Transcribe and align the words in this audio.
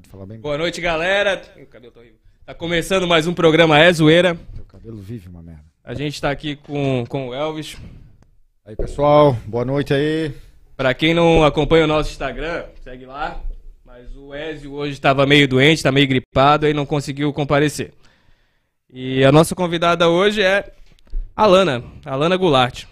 Pode 0.00 0.08
falar 0.08 0.24
bem. 0.24 0.40
Boa 0.40 0.56
noite, 0.56 0.80
galera. 0.80 1.42
O 1.60 1.66
cabelo 1.66 1.92
tá 1.92 2.00
horrível. 2.00 2.16
Tá 2.46 2.54
começando 2.54 3.06
mais 3.06 3.26
um 3.26 3.34
programa 3.34 3.78
É 3.78 3.92
Zoeira. 3.92 4.34
Teu 4.54 4.64
cabelo 4.64 4.96
vive 4.96 5.28
uma 5.28 5.42
merda. 5.42 5.64
A 5.84 5.92
gente 5.92 6.18
tá 6.18 6.30
aqui 6.30 6.56
com, 6.56 7.04
com 7.06 7.28
o 7.28 7.34
Elvis. 7.34 7.76
Aí, 8.64 8.74
pessoal, 8.74 9.36
boa 9.44 9.62
noite 9.62 9.92
aí. 9.92 10.32
Pra 10.74 10.94
quem 10.94 11.12
não 11.12 11.44
acompanha 11.44 11.84
o 11.84 11.86
nosso 11.86 12.10
Instagram, 12.10 12.64
segue 12.82 13.04
lá. 13.04 13.42
Mas 13.84 14.16
o 14.16 14.34
Ezio 14.34 14.72
hoje 14.72 14.94
estava 14.94 15.26
meio 15.26 15.46
doente, 15.46 15.82
tá 15.82 15.92
meio 15.92 16.08
gripado 16.08 16.66
e 16.66 16.72
não 16.72 16.86
conseguiu 16.86 17.30
comparecer. 17.30 17.92
E 18.88 19.22
a 19.22 19.30
nossa 19.30 19.54
convidada 19.54 20.08
hoje 20.08 20.40
é 20.40 20.72
a 21.36 21.44
Lana, 21.44 21.84
a 22.06 22.16
Lana 22.16 22.38
Goulart. 22.38 22.84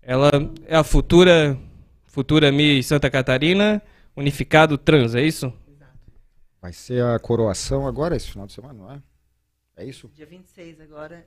Ela 0.00 0.30
é 0.66 0.74
a 0.74 0.84
futura 0.84 1.58
futura 2.06 2.50
Miss 2.50 2.86
Santa 2.86 3.10
Catarina 3.10 3.82
unificado 4.16 4.76
trans, 4.78 5.14
é 5.14 5.22
isso? 5.22 5.52
Vai 6.60 6.72
ser 6.72 7.02
a 7.04 7.18
coroação 7.18 7.86
agora, 7.86 8.16
esse 8.16 8.30
final 8.30 8.46
de 8.46 8.52
semana, 8.52 8.74
não 8.74 8.92
é? 8.92 9.02
É 9.76 9.84
isso? 9.84 10.08
Dia 10.08 10.26
26 10.26 10.80
agora, 10.80 11.26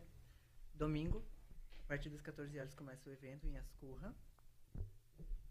domingo, 0.76 1.24
a 1.80 1.88
partir 1.88 2.10
das 2.10 2.22
14 2.22 2.58
horas 2.60 2.74
começa 2.76 3.10
o 3.10 3.14
evento 3.14 3.48
em 3.48 3.58
Ascurra. 3.58 4.14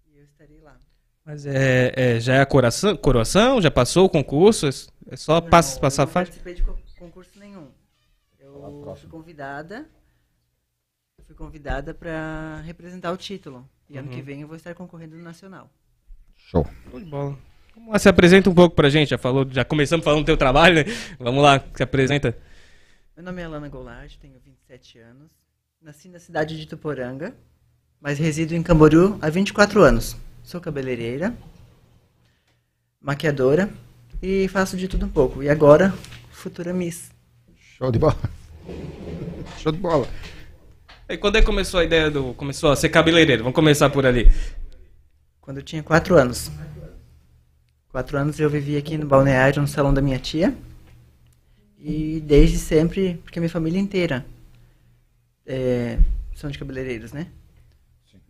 E 0.07 0.19
eu 0.19 0.25
estarei 0.25 0.61
lá. 0.61 0.79
Mas 1.25 1.47
é, 1.47 1.93
é- 1.97 2.21
já 2.21 2.35
é 2.35 2.41
a 2.41 2.47
coroação, 2.47 2.97
coroação? 2.97 3.61
Já 3.61 3.71
passou 3.71 4.05
o 4.07 4.09
concurso? 4.11 4.67
É 5.09 5.17
só 5.17 5.41
Não, 5.41 5.51
pass- 5.51 5.79
passar 5.79 6.03
a 6.03 6.05
eu 6.05 6.07
não 6.07 6.13
faixa? 6.13 6.31
participei 6.31 6.55
de 6.55 6.63
co- 6.63 6.79
concurso 6.99 7.39
nenhum. 7.39 7.71
Eu 8.39 8.95
fui 8.97 9.09
convidada. 9.09 9.89
Fui 11.25 11.35
convidada 11.35 11.95
para 11.95 12.61
representar 12.65 13.13
o 13.13 13.17
título. 13.17 13.69
E 13.89 13.97
ano 13.99 14.09
Uhum. 14.09 14.15
que 14.15 14.23
vem 14.23 14.41
eu 14.43 14.49
vou 14.49 14.57
estar 14.57 14.75
concorrendo 14.75 15.17
no 15.17 15.23
Nacional. 15.23 15.71
Show. 16.35 16.67
Show 16.91 16.99
de 17.01 17.07
bola. 17.07 17.39
Vamos 17.75 17.93
lá, 17.93 17.99
se 17.99 18.09
apresenta 18.09 18.51
um 18.51 18.55
pouco 18.55 18.77
pra 18.77 18.89
gente. 18.89 19.09
Já 19.09 19.19
falou, 19.19 19.47
já 19.51 19.65
começamos 19.65 20.05
falando 20.05 20.23
do 20.23 20.27
teu 20.27 20.37
trabalho, 20.37 20.77
né? 20.77 20.85
Vamos 21.19 21.43
lá, 21.43 21.63
se 21.75 21.83
apresenta. 21.83 22.37
Meu 23.17 23.25
nome 23.25 23.43
é 23.43 23.45
Alana 23.45 23.69
Goulart, 23.69 24.17
tenho 24.17 24.35
27 24.45 24.99
anos. 24.99 25.33
Nasci 25.81 26.09
na 26.09 26.19
cidade 26.19 26.57
de 26.57 26.67
Tuporanga, 26.67 27.35
mas 28.01 28.19
resido 28.19 28.55
em 28.55 28.63
Camboriú 28.63 29.19
há 29.21 29.29
24 29.29 29.83
anos. 29.83 30.17
Sou 30.43 30.61
cabeleireira, 30.61 31.35
maquiadora 33.01 33.69
e 34.23 34.47
faço 34.49 34.77
de 34.77 34.87
tudo 34.87 35.07
um 35.07 35.09
pouco. 35.09 35.43
E 35.43 35.49
agora, 35.49 35.93
futura 36.31 36.73
Miss. 36.73 37.11
Show 37.57 37.91
de 37.91 37.99
bola. 37.99 38.19
Show 39.59 39.73
de 39.73 39.79
bola. 39.79 40.07
E 41.09 41.17
quando 41.17 41.37
é 41.37 41.41
que 41.41 41.47
começou 41.47 41.81
a 41.81 41.85
ideia 41.85 42.11
do. 42.11 42.33
Começou 42.35 42.71
a 42.71 42.77
ser 42.77 42.89
cabeleireiro? 42.89 43.43
Vamos 43.43 43.57
começar 43.57 43.91
por 43.91 44.07
ali. 44.07 44.31
Quando 45.41 45.57
eu 45.59 45.63
tinha 45.63 45.83
4 45.83 46.17
anos. 46.17 46.51
4 47.93 48.19
anos 48.19 48.41
eu 48.41 48.49
vivi 48.49 48.77
aqui 48.77 48.97
no 48.97 49.07
balneário, 49.07 49.61
no 49.61 49.69
salão 49.69 49.93
da 49.93 50.01
minha 50.01 50.19
tia. 50.19 50.55
E 51.79 52.23
desde 52.25 52.59
sempre, 52.59 53.21
porque 53.23 53.39
minha 53.39 53.51
família 53.51 53.79
inteira 53.79 54.25
é, 55.47 55.99
são 56.35 56.51
de 56.51 56.59
cabeleireiros, 56.59 57.13
né? 57.13 57.27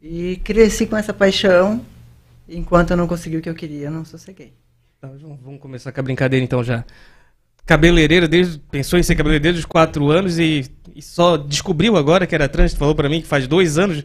E 0.03 0.37
cresci 0.43 0.87
com 0.87 0.97
essa 0.97 1.15
paixão. 1.15 1.85
Enquanto 2.49 2.91
eu 2.91 2.97
não 2.97 3.07
consegui 3.07 3.37
o 3.37 3.41
que 3.41 3.49
eu 3.49 3.55
queria, 3.55 3.87
eu 3.87 3.91
não 3.91 4.05
sosseguei. 4.05 4.53
Tá, 5.01 5.09
vamos 5.43 5.61
começar 5.61 5.93
com 5.93 6.01
a 6.01 6.03
brincadeira 6.03 6.45
então 6.45 6.65
já. 6.65 6.85
Cabeleireira, 7.65 8.27
desde, 8.27 8.59
pensou 8.59 8.99
em 8.99 9.03
ser 9.05 9.15
cabeleireiro 9.15 9.45
desde 9.45 9.61
os 9.61 9.67
4 9.67 10.11
anos 10.11 10.39
e, 10.41 10.65
e 10.97 11.01
só 11.01 11.37
descobriu 11.37 11.97
agora 11.97 12.27
que 12.27 12.35
era 12.35 12.49
trans, 12.49 12.75
falou 12.75 12.97
pra 12.97 13.09
mim 13.09 13.21
que 13.21 13.29
faz 13.29 13.47
dois 13.47 13.79
anos. 13.79 14.03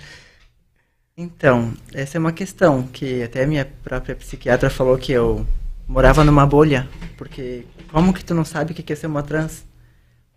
Então, 1.19 1.73
essa 1.95 2.15
é 2.15 2.19
uma 2.19 2.31
questão 2.31 2.83
que 2.83 3.23
até 3.23 3.43
minha 3.43 3.65
própria 3.83 4.15
psiquiatra 4.15 4.69
falou 4.69 4.95
que 4.99 5.11
eu 5.11 5.47
morava 5.87 6.23
numa 6.23 6.45
bolha, 6.45 6.87
porque 7.17 7.65
como 7.91 8.13
que 8.13 8.23
tu 8.23 8.35
não 8.35 8.45
sabe 8.45 8.71
o 8.71 8.75
que 8.75 8.93
é 8.93 8.95
ser 8.95 9.07
uma 9.07 9.23
trans? 9.23 9.65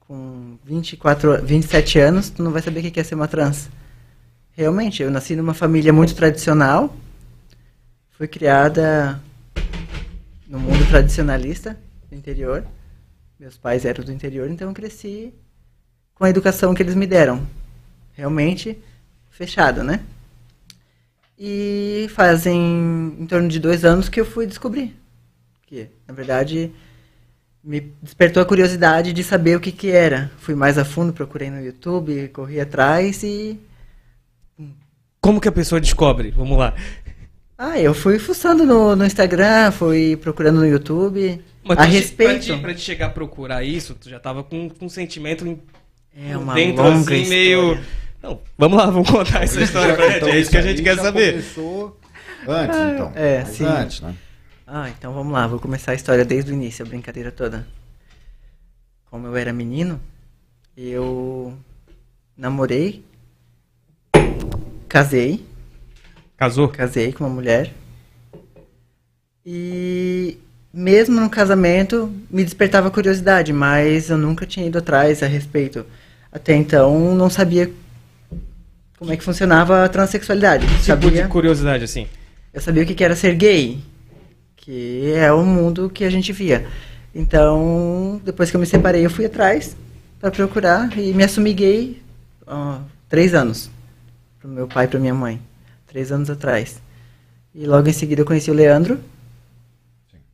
Com 0.00 0.56
24, 0.64 1.34
a- 1.34 1.36
27 1.36 1.98
anos, 1.98 2.30
tu 2.30 2.42
não 2.42 2.50
vai 2.50 2.62
saber 2.62 2.80
o 2.80 2.90
que 2.90 2.98
é 2.98 3.04
ser 3.04 3.14
uma 3.14 3.28
trans. 3.28 3.68
Realmente, 4.52 5.02
eu 5.02 5.10
nasci 5.10 5.36
numa 5.36 5.52
família 5.52 5.92
muito 5.92 6.14
tradicional, 6.14 6.96
fui 8.12 8.26
criada 8.26 9.20
no 10.48 10.58
mundo 10.58 10.88
tradicionalista 10.88 11.78
do 12.08 12.16
interior. 12.16 12.64
Meus 13.38 13.58
pais 13.58 13.84
eram 13.84 14.02
do 14.02 14.12
interior, 14.12 14.48
então 14.50 14.68
eu 14.68 14.74
cresci 14.74 15.34
com 16.14 16.24
a 16.24 16.30
educação 16.30 16.72
que 16.72 16.82
eles 16.82 16.94
me 16.94 17.06
deram. 17.06 17.46
Realmente 18.14 18.78
fechado, 19.30 19.84
né? 19.84 20.00
E 21.42 22.06
fazem 22.10 23.16
em 23.18 23.26
torno 23.26 23.48
de 23.48 23.58
dois 23.58 23.82
anos 23.82 24.10
que 24.10 24.20
eu 24.20 24.26
fui 24.26 24.46
descobrir. 24.46 24.94
Que, 25.66 25.88
na 26.06 26.12
verdade, 26.12 26.70
me 27.64 27.92
despertou 28.02 28.42
a 28.42 28.46
curiosidade 28.46 29.14
de 29.14 29.24
saber 29.24 29.56
o 29.56 29.60
que, 29.60 29.72
que 29.72 29.88
era. 29.90 30.30
Fui 30.36 30.54
mais 30.54 30.76
a 30.76 30.84
fundo, 30.84 31.14
procurei 31.14 31.48
no 31.48 31.58
YouTube, 31.64 32.28
corri 32.28 32.60
atrás 32.60 33.22
e. 33.22 33.58
Como 35.18 35.40
que 35.40 35.48
a 35.48 35.52
pessoa 35.52 35.80
descobre? 35.80 36.30
Vamos 36.30 36.58
lá. 36.58 36.74
Ah, 37.56 37.78
eu 37.78 37.94
fui 37.94 38.18
fuçando 38.18 38.66
no, 38.66 38.94
no 38.94 39.06
Instagram, 39.06 39.70
fui 39.70 40.16
procurando 40.16 40.60
no 40.60 40.66
YouTube. 40.66 41.42
Mas 41.64 41.78
a 41.78 41.84
respeito. 41.84 42.46
Pra 42.46 42.56
te, 42.56 42.60
pra 42.62 42.74
te 42.74 42.80
chegar 42.82 43.06
a 43.06 43.10
procurar 43.10 43.64
isso, 43.64 43.94
tu 43.94 44.10
já 44.10 44.18
tava 44.20 44.42
com, 44.42 44.68
com 44.68 44.86
um 44.86 44.88
sentimento 44.90 45.58
É 46.14 46.36
uma 46.36 46.54
dentro 46.54 46.82
longa 46.82 46.98
assim, 47.00 47.22
história. 47.22 47.28
meio. 47.28 47.80
Não, 48.22 48.40
vamos 48.58 48.76
lá, 48.78 48.86
vamos 48.86 49.08
contar 49.10 49.42
essa 49.44 49.60
história 49.62 49.94
pra 49.94 50.06
gente. 50.08 50.16
Então, 50.18 50.28
É 50.28 50.38
isso 50.38 50.50
que 50.50 50.56
a 50.56 50.62
gente 50.62 50.82
quer 50.82 50.96
saber. 50.96 51.32
Começou 51.32 51.98
antes, 52.46 52.78
então. 52.78 53.12
é, 53.14 53.38
Mas 53.40 53.48
sim. 53.48 53.64
Antes, 53.64 54.00
né? 54.02 54.14
Ah, 54.66 54.88
então 54.90 55.12
vamos 55.12 55.32
lá, 55.32 55.46
vou 55.46 55.58
começar 55.58 55.92
a 55.92 55.94
história 55.94 56.24
desde 56.24 56.52
o 56.52 56.54
início, 56.54 56.84
a 56.84 56.88
brincadeira 56.88 57.32
toda. 57.32 57.66
Como 59.10 59.26
eu 59.26 59.36
era 59.36 59.52
menino, 59.52 60.00
eu 60.76 61.54
namorei, 62.36 63.04
casei, 64.88 65.44
Casou? 66.36 66.68
casei 66.68 67.12
com 67.12 67.24
uma 67.24 67.30
mulher. 67.34 67.72
E 69.44 70.38
mesmo 70.72 71.20
no 71.20 71.28
casamento 71.28 72.12
me 72.30 72.44
despertava 72.44 72.90
curiosidade, 72.90 73.52
mas 73.52 74.10
eu 74.10 74.16
nunca 74.18 74.46
tinha 74.46 74.66
ido 74.66 74.78
atrás 74.78 75.22
a 75.22 75.26
respeito. 75.26 75.84
Até 76.30 76.54
então 76.54 77.14
não 77.16 77.28
sabia 77.28 77.70
como 79.00 79.10
é 79.10 79.16
que 79.16 79.24
funcionava 79.24 79.82
a 79.82 79.88
transexualidade. 79.88 80.66
Tipo 80.66 80.82
sabia, 80.82 81.22
de 81.22 81.28
curiosidade, 81.28 81.84
assim. 81.84 82.06
eu 82.52 82.60
sabia 82.60 82.82
o 82.82 82.86
que 82.86 82.94
que 82.94 83.02
era 83.02 83.16
ser 83.16 83.34
gay, 83.34 83.82
que 84.54 85.10
é 85.14 85.32
o 85.32 85.42
mundo 85.42 85.88
que 85.88 86.04
a 86.04 86.10
gente 86.10 86.34
via. 86.34 86.66
Então, 87.14 88.20
depois 88.22 88.50
que 88.50 88.56
eu 88.56 88.60
me 88.60 88.66
separei, 88.66 89.06
eu 89.06 89.08
fui 89.08 89.24
atrás 89.24 89.74
para 90.20 90.30
procurar 90.30 90.96
e 90.98 91.14
me 91.14 91.24
assumi 91.24 91.54
gay 91.54 92.02
há 92.46 92.82
três 93.08 93.32
anos. 93.32 93.70
Pro 94.38 94.50
meu 94.50 94.68
pai 94.68 94.84
e 94.84 94.88
pra 94.88 95.00
minha 95.00 95.14
mãe. 95.14 95.40
Três 95.86 96.12
anos 96.12 96.28
atrás. 96.28 96.78
E 97.54 97.64
logo 97.64 97.88
em 97.88 97.94
seguida 97.94 98.20
eu 98.20 98.26
conheci 98.26 98.50
o 98.50 98.54
Leandro, 98.54 99.00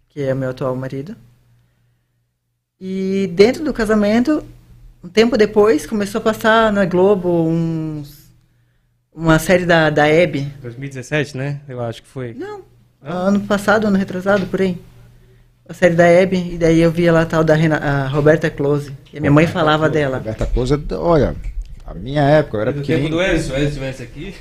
que 0.09 0.22
é 0.22 0.34
meu 0.34 0.50
atual 0.50 0.75
marido. 0.75 1.15
E 2.81 3.31
dentro 3.33 3.65
do 3.65 3.72
casamento, 3.72 4.44
um 5.04 5.09
tempo 5.09 5.38
depois, 5.38 5.87
começou 5.87 6.21
a 6.21 6.25
passar 6.25 6.72
na 6.72 6.84
Globo 6.84 7.47
uns, 7.47 8.16
uma 9.16 9.38
série 9.38 9.65
da, 9.65 9.88
da 9.91 10.06
Hebe, 10.06 10.53
2017, 10.62 11.37
né? 11.37 11.60
Eu 11.66 11.81
acho 11.81 12.03
que 12.03 12.09
foi. 12.09 12.34
não, 12.34 12.60
ano 13.03 13.41
passado, 13.41 13.87
ano 13.87 13.97
retrasado, 13.97 14.47
por 14.47 14.60
aí. 14.60 14.78
A 15.69 15.75
série 15.75 15.94
da 15.94 16.04
Hebe, 16.06 16.53
e 16.54 16.59
daí 16.59 16.81
eu 16.81 16.93
via 16.93 17.12
lá 17.12 17.22
a 17.22 17.27
tal 17.27 17.43
da 17.43 17.54
Rena- 17.54 17.78
a 17.78 18.06
Roberta 18.06 18.49
Close. 18.50 18.93
E 19.12 19.19
a 19.19 19.21
minha 19.21 19.32
mãe 19.32 19.47
falava 19.47 19.88
dela. 19.88 20.19
Roberta 20.19 20.47
Close, 20.47 20.81
olha, 20.93 21.34
a 21.84 21.94
minha 21.94 22.22
época, 22.22 22.56
eu 22.56 22.60
era 22.60 22.72
Do 22.72 22.82
tempo 22.84 23.09
do 23.09 23.16
se 23.16 23.22
o 23.25 23.56
Ezio 23.56 23.56
estivesse 23.69 24.03
aqui. 24.03 24.34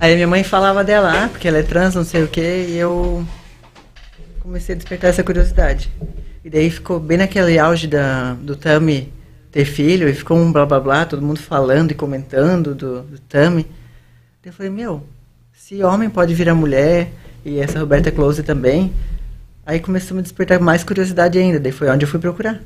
Aí 0.00 0.14
minha 0.16 0.26
mãe 0.26 0.42
falava 0.42 0.82
dela, 0.82 1.24
ah, 1.24 1.28
porque 1.28 1.46
ela 1.46 1.58
é 1.58 1.62
trans, 1.62 1.94
não 1.94 2.02
sei 2.02 2.24
o 2.24 2.28
quê, 2.28 2.66
e 2.70 2.76
eu 2.76 3.24
comecei 4.40 4.74
a 4.74 4.78
despertar 4.78 5.10
essa 5.10 5.22
curiosidade. 5.22 5.90
E 6.44 6.50
daí 6.50 6.68
ficou 6.70 6.98
bem 6.98 7.18
naquele 7.18 7.58
auge 7.58 7.86
da, 7.86 8.34
do 8.34 8.56
Tami 8.56 9.12
ter 9.52 9.64
filho, 9.64 10.08
e 10.08 10.14
ficou 10.14 10.36
um 10.36 10.52
blá 10.52 10.66
blá 10.66 10.80
blá, 10.80 11.04
todo 11.06 11.22
mundo 11.22 11.38
falando 11.38 11.92
e 11.92 11.94
comentando 11.94 12.74
do, 12.74 13.02
do 13.02 13.18
Tami. 13.20 13.64
Eu 14.44 14.52
falei, 14.52 14.70
meu, 14.70 15.02
se 15.54 15.82
homem 15.82 16.10
pode 16.10 16.34
virar 16.34 16.54
mulher, 16.54 17.10
e 17.46 17.58
essa 17.58 17.78
Roberta 17.78 18.12
Close 18.12 18.42
também, 18.42 18.92
aí 19.64 19.80
começou 19.80 20.14
a 20.14 20.16
me 20.18 20.22
despertar 20.22 20.60
mais 20.60 20.84
curiosidade 20.84 21.38
ainda, 21.38 21.58
daí 21.58 21.72
foi 21.72 21.88
onde 21.88 22.04
eu 22.04 22.08
fui 22.08 22.20
procurar. 22.20 22.60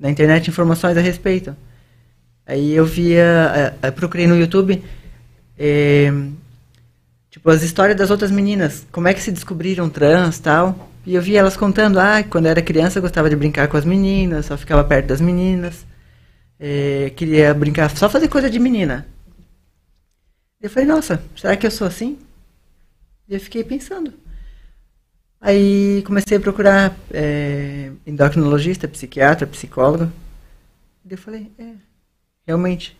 Na 0.00 0.10
internet 0.10 0.48
informações 0.48 0.96
a 0.96 1.02
respeito. 1.02 1.54
Aí 2.46 2.72
eu 2.72 2.86
via, 2.86 3.22
eh, 3.54 3.74
eh, 3.82 3.90
procurei 3.90 4.26
no 4.26 4.34
YouTube, 4.34 4.82
eh, 5.58 6.10
tipo, 7.30 7.50
as 7.50 7.62
histórias 7.62 7.98
das 7.98 8.10
outras 8.10 8.30
meninas, 8.30 8.86
como 8.90 9.06
é 9.06 9.12
que 9.12 9.20
se 9.20 9.30
descobriram 9.30 9.90
trans 9.90 10.38
tal. 10.38 10.88
E 11.04 11.14
eu 11.14 11.20
via 11.20 11.40
elas 11.40 11.54
contando, 11.54 11.98
ah, 12.00 12.22
quando 12.22 12.46
eu 12.46 12.50
era 12.50 12.62
criança 12.62 12.98
eu 12.98 13.02
gostava 13.02 13.28
de 13.28 13.36
brincar 13.36 13.68
com 13.68 13.76
as 13.76 13.84
meninas, 13.84 14.46
só 14.46 14.56
ficava 14.56 14.82
perto 14.82 15.08
das 15.08 15.20
meninas. 15.20 15.84
eh, 16.58 17.12
queria 17.16 17.52
brincar, 17.52 17.90
só 17.96 18.08
fazer 18.08 18.28
coisa 18.28 18.48
de 18.48 18.58
menina. 18.58 19.06
Eu 20.64 20.70
falei, 20.70 20.88
nossa, 20.88 21.22
será 21.36 21.54
que 21.58 21.66
eu 21.66 21.70
sou 21.70 21.86
assim? 21.86 22.18
E 23.28 23.34
eu 23.34 23.38
fiquei 23.38 23.62
pensando. 23.62 24.14
Aí 25.38 26.02
comecei 26.06 26.38
a 26.38 26.40
procurar 26.40 26.96
é, 27.12 27.90
endocrinologista, 28.06 28.88
psiquiatra, 28.88 29.46
psicólogo. 29.46 30.10
E 31.04 31.12
eu 31.12 31.18
falei, 31.18 31.52
é, 31.58 31.72
realmente, 32.46 32.96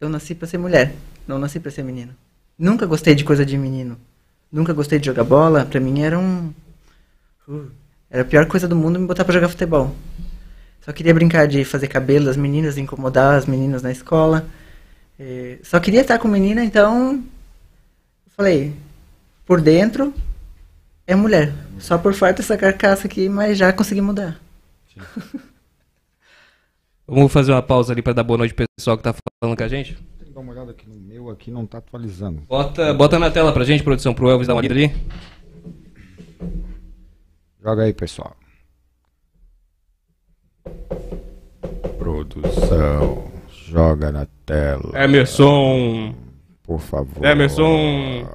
eu 0.00 0.08
nasci 0.08 0.34
para 0.34 0.48
ser 0.48 0.58
mulher, 0.58 0.92
não 1.24 1.38
nasci 1.38 1.60
para 1.60 1.70
ser 1.70 1.84
menino. 1.84 2.16
Nunca 2.58 2.84
gostei 2.84 3.14
de 3.14 3.22
coisa 3.22 3.46
de 3.46 3.56
menino. 3.56 3.96
Nunca 4.50 4.72
gostei 4.72 4.98
de 4.98 5.06
jogar 5.06 5.22
bola. 5.22 5.64
Pra 5.66 5.78
mim 5.78 6.00
era 6.00 6.18
um. 6.18 6.52
Uh, 7.46 7.70
era 8.10 8.22
a 8.22 8.24
pior 8.24 8.46
coisa 8.46 8.66
do 8.66 8.74
mundo 8.74 8.98
me 8.98 9.06
botar 9.06 9.24
pra 9.24 9.34
jogar 9.34 9.48
futebol. 9.48 9.94
Só 10.80 10.92
queria 10.92 11.14
brincar 11.14 11.46
de 11.46 11.64
fazer 11.64 11.86
cabelo 11.86 12.24
das 12.24 12.36
meninas, 12.36 12.76
incomodar 12.76 13.36
as 13.36 13.46
meninas 13.46 13.84
na 13.84 13.92
escola. 13.92 14.44
É, 15.18 15.58
só 15.62 15.80
queria 15.80 16.02
estar 16.02 16.18
com 16.18 16.28
menina, 16.28 16.64
então. 16.64 17.24
Falei, 18.36 18.72
por 19.44 19.60
dentro 19.60 20.14
é 21.06 21.14
mulher. 21.14 21.52
Só 21.80 21.98
por 21.98 22.14
falta 22.14 22.40
essa 22.40 22.56
carcaça 22.56 23.06
aqui, 23.06 23.28
mas 23.28 23.58
já 23.58 23.72
consegui 23.72 24.00
mudar. 24.00 24.40
Vamos 27.06 27.32
fazer 27.32 27.52
uma 27.52 27.62
pausa 27.62 27.92
ali 27.92 28.02
pra 28.02 28.12
dar 28.12 28.22
boa 28.22 28.36
noite 28.36 28.52
pro 28.52 28.66
pessoal 28.76 28.96
que 28.96 29.02
tá 29.02 29.14
falando 29.42 29.56
com 29.56 29.64
a 29.64 29.68
gente? 29.68 29.94
Tem 30.18 30.28
que 30.28 30.32
dar 30.34 30.40
uma 30.40 30.52
olhada 30.52 30.72
aqui 30.72 30.86
no 30.88 30.94
meu, 30.94 31.30
aqui 31.30 31.50
não 31.50 31.66
tá 31.66 31.78
atualizando. 31.78 32.42
Bota, 32.42 32.92
bota 32.92 33.18
na 33.18 33.30
tela 33.30 33.52
pra 33.52 33.64
gente, 33.64 33.82
produção, 33.82 34.12
pro 34.12 34.28
Elvis 34.28 34.46
dar 34.46 34.54
uma 34.54 34.60
lida 34.60 34.74
ali. 34.74 34.94
Joga 37.62 37.84
aí, 37.84 37.94
pessoal. 37.94 38.36
Produção, 41.98 43.32
joga 43.70 44.10
na 44.12 44.26
tela, 44.46 44.92
Emerson. 45.02 46.14
por 46.62 46.80
favor. 46.80 47.24
Emerson. 47.24 48.26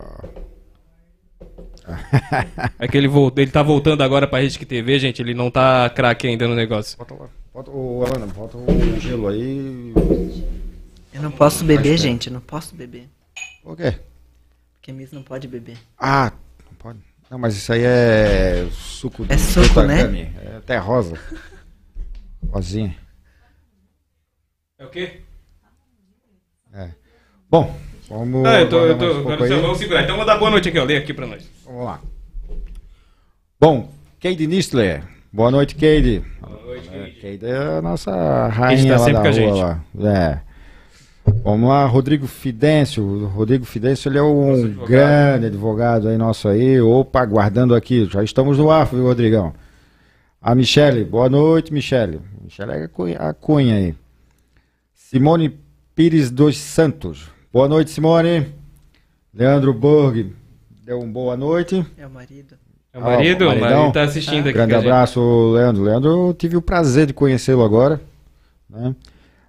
É 2.80 2.88
que 2.88 2.98
ele, 2.98 3.10
voltou, 3.10 3.42
ele 3.44 3.52
tá 3.52 3.62
voltando 3.62 4.02
agora 4.04 4.26
pra 4.26 4.40
Rede 4.40 4.58
TV, 4.66 4.98
gente. 5.00 5.22
Ele 5.22 5.34
não 5.34 5.52
tá 5.52 5.90
craque 5.90 6.26
ainda 6.28 6.48
no 6.48 6.56
negócio. 6.56 6.98
Bota 6.98 7.14
lá. 7.14 7.28
Bota, 7.54 7.72
ô, 7.72 8.06
Alana, 8.06 8.26
bota 8.28 8.58
o 8.58 9.00
gelo 9.02 9.28
aí. 9.28 9.94
Eu 11.14 11.22
não 11.22 11.30
posso 11.30 11.64
beber, 11.66 11.98
gente, 11.98 12.28
eu 12.28 12.34
não 12.34 12.40
posso 12.40 12.74
beber. 12.74 13.10
O 13.66 13.76
quê? 13.76 13.96
Porque 14.76 14.94
Miss 14.94 15.12
não 15.12 15.22
pode 15.24 15.46
beber. 15.48 15.78
Ah, 16.00 16.32
não 16.66 16.74
pode. 16.78 17.00
Não, 17.30 17.38
mas 17.38 17.56
isso 17.58 17.74
aí 17.74 17.82
é 17.84 18.66
suco 18.72 19.26
É 19.28 19.38
suco, 19.38 19.68
Tutagami. 19.68 20.24
né? 20.24 20.34
É 20.54 20.58
até 20.58 20.78
rosa. 20.78 21.20
Rosinha. 22.50 22.96
É 24.84 24.86
o 24.86 24.90
quê? 24.90 25.12
É. 26.76 26.90
Bom, 27.50 27.74
vamos. 28.10 28.46
Ah, 28.46 28.60
eu 28.60 28.68
tô. 28.70 28.80
Eu 28.86 28.98
tô 28.98 29.06
um 29.06 29.20
agora 29.20 29.44
aí. 29.46 29.62
vamos 29.62 29.78
segurar. 29.78 30.04
Então 30.04 30.18
vou 30.18 30.26
dar 30.26 30.38
boa 30.38 30.52
noite 30.52 30.68
aqui, 30.68 30.78
ó. 30.78 30.84
Lê 30.84 30.98
aqui 30.98 31.14
pra 31.14 31.26
nós. 31.26 31.50
Vamos 31.66 31.86
lá. 31.86 32.02
Bom, 33.62 33.90
Cade 34.20 34.46
Nistler. 34.46 35.04
Boa 35.32 35.50
noite, 35.50 35.74
Cade. 35.76 36.22
Boa 36.42 36.62
noite, 36.66 36.90
É, 36.92 37.00
Cade. 37.00 37.22
Cade 37.22 37.46
é 37.46 37.78
a 37.78 37.82
nossa 37.82 38.48
rainha 38.50 38.96
tá 38.96 39.00
lá 39.00 39.06
sempre 39.06 39.14
da 39.14 39.22
com 39.22 39.28
a 39.28 39.32
rua 39.32 39.34
gente. 39.34 39.62
lá. 39.62 39.84
É. 40.12 40.40
Vamos 41.46 41.70
lá, 41.70 41.86
Rodrigo 41.86 42.28
Fidêncio. 42.28 43.02
O 43.06 43.28
Rodrigo 43.28 43.64
Fidêncio, 43.64 44.10
ele 44.10 44.18
é 44.18 44.22
um 44.22 44.54
advogado. 44.54 44.88
grande 44.90 45.46
advogado 45.46 46.10
aí 46.10 46.18
nosso 46.18 46.50
aí. 46.50 46.82
Opa, 46.82 47.22
aguardando 47.22 47.74
aqui. 47.74 48.06
Já 48.12 48.22
estamos 48.22 48.58
no 48.58 48.70
ar, 48.70 48.86
viu, 48.86 49.04
Rodrigão? 49.04 49.54
A 50.42 50.54
Michele, 50.54 51.06
boa 51.06 51.30
noite, 51.30 51.72
Michele. 51.72 52.20
Michele 52.42 52.72
é 52.74 52.84
a 52.84 52.88
cunha, 52.90 53.18
a 53.18 53.34
cunha 53.34 53.76
aí. 53.76 53.96
Simone 55.14 55.60
Pires 55.94 56.32
dos 56.32 56.58
Santos. 56.58 57.30
Boa 57.54 57.68
noite, 57.68 57.92
Simone. 57.92 58.48
Leandro 59.32 59.72
Borg, 59.72 60.34
deu 60.84 61.00
um 61.00 61.12
boa 61.12 61.38
noite. 61.38 61.86
É 61.96 62.08
o 62.08 62.10
marido. 62.10 62.56
É 62.92 62.98
o 62.98 63.02
marido? 63.04 63.48
Ah, 63.48 63.54
o 63.54 63.60
marido 63.60 63.92
tá 63.92 64.02
assistindo 64.02 64.46
aqui. 64.48 64.54
Grande 64.54 64.74
abraço, 64.74 65.52
Leandro. 65.52 65.84
Leandro, 65.84 66.10
eu 66.10 66.34
tive 66.34 66.58
o 66.58 66.64
prazer 66.64 67.06
de 67.06 67.14
conhecê-lo 67.14 67.64
agora. 67.64 68.02
Né? 68.68 68.96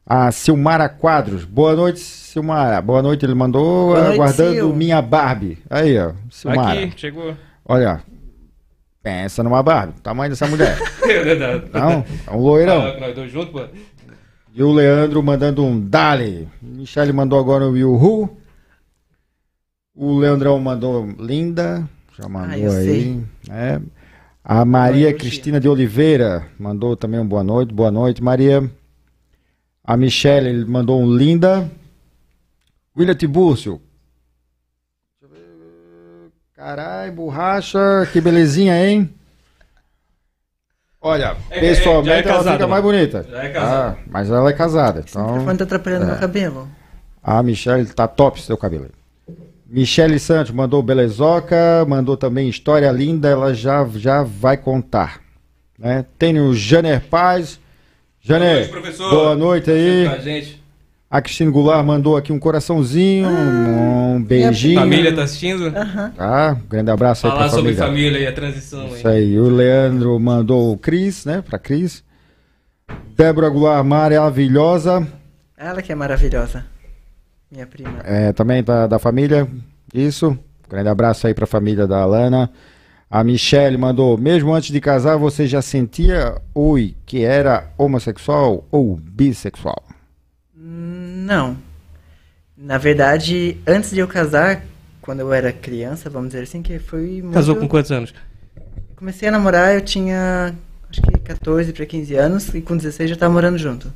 A 0.05 0.31
Silmara 0.31 0.87
Quadros. 0.87 1.47
Boa 1.47 1.75
noite, 1.75 1.99
Silmara. 1.99 2.83
Boa 2.83 3.01
noite, 3.01 3.25
ele 3.25 3.35
mandou 3.35 3.95
noite, 3.95 4.13
aguardando 4.13 4.55
Sil. 4.69 4.77
minha 4.77 5.01
Barbie. 5.01 5.57
Aí, 5.71 5.99
ó, 5.99 6.13
Silmara. 6.29 6.79
Aqui, 6.79 7.01
chegou. 7.01 7.35
Olha, 7.65 8.03
pensa 9.03 9.43
numa 9.43 9.63
Barbie. 9.63 9.99
Tamanho 10.03 10.29
dessa 10.29 10.47
mulher. 10.47 10.77
Não, 11.73 12.05
é 12.27 12.31
um 12.37 12.39
loirão. 12.39 12.83
Ah, 12.83 13.01
nós 13.01 13.15
dois 13.15 13.33
juntos, 13.33 13.49
pô. 13.49 13.67
E 14.57 14.63
o 14.63 14.73
Leandro 14.73 15.21
mandando 15.23 15.65
um 15.65 15.81
Dali. 15.81 16.49
Michele 16.63 17.13
mandou 17.13 17.41
agora 17.41 17.69
o 17.69 17.77
Yuhu. 17.77 18.37
O 19.95 20.17
Leandrão 20.19 20.59
mandou 20.61 21.05
linda. 21.19 21.89
Já 22.17 22.29
mandou 22.29 22.71
Ah, 22.71 22.77
aí. 22.77 23.25
né? 23.49 23.83
A 24.45 24.65
Maria 24.65 25.11
noite. 25.11 25.19
Cristina 25.19 25.59
de 25.59 25.69
Oliveira 25.69 26.47
mandou 26.59 26.97
também 26.97 27.19
um 27.19 27.27
boa 27.27 27.43
noite. 27.43 27.75
Boa 27.75 27.91
noite, 27.91 28.23
Maria. 28.23 28.71
A 29.83 29.97
Michele 29.97 30.49
ele 30.51 30.65
mandou 30.65 31.01
um 31.01 31.13
linda. 31.17 31.69
William 32.97 33.15
Tibúrcio. 33.15 33.81
Carai, 36.55 37.11
borracha. 37.11 38.09
Que 38.13 38.21
belezinha, 38.21 38.75
hein? 38.87 39.13
Olha, 41.07 41.37
É, 41.51 41.59
é, 41.59 41.61
pessoalmente 41.61 42.27
já 42.27 42.35
é 42.35 42.35
ela 42.39 42.53
fica 42.53 42.67
mais 42.67 42.83
bonita. 42.83 43.27
Já 43.31 43.43
é 43.45 43.49
casada. 43.51 43.99
Ah, 44.01 44.03
mas 44.11 44.31
ela 44.31 44.49
é 44.49 44.53
casada. 44.55 45.01
Esse 45.01 45.11
Então, 45.11 45.27
microfone 45.27 45.59
tá 45.59 45.65
atrapalhando 45.65 46.07
meu 46.07 46.17
cabelo. 46.17 46.69
a 47.23 47.43
Michelle 47.43 47.85
tá 47.87 48.09
top 48.09 48.41
seu 48.41 48.57
cabelo. 48.57 48.85
aí. 48.87 49.35
Michele 49.69 50.19
Santos 50.19 50.51
mandou 50.53 50.83
belezoca, 50.83 51.85
mandou 51.87 52.17
também 52.17 52.49
história 52.49 52.91
linda, 52.91 53.29
ela 53.29 53.53
já, 53.53 53.87
já 53.97 54.23
vai 54.23 54.57
contar. 54.57 55.21
Né? 55.79 56.07
Tem 56.19 56.41
o 56.41 56.55
Janer 56.55 57.03
Paz. 57.11 57.61
Janer, 58.23 58.55
noite, 58.55 58.71
professor. 58.71 59.11
boa 59.11 59.35
noite 59.37 59.71
aí. 59.71 60.07
A 61.15 61.23
Cristina 61.23 61.49
Goulart 61.49 61.87
mandou 61.87 62.17
aqui 62.17 62.33
um 62.33 62.41
coraçãozinho, 62.41 63.29
um 63.29 64.21
beijinho. 64.21 64.81
Família 64.81 65.15
tá 65.15 65.23
assistindo? 65.23 65.69
Aham. 65.69 66.11
Tá? 66.11 66.59
Um 66.61 66.69
grande 66.69 66.91
abraço 66.91 67.25
aí 67.29 67.33
Falar 67.33 67.45
pra 67.45 67.57
sobre 67.57 67.73
família. 67.77 67.87
família 68.11 68.19
e 68.19 68.27
a 68.27 68.33
transição 68.33 68.89
Isso 68.89 69.07
aí. 69.07 69.19
aí. 69.19 69.39
O 69.39 69.49
Leandro 69.49 70.19
mandou 70.19 70.73
o 70.73 70.77
Cris, 70.77 71.25
né? 71.25 71.41
Pra 71.41 71.57
Cris. 71.57 72.03
Débora 73.17 73.49
Goulart 73.49 73.87
maravilhosa. 73.87 75.07
Ela 75.57 75.81
que 75.83 75.93
é 75.93 75.95
maravilhosa. 75.95 76.67
Minha 77.49 77.69
prima. 77.69 78.01
É, 78.03 78.33
também 78.33 78.65
da, 78.65 78.89
da 78.89 78.99
família. 78.99 79.47
Isso. 79.95 80.37
Grande 80.69 80.89
abraço 80.89 81.29
aí 81.29 81.33
pra 81.33 81.47
família 81.47 81.87
da 81.87 81.99
Alana. 82.01 82.51
A 83.09 83.23
Michelle 83.23 83.79
mandou, 83.79 84.19
mesmo 84.19 84.53
antes 84.53 84.73
de 84.73 84.81
casar, 84.81 85.17
você 85.17 85.47
já 85.47 85.63
sentia, 85.63 86.43
oi, 86.53 86.97
que 87.07 87.23
era 87.23 87.71
homossexual 87.79 88.67
ou 88.69 88.97
bissexual? 88.97 89.81
Não. 91.25 91.57
Na 92.55 92.77
verdade, 92.77 93.57
antes 93.67 93.91
de 93.91 93.99
eu 93.99 94.07
casar, 94.07 94.63
quando 95.01 95.21
eu 95.21 95.33
era 95.33 95.53
criança, 95.53 96.11
vamos 96.11 96.29
dizer 96.29 96.43
assim, 96.43 96.61
que 96.63 96.79
foi 96.79 97.23
muito... 97.23 97.33
Casou 97.33 97.57
com 97.57 97.67
quantos 97.67 97.91
anos? 97.91 98.13
Comecei 98.95 99.29
a 99.29 99.33
namorar, 99.33 99.75
eu 99.75 99.81
tinha 99.81 100.55
acho 100.91 101.01
que 101.01 101.19
14 101.19 101.73
para 101.73 101.87
15 101.87 102.15
anos 102.15 102.55
e 102.55 102.61
com 102.61 102.77
16 102.77 103.11
já 103.11 103.17
tava 103.17 103.33
morando 103.33 103.57
junto. 103.57 103.91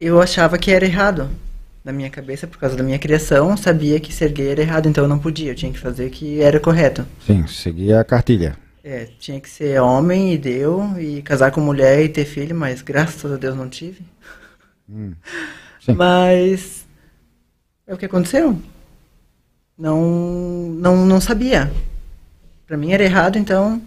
Eu 0.00 0.20
achava 0.20 0.56
que 0.56 0.70
era 0.70 0.86
errado. 0.86 1.28
Na 1.84 1.92
minha 1.92 2.08
cabeça, 2.08 2.46
por 2.46 2.58
causa 2.58 2.74
da 2.74 2.82
minha 2.82 2.98
criação, 2.98 3.54
sabia 3.56 4.00
que 4.00 4.12
ser 4.12 4.32
gay 4.32 4.48
era 4.48 4.62
errado, 4.62 4.88
então 4.88 5.04
eu 5.04 5.08
não 5.08 5.18
podia, 5.18 5.52
eu 5.52 5.54
tinha 5.54 5.72
que 5.72 5.78
fazer 5.78 6.06
o 6.06 6.10
que 6.10 6.40
era 6.40 6.58
correto. 6.58 7.06
Sim, 7.24 7.46
seguia 7.46 8.00
a 8.00 8.04
cartilha. 8.04 8.56
É, 8.82 9.08
tinha 9.18 9.38
que 9.38 9.48
ser 9.48 9.80
homem 9.80 10.32
e 10.32 10.38
deu, 10.38 10.98
e 10.98 11.20
casar 11.20 11.50
com 11.50 11.60
mulher 11.60 12.02
e 12.02 12.08
ter 12.08 12.24
filho, 12.24 12.56
mas 12.56 12.80
graças 12.80 13.30
a 13.30 13.36
Deus 13.36 13.54
não 13.54 13.68
tive. 13.68 14.00
Sim. 14.88 15.94
Mas 15.94 16.86
é 17.86 17.94
o 17.94 17.98
que 17.98 18.06
aconteceu. 18.06 18.60
Não, 19.78 20.00
não, 20.76 21.06
não 21.06 21.20
sabia. 21.20 21.70
Pra 22.66 22.76
mim 22.76 22.92
era 22.92 23.04
errado, 23.04 23.38
então 23.38 23.80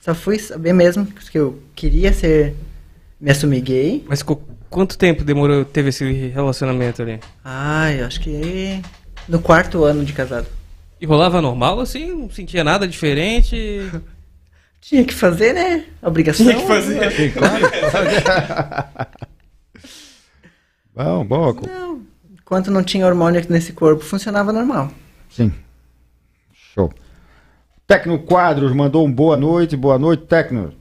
só 0.00 0.14
fui 0.14 0.38
saber 0.38 0.72
mesmo 0.72 1.06
que 1.06 1.38
eu 1.38 1.62
queria 1.74 2.12
ser 2.12 2.54
me 3.20 3.30
assumir 3.30 3.60
gay. 3.60 4.04
Mas 4.08 4.22
quanto 4.68 4.98
tempo 4.98 5.24
demorou, 5.24 5.64
teve 5.64 5.90
esse 5.90 6.04
relacionamento 6.28 7.02
ali? 7.02 7.20
Ai, 7.44 8.00
acho 8.02 8.20
que 8.20 8.82
no 9.28 9.40
quarto 9.40 9.84
ano 9.84 10.04
de 10.04 10.12
casado. 10.12 10.46
E 11.00 11.06
rolava 11.06 11.40
normal 11.40 11.80
assim? 11.80 12.12
Não 12.12 12.30
sentia 12.30 12.64
nada 12.64 12.86
diferente? 12.86 13.56
Tinha 14.80 15.04
que 15.04 15.14
fazer, 15.14 15.52
né? 15.52 15.84
Obrigação. 16.02 16.46
Tinha 16.46 16.58
que 16.58 16.66
fazer. 16.66 17.12
Sim, 17.12 17.30
claro. 17.30 17.64
bom, 20.98 21.24
bom. 21.24 21.54
Não. 21.66 22.02
Enquanto 22.40 22.70
não 22.70 22.82
tinha 22.82 23.06
hormônio 23.06 23.44
nesse 23.48 23.72
corpo, 23.72 24.02
funcionava 24.02 24.52
normal. 24.52 24.90
Sim. 25.28 25.52
Show. 26.52 26.90
Tecno 27.86 28.18
Quadros 28.18 28.72
mandou 28.74 29.06
um 29.06 29.12
boa 29.12 29.36
noite, 29.36 29.76
boa 29.76 29.98
noite, 29.98 30.24
Tecno. 30.24 30.72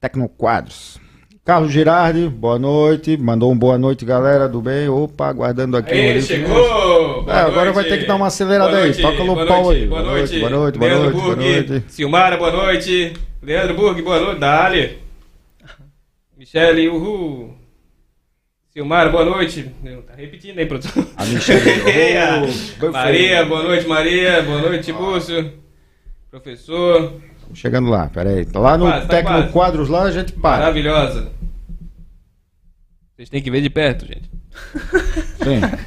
Tecno 0.00 0.28
Quadros. 0.28 0.98
Carlos 1.44 1.72
Girardi, 1.72 2.28
boa 2.28 2.58
noite. 2.58 3.16
Mandou 3.16 3.50
um 3.50 3.56
boa 3.56 3.76
noite, 3.78 4.04
galera 4.04 4.48
do 4.48 4.60
bem. 4.60 4.88
Opa, 4.88 5.28
aguardando 5.28 5.76
aqui. 5.76 5.94
Rodrigo 5.94 6.22
chegou! 6.26 7.22
Boa 7.24 7.34
É, 7.34 7.40
agora 7.40 7.64
noite. 7.64 7.74
vai 7.74 7.84
ter 7.84 7.98
que 7.98 8.06
dar 8.06 8.14
uma 8.16 8.26
acelerada 8.26 8.70
Boa 8.70 8.82
aí. 8.82 8.88
noite, 8.90 9.02
Toca 9.02 9.24
no 9.24 9.34
boa 9.34 9.46
pau 9.46 9.62
noite, 9.64 9.80
aí. 9.82 9.88
Boa 9.88 10.02
noite, 10.02 10.38
boa 10.38 10.50
noite, 10.50 10.78
boa 10.78 10.88
Leandro 10.90 11.10
noite, 11.10 11.22
boa 11.24 11.36
Burg, 11.36 11.70
noite. 11.70 11.84
Silmara, 11.88 12.36
boa 12.36 12.52
noite. 12.52 13.12
Leandro 13.42 13.74
Burg, 13.74 14.02
boa 14.02 14.20
noite. 14.20 14.38
Dali. 14.38 14.98
Michele, 16.38 16.88
uhul. 16.88 17.54
Silmara, 18.72 19.10
boa 19.10 19.24
noite. 19.24 19.74
Não, 19.82 20.00
Tá 20.02 20.14
repetindo 20.14 20.58
aí, 20.58 20.66
produção. 20.66 21.04
A. 21.16 21.24
Oh, 22.82 22.92
Maria, 22.92 23.44
boa 23.44 23.62
noite, 23.64 23.86
Maria. 23.86 24.42
Boa 24.42 24.62
noite, 24.62 24.92
Búcio. 24.92 25.52
Professor. 26.30 27.20
Estamos 27.36 27.58
chegando 27.58 27.90
lá, 27.90 28.08
peraí. 28.08 28.46
Lá 28.54 28.78
no 28.78 28.86
quase, 28.86 29.06
tá 29.06 29.08
Tecno 29.16 29.30
quase. 29.30 29.52
Quadros 29.52 29.88
lá 29.88 30.02
a 30.04 30.10
gente 30.12 30.32
para. 30.34 30.58
Maravilhosa. 30.58 31.32
Vocês 33.16 33.28
têm 33.28 33.42
que 33.42 33.50
ver 33.50 33.60
de 33.60 33.68
perto, 33.70 34.06
gente. 34.06 34.30
Sim. 35.42 35.60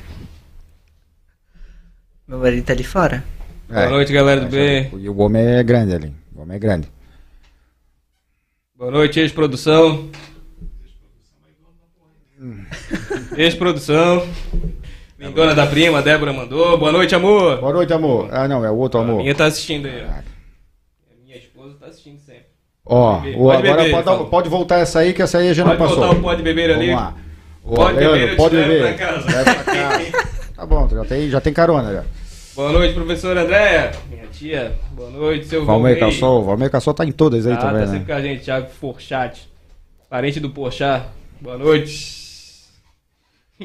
Meu 2.27 2.39
marido 2.39 2.65
tá 2.65 2.73
ali 2.73 2.83
fora. 2.83 3.23
Boa 3.69 3.89
noite, 3.89 4.11
galera 4.11 4.41
do 4.41 4.49
bem. 4.49 4.91
E 4.99 5.07
o 5.07 5.17
homem 5.19 5.41
é 5.41 5.63
grande 5.63 5.95
ali. 5.95 6.13
O 6.35 6.41
homem 6.41 6.57
é 6.57 6.59
grande. 6.59 6.87
Boa 8.75 8.91
noite, 8.91 9.19
ex-produção. 9.21 10.09
Ex-produção. 13.37 14.27
Lindona 15.19 15.55
da 15.55 15.65
prima, 15.65 15.99
a 15.99 16.01
Débora 16.01 16.33
mandou. 16.33 16.77
Boa 16.77 16.91
noite, 16.91 17.15
amor. 17.15 17.59
Boa 17.59 17.73
noite, 17.73 17.93
amor. 17.93 18.27
Ah, 18.31 18.47
não, 18.47 18.65
é 18.65 18.69
o 18.69 18.75
outro 18.75 18.99
A 18.99 19.03
amor. 19.03 19.17
minha 19.21 19.33
tá 19.33 19.45
assistindo 19.45 19.85
aí, 19.87 20.03
ó. 20.05 20.09
A 20.09 20.23
minha 21.25 21.37
esposa 21.37 21.75
tá 21.79 21.85
assistindo 21.87 22.19
sempre. 22.19 22.43
Ó, 22.85 23.19
beber, 23.19 23.37
o- 23.37 23.43
pode 23.43 23.67
agora 23.67 23.77
beber, 23.83 23.91
pode, 23.91 24.05
dar- 24.05 24.15
fala. 24.17 24.29
pode 24.29 24.49
voltar 24.49 24.79
essa 24.79 24.99
aí, 24.99 25.13
que 25.13 25.21
essa 25.21 25.37
aí 25.37 25.53
já 25.53 25.63
Pode 25.63 25.79
não 25.79 25.87
passou. 25.87 26.03
voltar 26.03 26.19
o 26.19 26.21
pode 26.21 26.43
beber 26.43 26.71
ali. 26.71 26.87
Vamos 26.87 27.01
lá. 27.01 27.15
Pode 27.63 27.97
beber, 27.97 28.29
eu 28.31 28.35
pode 28.35 28.49
te 28.49 28.55
levo 28.57 28.69
beber. 28.73 28.95
pra 28.97 29.07
casa. 29.07 29.25
Leva 29.37 29.63
pra 29.63 29.73
casa. 29.73 30.33
Tá 30.53 30.65
bom, 30.67 30.87
já 30.87 31.03
tem, 31.03 31.29
já 31.29 31.41
tem 31.41 31.51
carona 31.51 31.91
já. 31.91 32.03
Boa 32.55 32.71
noite, 32.71 32.93
professora 32.93 33.41
Andréia. 33.41 33.91
Minha 34.09 34.27
tia. 34.27 34.71
Boa 34.91 35.09
noite, 35.09 35.45
seu 35.47 35.65
Valmir 35.65 35.97
Valmir. 35.99 36.13
Cassol, 36.13 36.43
Valmir 36.45 36.69
Cassol 36.69 36.93
tá 36.93 37.03
em 37.03 37.11
todas 37.11 37.47
aí 37.47 37.53
Ah, 37.53 37.57
também, 37.57 37.81
tá 37.81 37.85
né? 37.87 37.91
sempre 37.91 38.05
com 38.05 38.13
a 38.13 38.21
gente. 38.21 38.43
Thiago 38.43 38.67
Forchat. 38.79 39.49
Parente 40.09 40.39
do 40.39 40.49
Porchat. 40.51 41.05
Boa 41.41 41.57
noite. 41.57 42.22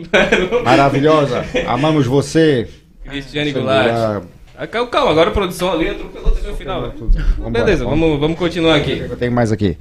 Maravilhosa, 0.64 1.44
amamos 1.66 2.06
você. 2.06 2.68
Cristiane 3.04 3.52
Goulart. 3.52 4.22
Ah, 4.56 4.66
Calma, 4.66 5.10
agora 5.12 5.30
a 5.30 5.32
produção 5.32 5.72
ali 5.72 5.88
atropelou 5.88 6.32
também 6.32 6.50
no 6.50 6.56
final. 6.56 6.82
né? 6.82 6.92
Vambora, 7.38 7.64
Beleza, 7.64 7.84
vamos, 7.84 8.18
vamos 8.18 8.38
continuar 8.38 8.74
aqui. 8.76 8.98
Eu 8.98 9.16
tenho 9.16 9.30
mais 9.32 9.52
aqui. 9.52 9.78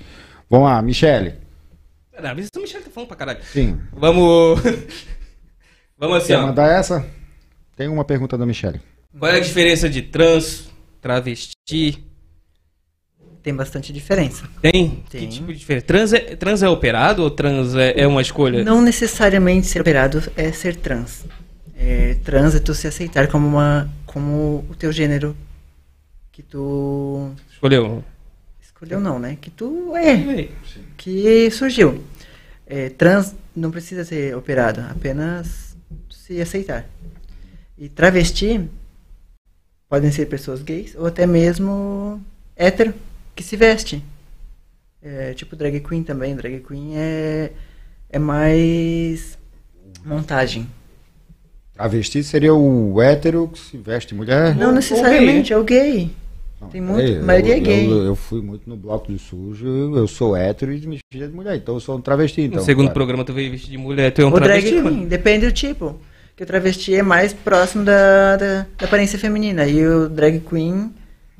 Vamos 0.49 0.67
lá, 0.69 0.81
Michele. 0.81 1.33
Não, 2.21 2.35
mas 2.35 2.49
o 2.55 2.59
Michel 2.61 2.81
tá 2.81 2.89
falando 2.89 3.07
pra 3.07 3.17
caralho. 3.17 3.39
Sim. 3.43 3.79
Vamos. 3.93 4.61
vamos 5.97 6.17
assim, 6.17 6.27
Quer 6.27 6.39
ó. 6.39 6.47
mandar 6.47 6.71
essa? 6.71 7.05
Tem 7.75 7.87
uma 7.87 8.05
pergunta 8.05 8.37
da 8.37 8.45
Michele. 8.45 8.79
Qual 9.17 9.31
é 9.31 9.37
a 9.37 9.39
diferença 9.39 9.89
de 9.89 10.03
trans, 10.03 10.69
travesti? 11.01 12.03
Tem 13.47 13.55
bastante 13.55 13.93
diferença. 13.93 14.43
Tem? 14.61 15.01
Tem. 15.09 15.21
Que 15.21 15.27
tipo 15.27 15.53
de 15.53 15.59
diferença? 15.59 15.85
Trans 15.85 16.11
é, 16.11 16.19
trans 16.35 16.61
é 16.61 16.67
operado 16.67 17.23
ou 17.23 17.31
trans 17.31 17.75
é, 17.75 18.01
é 18.01 18.05
uma 18.05 18.21
escolha? 18.21 18.61
Não 18.61 18.81
necessariamente 18.81 19.67
ser 19.67 19.79
operado 19.79 20.21
é 20.35 20.51
ser 20.51 20.75
trans. 20.75 21.23
É, 21.73 22.17
trans 22.25 22.55
é 22.55 22.59
tu 22.59 22.73
se 22.73 22.87
aceitar 22.87 23.29
como 23.29 23.47
uma 23.47 23.89
como 24.05 24.65
o 24.69 24.75
teu 24.75 24.91
gênero 24.91 25.33
que 26.29 26.43
tu 26.43 27.31
Escolheu. 27.49 28.03
escolheu 28.61 28.99
não, 28.99 29.17
né? 29.17 29.37
Que 29.39 29.49
tu 29.49 29.95
é, 29.95 30.49
que 30.97 31.49
surgiu. 31.49 32.03
É, 32.65 32.89
trans 32.89 33.33
não 33.55 33.71
precisa 33.71 34.03
ser 34.03 34.35
operado, 34.35 34.81
apenas 34.91 35.77
se 36.09 36.41
aceitar. 36.41 36.85
E 37.77 37.87
travesti 37.87 38.69
podem 39.87 40.11
ser 40.11 40.25
pessoas 40.25 40.61
gays 40.61 40.93
ou 40.97 41.05
até 41.05 41.25
mesmo 41.25 42.21
hétero 42.57 42.93
que 43.37 43.43
se 43.43 43.55
veste. 43.55 44.03
É, 45.01 45.33
tipo 45.33 45.55
drag 45.55 45.79
queen 45.79 46.03
também. 46.03 46.35
Drag 46.35 46.59
queen 46.59 46.93
é, 46.97 47.51
é 48.09 48.19
mais 48.19 49.37
montagem. 50.03 50.67
Travesti 51.73 52.23
seria 52.23 52.53
o 52.55 52.99
hétero 53.01 53.47
que 53.47 53.59
se 53.59 53.77
veste 53.77 54.15
mulher? 54.15 54.55
Não 54.55 54.71
necessariamente, 54.71 55.53
é 55.53 55.57
o 55.57 55.63
gay. 55.63 56.09
Não, 56.59 56.69
tem 56.69 56.81
muito- 56.81 57.19
a 57.19 57.23
maioria 57.23 57.53
eu, 57.53 57.57
é 57.57 57.59
gay. 57.59 57.85
Eu, 57.85 58.03
eu 58.05 58.15
fui 58.15 58.41
muito 58.41 58.67
no 58.67 58.75
bloco 58.75 59.13
de 59.13 59.19
sujo, 59.19 59.95
eu 59.95 60.07
sou 60.07 60.35
hétero 60.35 60.73
e 60.73 60.79
me 60.87 60.99
vesti 61.11 61.27
de 61.29 61.35
mulher, 61.35 61.55
então 61.55 61.75
eu 61.75 61.79
sou 61.79 61.95
um 61.95 62.01
travesti. 62.01 62.41
Então, 62.41 62.57
no 62.57 62.65
segundo 62.65 62.85
claro. 62.85 62.95
programa 62.95 63.23
tu 63.23 63.31
veio 63.31 63.51
vestido 63.51 63.71
de 63.71 63.77
mulher, 63.77 64.11
tu 64.11 64.23
é 64.23 64.25
um 64.25 64.29
o 64.29 64.39
drag 64.39 64.47
travesti, 64.47 64.75
mano. 64.81 64.89
queen, 64.97 65.07
depende 65.07 65.45
do 65.45 65.51
tipo. 65.51 65.99
Que 66.35 66.43
o 66.43 66.45
travesti 66.45 66.95
é 66.95 67.03
mais 67.03 67.31
próximo 67.33 67.83
da, 67.83 68.35
da, 68.37 68.65
da 68.77 68.85
aparência 68.85 69.17
feminina. 69.19 69.65
E 69.67 69.85
o 69.85 70.09
drag 70.09 70.39
queen 70.39 70.91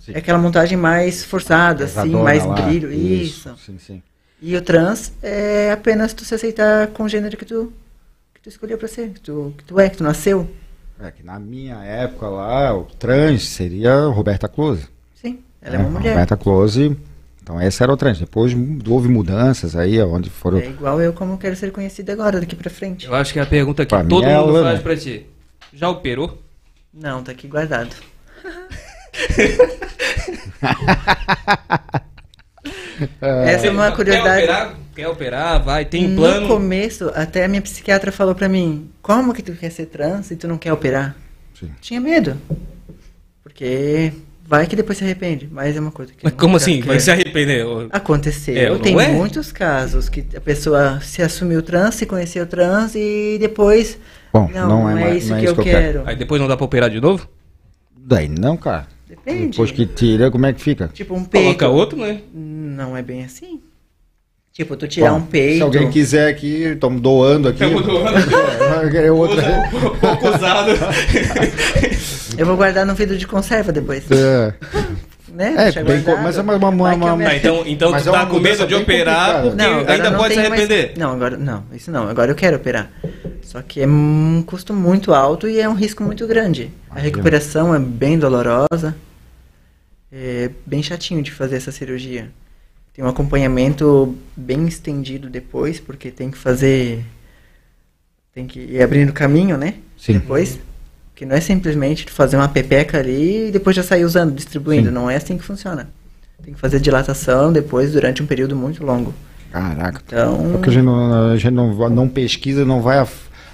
Sim. 0.07 0.13
é 0.15 0.17
aquela 0.17 0.39
montagem 0.39 0.77
mais 0.77 1.23
forçada, 1.23 1.83
assim, 1.85 2.09
mais 2.09 2.43
lá, 2.45 2.55
brilho. 2.55 2.91
Isso. 2.91 3.55
Sim, 3.63 3.77
sim. 3.77 4.01
E 4.41 4.55
o 4.55 4.61
trans 4.61 5.11
é 5.21 5.71
apenas 5.71 6.13
tu 6.13 6.23
se 6.23 6.33
aceitar 6.33 6.87
com 6.87 7.03
o 7.03 7.09
gênero 7.09 7.35
que 7.37 7.45
tu, 7.45 7.71
que 8.33 8.41
tu 8.41 8.49
escolheu 8.49 8.77
pra 8.77 8.87
ser, 8.87 9.09
que 9.09 9.19
tu, 9.19 9.53
que 9.57 9.63
tu 9.63 9.79
é, 9.79 9.89
que 9.89 9.97
tu 9.97 10.03
nasceu. 10.03 10.49
É 10.99 11.11
que 11.11 11.23
na 11.23 11.39
minha 11.39 11.75
época 11.83 12.27
lá, 12.27 12.75
o 12.75 12.85
trans 12.85 13.47
seria 13.47 14.05
Roberta 14.07 14.47
Close. 14.47 14.87
Sim, 15.15 15.39
ela 15.61 15.75
é 15.75 15.77
né? 15.77 15.83
uma 15.83 15.99
mulher. 15.99 16.11
Roberta 16.11 16.37
Close. 16.37 16.97
Então 17.41 17.61
esse 17.61 17.81
era 17.81 17.93
o 17.93 17.97
trans. 17.97 18.19
Depois 18.19 18.53
houve 18.87 19.07
mudanças 19.07 19.75
aí, 19.75 20.01
onde 20.01 20.29
foram. 20.29 20.57
É 20.59 20.67
igual 20.67 21.01
eu 21.01 21.13
como 21.13 21.37
quero 21.37 21.55
ser 21.55 21.71
conhecida 21.71 22.13
agora, 22.13 22.39
daqui 22.39 22.55
pra 22.55 22.69
frente. 22.69 23.05
Eu 23.05 23.15
acho 23.15 23.31
que 23.33 23.39
é 23.39 23.41
a 23.41 23.45
pergunta 23.45 23.85
que 23.85 23.89
Pra 23.89 24.03
todo 24.03 24.25
é 24.25 24.35
mundo 24.37 24.49
ela, 24.57 24.63
faz 24.63 24.77
né? 24.77 24.83
pra 24.83 24.97
ti. 24.97 25.25
Já 25.73 25.89
operou? 25.89 26.41
Não, 26.93 27.23
tá 27.23 27.31
aqui 27.31 27.47
guardado. 27.47 27.95
Essa 33.21 33.67
é 33.67 33.69
uma 33.69 33.89
Quer 33.89 33.95
curiosidade. 33.95 34.43
operar? 34.43 34.75
Quer 34.95 35.07
operar? 35.07 35.63
Vai, 35.63 35.85
tem 35.85 36.07
no 36.07 36.15
plano? 36.17 36.47
começo, 36.47 37.11
até 37.13 37.45
a 37.45 37.47
minha 37.47 37.61
psiquiatra 37.61 38.11
falou 38.11 38.33
pra 38.33 38.49
mim, 38.49 38.89
como 39.01 39.33
que 39.33 39.43
tu 39.43 39.53
quer 39.53 39.69
ser 39.71 39.85
trans 39.85 40.31
e 40.31 40.35
tu 40.35 40.47
não 40.47 40.57
quer 40.57 40.73
operar? 40.73 41.15
Sim. 41.59 41.69
Tinha 41.79 42.01
medo. 42.01 42.35
Porque 43.43 44.11
vai 44.43 44.65
que 44.65 44.75
depois 44.75 44.97
se 44.97 45.03
arrepende, 45.03 45.47
mas 45.51 45.75
é 45.75 45.79
uma 45.79 45.91
coisa 45.91 46.11
que 46.13 46.19
Mas 46.23 46.33
como 46.33 46.57
assim? 46.57 46.79
Vai 46.79 46.89
quero. 46.95 46.99
se 47.01 47.11
arrepender? 47.11 47.65
Aconteceu. 47.91 48.55
É, 48.75 48.79
Tem 48.79 48.99
é? 48.99 49.09
muitos 49.09 49.51
casos 49.51 50.09
que 50.09 50.25
a 50.35 50.41
pessoa 50.41 50.99
se 51.01 51.21
assumiu 51.21 51.61
trans, 51.61 51.95
se 51.95 52.05
conheceu 52.07 52.47
trans 52.47 52.95
e 52.95 53.37
depois. 53.39 53.97
Bom, 54.33 54.49
não, 54.51 54.67
não 54.67 54.79
não, 54.83 54.89
é 54.89 54.91
é, 54.93 55.05
mais- 55.05 55.23
isso 55.23 55.29
não 55.29 55.37
é 55.37 55.41
que 55.41 55.47
eu 55.47 55.53
que 55.53 55.59
eu 55.61 55.63
quero. 55.63 55.77
quero. 55.99 56.03
Aí 56.09 56.15
depois 56.15 56.41
não 56.41 56.47
dá 56.47 56.57
pra 56.57 56.65
operar 56.65 56.89
de 56.89 56.99
novo? 56.99 57.29
Daí 57.95 58.27
não, 58.27 58.57
cara. 58.57 58.87
Depende. 59.07 59.47
Depois 59.51 59.71
que 59.71 59.85
tira, 59.85 60.29
como 60.29 60.45
é 60.45 60.53
que 60.53 60.61
fica? 60.61 60.89
Tipo, 60.93 61.15
um 61.15 61.23
peito. 61.23 61.45
Coloca 61.45 61.67
outro, 61.69 61.97
né? 61.99 62.21
Não 62.33 62.95
é 62.97 63.01
bem 63.01 63.23
assim. 63.23 63.61
Tipo, 64.51 64.75
tu 64.75 64.87
tirar 64.87 65.11
Bom, 65.11 65.17
um 65.19 65.21
peito. 65.21 65.57
Se 65.57 65.61
alguém 65.61 65.89
quiser 65.89 66.27
aqui, 66.29 66.63
estamos 66.63 66.99
doando 66.99 67.47
aqui. 67.49 67.59
Tamo 67.59 67.81
doando. 67.81 68.17
É, 68.97 69.11
outra. 69.11 69.37
Usa- 69.41 69.97
pouco 69.99 70.27
usado. 70.29 70.71
Eu 72.37 72.45
vou 72.45 72.55
guardar 72.55 72.85
no 72.85 72.93
vidro 72.93 73.17
de 73.17 73.25
conserva 73.25 73.71
depois. 73.71 74.03
É, 74.11 74.53
Né? 75.37 75.53
É, 75.55 75.83
bem 75.83 76.03
mas 76.23 76.35
é 76.35 76.41
uma- 76.41 76.55
uma- 76.55 76.69
uma- 76.69 77.23
Tá, 77.23 77.35
então 77.35 77.63
então 77.67 77.91
Mas 77.91 78.01
tu 78.01 78.09
é 78.09 78.11
tá 78.11 78.23
uma 78.23 78.27
com 78.31 78.39
medo 78.39 78.65
de 78.65 78.73
operar 78.73 79.43
porque 79.43 79.55
Não, 79.55 79.79
ainda 79.87 80.09
não 80.09 80.17
pode 80.17 80.33
se 80.33 80.41
tem 80.41 80.49
mais- 80.49 80.61
arrepender. 80.63 80.97
Não, 80.97 81.11
agora 81.11 81.37
não, 81.37 81.63
isso 81.73 81.91
não. 81.91 82.07
Agora 82.09 82.31
eu 82.31 82.35
quero 82.35 82.55
operar. 82.57 82.89
Só 83.43 83.61
que 83.61 83.79
é 83.83 83.87
um 83.87 84.43
custo 84.47 84.73
muito 84.73 85.13
alto 85.13 85.47
e 85.47 85.59
é 85.59 85.69
um 85.69 85.75
risco 85.75 86.01
muito 86.03 86.25
grande. 86.25 86.71
A 86.89 86.99
recuperação 86.99 87.75
é 87.75 87.77
bem 87.77 88.17
dolorosa. 88.17 88.95
É 90.11 90.49
bem 90.65 90.81
chatinho 90.81 91.21
de 91.21 91.31
fazer 91.31 91.57
essa 91.57 91.71
cirurgia. 91.71 92.29
Tem 92.95 93.05
um 93.05 93.07
acompanhamento 93.07 94.17
bem 94.35 94.65
estendido 94.67 95.29
depois, 95.29 95.79
porque 95.79 96.09
tem 96.09 96.31
que 96.31 96.37
fazer. 96.37 97.05
Tem 98.33 98.47
que 98.47 98.59
ir 98.59 98.81
abrindo 98.81 99.13
caminho, 99.13 99.55
né? 99.55 99.75
Sim. 99.99 100.13
Depois. 100.13 100.57
Que 101.17 101.25
não 101.25 101.35
é 101.35 101.41
simplesmente 101.41 102.05
tu 102.05 102.11
fazer 102.11 102.37
uma 102.37 102.47
pepeca 102.47 102.99
ali 102.99 103.47
e 103.47 103.51
depois 103.51 103.75
já 103.75 103.81
sair 103.81 104.05
usando, 104.05 104.35
distribuindo. 104.35 104.89
Sim. 104.89 104.93
Não 104.93 105.09
é 105.09 105.15
assim 105.15 105.35
que 105.35 105.43
funciona. 105.43 105.89
Tem 106.45 106.53
que 106.53 106.59
fazer 106.59 106.79
dilatação 106.79 107.51
depois 107.51 107.91
durante 107.91 108.21
um 108.21 108.27
período 108.27 108.55
muito 108.55 108.85
longo. 108.85 109.11
Caraca. 109.51 109.99
Então. 110.05 110.51
Porque 110.51 110.69
a 110.69 110.73
gente 110.73 110.85
não, 110.85 111.31
a 111.31 111.35
gente 111.35 111.53
não, 111.53 111.89
não 111.89 112.07
pesquisa, 112.07 112.63
não 112.63 112.83
vai 112.83 112.99
a, 112.99 113.07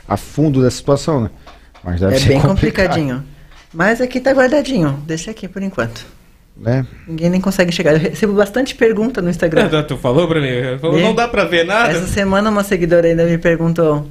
a 0.09 0.17
fundo 0.17 0.61
da 0.61 0.69
situação, 0.69 1.21
né? 1.21 1.29
Mas 1.81 2.01
deve 2.01 2.15
É 2.15 2.19
ser 2.19 2.27
bem 2.27 2.41
complicado, 2.41 2.87
complicadinho. 2.89 3.23
Mas 3.73 4.01
aqui 4.01 4.19
tá 4.19 4.31
guardadinho. 4.33 5.01
Deixa 5.07 5.31
aqui 5.31 5.47
por 5.47 5.63
enquanto. 5.63 6.05
Né? 6.57 6.85
Ninguém 7.07 7.29
nem 7.29 7.39
consegue 7.39 7.71
chegar. 7.71 7.93
Eu 7.93 7.99
recebo 7.99 8.33
bastante 8.33 8.75
pergunta 8.75 9.21
no 9.21 9.29
Instagram. 9.29 9.69
É, 9.73 9.81
Tu 9.83 9.95
falou 9.95 10.27
pra 10.27 10.41
mim, 10.41 10.77
falou, 10.81 10.99
É. 10.99 11.01
não 11.01 11.15
dá 11.15 11.29
pra 11.29 11.45
ver 11.45 11.63
nada. 11.65 11.91
Essa 11.93 12.07
semana 12.07 12.49
uma 12.49 12.63
seguidora 12.65 13.07
ainda 13.07 13.25
me 13.25 13.37
perguntou 13.37 14.05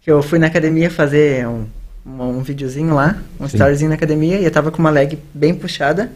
que 0.00 0.08
eu 0.08 0.22
fui 0.22 0.38
na 0.38 0.46
academia 0.46 0.88
fazer 0.88 1.48
um, 1.48 1.66
um, 2.06 2.22
um 2.22 2.42
videozinho 2.42 2.94
lá, 2.94 3.16
um 3.40 3.48
Sim. 3.48 3.56
storyzinho 3.56 3.88
na 3.88 3.96
academia, 3.96 4.38
e 4.38 4.44
eu 4.44 4.50
tava 4.50 4.70
com 4.70 4.78
uma 4.78 4.90
leg 4.90 5.18
bem 5.34 5.54
puxada. 5.54 6.12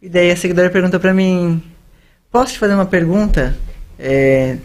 E 0.00 0.08
daí 0.08 0.30
a 0.30 0.36
seguidora 0.36 0.70
perguntou 0.70 1.00
pra 1.00 1.12
mim, 1.12 1.62
posso 2.30 2.52
te 2.52 2.58
fazer 2.58 2.74
uma 2.74 2.86
pergunta? 2.86 3.54
É, 3.98 4.56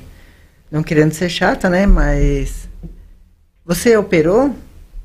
não 0.72 0.84
querendo 0.84 1.14
ser 1.14 1.30
chata, 1.30 1.70
né? 1.70 1.86
Mas 1.86 2.70
você 3.66 3.98
operou? 3.98 4.56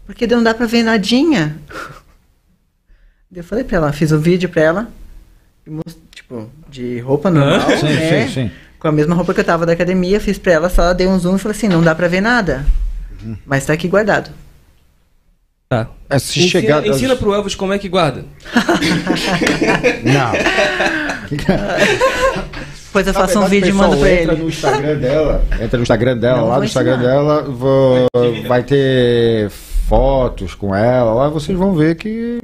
Porque 0.07 0.27
não 0.27 0.43
dá 0.43 0.53
pra 0.53 0.67
ver 0.67 0.83
nadinha. 0.83 1.57
Eu 3.35 3.43
falei 3.43 3.65
pra 3.65 3.79
ela, 3.79 3.93
fiz 3.95 4.12
um 4.12 4.19
vídeo 4.19 4.47
pra 4.51 4.61
ela, 4.61 4.93
tipo, 6.11 6.51
de 6.69 6.99
roupa 6.99 7.31
normal, 7.31 7.71
Sim, 7.79 7.87
né? 7.87 8.27
sim, 8.27 8.35
sim. 8.35 8.51
Com 8.79 8.89
a 8.89 8.93
mesma 8.93 9.15
roupa 9.15 9.33
que 9.33 9.41
eu 9.41 9.45
tava 9.45 9.65
da 9.65 9.73
academia, 9.73 10.21
fiz 10.21 10.37
pra 10.37 10.53
ela, 10.53 10.69
só 10.69 10.93
dei 10.93 11.07
um 11.07 11.19
zoom 11.19 11.37
e 11.37 11.39
falei 11.39 11.57
assim, 11.57 11.67
não 11.67 11.83
dá 11.83 11.95
pra 11.95 12.09
ver 12.09 12.21
nada. 12.21 12.62
Uhum. 13.23 13.39
Mas 13.47 13.65
tá 13.65 13.73
aqui 13.73 13.89
guardado. 13.89 14.31
Tá. 15.73 15.88
É, 16.11 16.19
se 16.19 16.41
Ensina, 16.41 16.50
chegar. 16.50 16.87
ensina 16.87 17.17
pro 17.17 17.33
Elvis 17.33 17.55
como 17.55 17.73
é 17.73 17.79
que 17.79 17.88
guarda. 17.88 18.26
Não. 20.05 20.33
Depois 22.85 23.07
eu 23.07 23.14
faço 23.14 23.41
um 23.41 23.47
vídeo 23.47 23.71
e 23.71 23.73
mando 23.73 23.97
pra 23.97 24.12
entra 24.12 24.33
ele. 24.35 24.43
no 24.43 24.49
Instagram 24.50 24.97
dela, 24.99 25.45
entra 25.62 25.76
no 25.79 25.83
Instagram 25.83 26.17
dela, 26.19 26.37
Não 26.43 26.49
lá 26.49 26.59
no 26.59 26.64
Instagram 26.64 26.95
ensinar. 26.97 27.09
dela 27.11 27.43
vou- 27.45 28.07
vai 28.47 28.62
ter 28.62 29.49
fotos 29.88 30.55
com 30.55 30.75
ela, 30.75 31.14
lá 31.14 31.29
vocês 31.31 31.57
vão 31.57 31.75
ver 31.75 31.95
que 31.97 32.38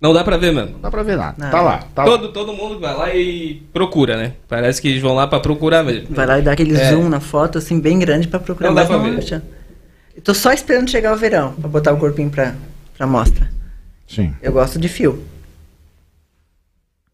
Não 0.00 0.12
dá 0.14 0.22
pra 0.22 0.36
ver 0.36 0.52
mesmo. 0.52 0.70
não 0.74 0.80
dá 0.80 0.88
pra 0.90 1.02
ver 1.02 1.16
nada. 1.16 1.34
Não. 1.36 1.50
Tá 1.50 1.60
lá, 1.60 1.80
tá 1.92 2.04
lá. 2.04 2.10
Todo, 2.12 2.28
todo 2.32 2.52
mundo 2.52 2.78
vai 2.78 2.96
lá 2.96 3.12
e 3.12 3.60
procura, 3.72 4.16
né? 4.16 4.34
Parece 4.48 4.80
que 4.80 4.86
eles 4.86 5.02
vão 5.02 5.16
lá 5.16 5.26
pra 5.26 5.40
procurar 5.40 5.82
mesmo. 5.82 6.06
Vai 6.10 6.26
lá 6.26 6.38
e 6.38 6.42
dá 6.42 6.52
aquele 6.52 6.76
É. 6.76 6.90
zoom 6.92 7.08
na 7.08 7.18
foto, 7.18 7.58
assim, 7.58 7.80
bem 7.80 7.98
grande 7.98 8.28
pra 8.28 8.38
procurar 8.38 8.68
Não 8.68 8.76
dá 8.76 8.84
pra 8.84 8.98
ver. 8.98 9.18
acha. 9.18 9.42
Eu 10.18 10.22
tô 10.22 10.34
só 10.34 10.52
esperando 10.52 10.90
chegar 10.90 11.12
o 11.12 11.16
verão 11.16 11.52
pra 11.52 11.68
botar 11.70 11.92
o 11.92 11.96
corpinho 11.96 12.28
pra, 12.28 12.52
pra 12.96 13.06
mostra. 13.06 13.48
Sim. 14.08 14.34
Eu 14.42 14.50
gosto 14.52 14.76
de 14.76 14.88
fio. 14.88 15.22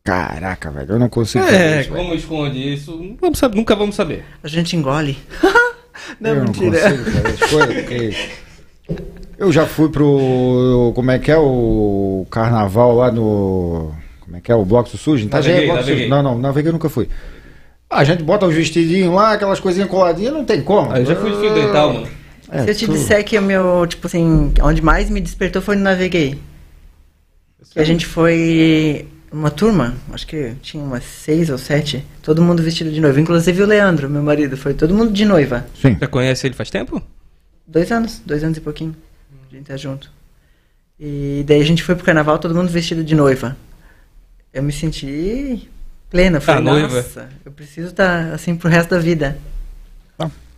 Caraca, 0.02 0.70
velho, 0.70 0.92
eu 0.92 0.98
não 0.98 1.10
consigo 1.10 1.44
É, 1.44 1.48
fazer 1.48 1.80
isso, 1.80 1.92
velho. 1.92 2.02
como 2.02 2.14
esconde 2.14 2.74
isso? 2.74 2.96
não 2.96 3.16
Vamos 3.20 3.38
saber, 3.38 3.56
nunca 3.56 3.76
vamos 3.76 3.94
saber. 3.94 4.24
A 4.42 4.48
gente 4.48 4.74
engole. 4.74 5.18
não, 6.18 6.30
eu 6.34 6.44
mentira. 6.44 6.70
não 6.70 6.96
consigo 6.96 7.10
fazer 7.10 7.28
as 7.44 7.50
coisas 7.50 7.74
porque 7.74 8.16
eu 9.36 9.52
já 9.52 9.66
fui 9.66 9.90
pro 9.90 10.92
como 10.94 11.10
é 11.10 11.18
que 11.18 11.30
é 11.30 11.36
o 11.36 12.26
carnaval 12.30 12.96
lá 12.96 13.10
no 13.12 13.92
como 14.20 14.36
é 14.38 14.40
que 14.40 14.50
é 14.50 14.54
o 14.54 14.64
Bloco 14.64 14.88
do 14.90 14.96
Sujo? 14.96 15.28
Tá 15.28 15.38
Naveguei, 15.38 15.62
é 15.62 15.66
Bloco 15.66 15.72
do 15.74 15.80
naveguei. 15.82 16.04
Sujo. 16.04 16.10
Não, 16.16 16.22
não, 16.22 16.38
naveguei 16.38 16.68
eu 16.70 16.72
nunca 16.72 16.88
fui. 16.88 17.06
A 17.90 18.02
gente 18.02 18.22
bota 18.22 18.46
os 18.46 18.54
vestidinhos 18.54 19.14
lá, 19.14 19.32
aquelas 19.34 19.60
coisinhas 19.60 19.90
coladinhas, 19.90 20.32
não 20.32 20.44
tem 20.44 20.62
como. 20.62 20.90
Aí 20.90 21.02
eu 21.02 21.06
já 21.06 21.16
fui 21.16 21.30
de 21.30 21.36
fio 21.38 21.54
dental, 21.54 21.92
mano. 21.92 22.08
É, 22.50 22.64
Se 22.64 22.70
eu 22.70 22.74
te 22.74 22.86
tudo. 22.86 22.98
disser 22.98 23.24
que 23.24 23.38
o 23.38 23.42
meu, 23.42 23.86
tipo 23.86 24.06
assim, 24.06 24.52
onde 24.62 24.82
mais 24.82 25.08
me 25.10 25.20
despertou 25.20 25.62
foi 25.62 25.76
no 25.76 25.82
Naveguei. 25.82 26.38
Que 27.72 27.80
a 27.80 27.84
gente 27.84 28.06
foi 28.06 29.08
uma 29.32 29.50
turma, 29.50 29.94
acho 30.12 30.26
que 30.26 30.54
tinha 30.62 30.82
umas 30.82 31.02
seis 31.04 31.50
ou 31.50 31.58
sete, 31.58 32.04
todo 32.22 32.40
mundo 32.42 32.62
vestido 32.62 32.92
de 32.92 33.00
noiva. 33.00 33.20
Inclusive 33.20 33.62
o 33.62 33.66
Leandro, 33.66 34.08
meu 34.08 34.22
marido, 34.22 34.56
foi 34.56 34.74
todo 34.74 34.94
mundo 34.94 35.12
de 35.12 35.24
noiva. 35.24 35.66
Sim. 35.80 35.94
Você 35.98 36.06
conhece 36.06 36.46
ele 36.46 36.54
faz 36.54 36.70
tempo? 36.70 37.02
Dois 37.66 37.90
anos, 37.90 38.20
dois 38.24 38.44
anos 38.44 38.58
e 38.58 38.60
pouquinho. 38.60 38.94
A 39.50 39.54
gente 39.56 39.66
tá 39.66 39.76
junto. 39.76 40.10
E 41.00 41.42
daí 41.46 41.60
a 41.60 41.64
gente 41.64 41.82
foi 41.82 41.94
pro 41.96 42.04
carnaval, 42.04 42.38
todo 42.38 42.54
mundo 42.54 42.68
vestido 42.68 43.02
de 43.02 43.14
noiva. 43.14 43.56
Eu 44.52 44.62
me 44.62 44.70
senti 44.72 45.68
plena, 46.10 46.40
falei, 46.40 46.60
Ah, 46.60 46.64
noiva. 46.64 46.96
nossa, 46.96 47.28
eu 47.44 47.50
preciso 47.50 47.88
estar 47.88 48.32
assim 48.32 48.54
pro 48.54 48.68
resto 48.68 48.90
da 48.90 48.98
vida. 49.00 49.36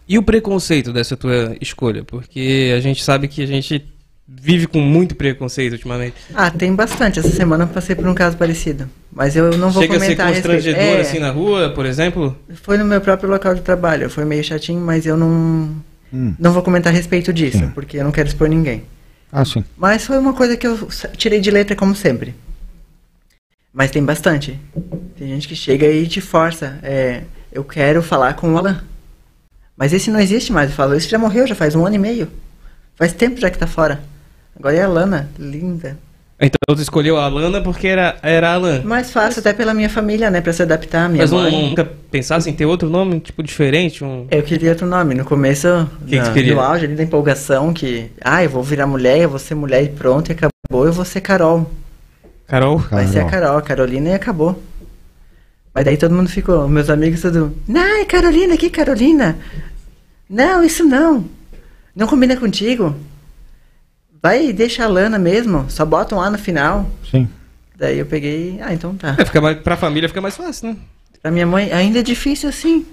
E 0.08 0.18
o 0.18 0.22
preconceito 0.22 0.92
dessa 0.92 1.16
tua 1.16 1.56
escolha? 1.60 2.04
Porque 2.04 2.72
a 2.76 2.80
gente 2.80 3.02
sabe 3.02 3.26
que 3.28 3.42
a 3.42 3.46
gente 3.46 3.84
vive 4.28 4.66
com 4.66 4.80
muito 4.80 5.14
preconceito 5.14 5.72
ultimamente. 5.72 6.14
Ah, 6.34 6.50
tem 6.50 6.75
bastante. 6.75 7.18
Essa 7.18 7.30
semana 7.30 7.64
eu 7.64 7.68
passei 7.68 7.94
por 7.96 8.06
um 8.06 8.14
caso 8.14 8.36
parecido. 8.36 8.88
Mas 9.12 9.34
eu 9.36 9.56
não 9.56 9.70
vou 9.70 9.82
Chega 9.82 9.96
a 9.96 10.00
ser 10.00 10.04
comentar 10.06 10.26
respeito. 10.28 10.54
constrangedor 10.54 10.96
É, 10.98 11.00
assim 11.00 11.18
na 11.18 11.30
rua, 11.30 11.70
por 11.70 11.86
exemplo? 11.86 12.36
Foi 12.62 12.76
no 12.76 12.84
meu 12.84 13.00
próprio 13.00 13.28
local 13.30 13.54
de 13.54 13.62
trabalho. 13.62 14.08
Foi 14.10 14.25
meio 14.25 14.44
chatinho, 14.44 14.80
mas 14.80 15.06
eu 15.06 15.16
não, 15.16 15.75
Hum. 16.12 16.34
não 16.38 16.52
vou 16.52 16.62
comentar 16.62 16.92
a 16.92 16.96
respeito 16.96 17.32
disso, 17.32 17.58
Sim. 17.58 17.68
porque 17.75 17.96
eu 17.98 18.04
não 18.04 18.12
quero 18.12 18.28
expor 18.28 18.48
ninguém. 18.48 18.84
Ah, 19.32 19.44
sim. 19.44 19.64
Mas 19.76 20.06
foi 20.06 20.18
uma 20.18 20.32
coisa 20.34 20.56
que 20.56 20.66
eu 20.66 20.88
tirei 21.16 21.40
de 21.40 21.50
letra, 21.50 21.75
como 21.75 21.94
sempre. 21.96 22.34
Mas 23.72 23.90
tem 23.90 24.02
bastante. 24.04 24.58
Tem 25.18 25.28
gente 25.28 25.48
que 25.48 25.56
chega 25.56 25.86
e 25.90 26.06
te 26.06 26.20
força. 26.20 26.78
É, 26.82 27.22
eu 27.52 27.64
quero 27.64 28.02
falar 28.02 28.34
com 28.34 28.52
o 28.54 28.56
Alan. 28.58 28.82
Mas 29.76 29.92
esse 29.92 30.11
não 30.11 30.18
existe 30.21 30.52
mais. 30.52 30.71
Eu 30.71 30.76
falo, 30.76 30.95
esse 30.95 31.09
já 31.09 31.18
morreu, 31.18 31.47
já 31.47 31.54
faz 31.54 31.75
um 31.75 31.85
ano 31.85 31.97
e 31.97 31.99
meio. 31.99 32.28
Faz 32.97 33.12
tempo 33.12 33.39
já 33.41 33.50
que 33.50 33.58
tá 33.58 33.67
fora. 33.67 34.00
Agora 34.58 34.75
é 34.75 34.82
a 34.82 34.89
Lana, 34.89 35.28
linda. 35.39 35.99
Então 36.39 36.58
tu 36.75 36.82
escolheu 36.82 37.17
a 37.19 37.28
Lana 37.28 37.62
porque 37.62 37.86
era, 37.86 38.17
era 38.23 38.50
a 38.50 38.54
Alan. 38.54 38.82
Mais 38.84 39.10
fácil 39.10 39.41
até 39.41 39.54
pela 39.54 39.73
minha 39.73 39.89
família, 39.89 40.30
né? 40.30 40.41
Pra 40.43 40.52
se 40.52 40.62
adaptar 40.62 41.06
à 41.06 41.08
minha 41.08 41.23
Mas 41.23 41.30
não, 41.30 41.41
mãe. 41.41 41.71
nunca 41.71 41.84
pensasse 42.10 42.49
em 42.50 42.52
ter 42.52 42.67
outro 42.67 42.91
nome, 42.91 43.21
tipo, 43.21 43.43
diferente? 43.43 44.04
Um... 44.04 44.26
Eu 44.30 44.43
queria 44.43 44.71
outro 44.71 44.86
nome. 44.86 45.15
No 45.15 45.25
começo, 45.25 45.89
que 46.06 46.17
na- 46.17 46.32
queria? 46.32 46.54
no 46.54 46.60
auge 46.60 46.84
ali 46.84 46.95
da 46.95 47.02
empolgação, 47.02 47.73
que... 47.73 48.10
Ah, 48.23 48.45
eu 48.45 48.50
vou 48.50 48.62
virar 48.62 48.86
mulher, 48.86 49.19
eu 49.19 49.30
vou 49.30 49.39
ser 49.39 49.54
mulher 49.54 49.82
e 49.82 49.89
pronto, 49.89 50.28
e 50.30 50.32
acabou. 50.32 50.84
Eu 50.86 50.93
vou 50.93 51.04
ser 51.06 51.23
Carol. 51.23 51.71
Carol? 52.47 52.78
Vai 52.78 53.06
ser 53.06 53.21
a 53.21 53.25
Carol, 53.25 53.56
a 53.56 53.62
Carolina 53.62 54.10
e 54.10 54.15
acabou. 54.15 54.62
Mas 55.76 55.84
daí 55.84 55.99
todo 55.99 56.15
mundo 56.15 56.30
ficou, 56.30 56.67
meus 56.67 56.89
amigos 56.89 57.21
tudo, 57.21 57.54
não, 57.69 58.00
é 58.00 58.06
Carolina, 58.06 58.56
que 58.56 58.71
Carolina? 58.71 59.36
Não, 60.26 60.65
isso 60.65 60.82
não. 60.82 61.26
Não 61.95 62.06
combina 62.06 62.34
contigo. 62.34 62.97
Vai, 64.23 64.54
deixa 64.54 64.84
a 64.84 64.89
Lana 64.89 65.19
mesmo, 65.19 65.67
só 65.69 65.84
bota 65.84 66.15
um 66.17 66.21
A 66.23 66.30
no 66.30 66.39
final. 66.39 66.89
Sim. 67.10 67.28
Daí 67.76 67.99
eu 67.99 68.06
peguei, 68.06 68.58
ah, 68.62 68.73
então 68.73 68.95
tá. 68.97 69.17
É, 69.19 69.25
fica 69.26 69.39
mais, 69.39 69.58
pra 69.58 69.76
família 69.76 70.08
fica 70.08 70.23
mais 70.23 70.34
fácil, 70.34 70.71
né? 70.71 70.76
Pra 71.21 71.30
minha 71.30 71.47
mãe 71.47 71.71
ainda 71.71 71.99
é 71.99 72.02
difícil 72.02 72.49
assim. 72.49 72.86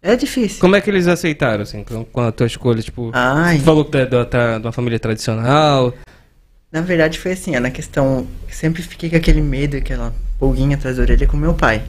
É 0.00 0.16
difícil. 0.16 0.60
Como 0.60 0.74
é 0.74 0.80
que 0.80 0.88
eles 0.88 1.06
aceitaram, 1.06 1.64
assim, 1.64 1.84
com, 1.84 2.20
a 2.22 2.32
tua 2.32 2.46
escolha? 2.46 2.80
Tipo, 2.80 3.10
Ai. 3.12 3.58
você 3.58 3.62
falou 3.64 3.84
que 3.84 3.90
tu 3.90 3.98
é 3.98 4.06
da- 4.06 4.56
de 4.58 4.64
uma 4.64 4.72
família 4.72 4.98
tradicional. 4.98 5.92
Na 6.70 6.80
verdade 6.82 7.18
foi 7.18 7.32
assim, 7.32 7.56
ó, 7.56 7.60
na 7.60 7.70
questão, 7.70 8.26
sempre 8.50 8.82
fiquei 8.82 9.08
com 9.08 9.16
aquele 9.16 9.40
medo 9.40 9.76
e 9.76 9.78
aquela 9.78 10.14
pulguinha 10.38 10.76
atrás 10.76 10.96
da 10.96 11.02
orelha 11.02 11.26
com 11.26 11.36
meu 11.36 11.54
pai. 11.54 11.82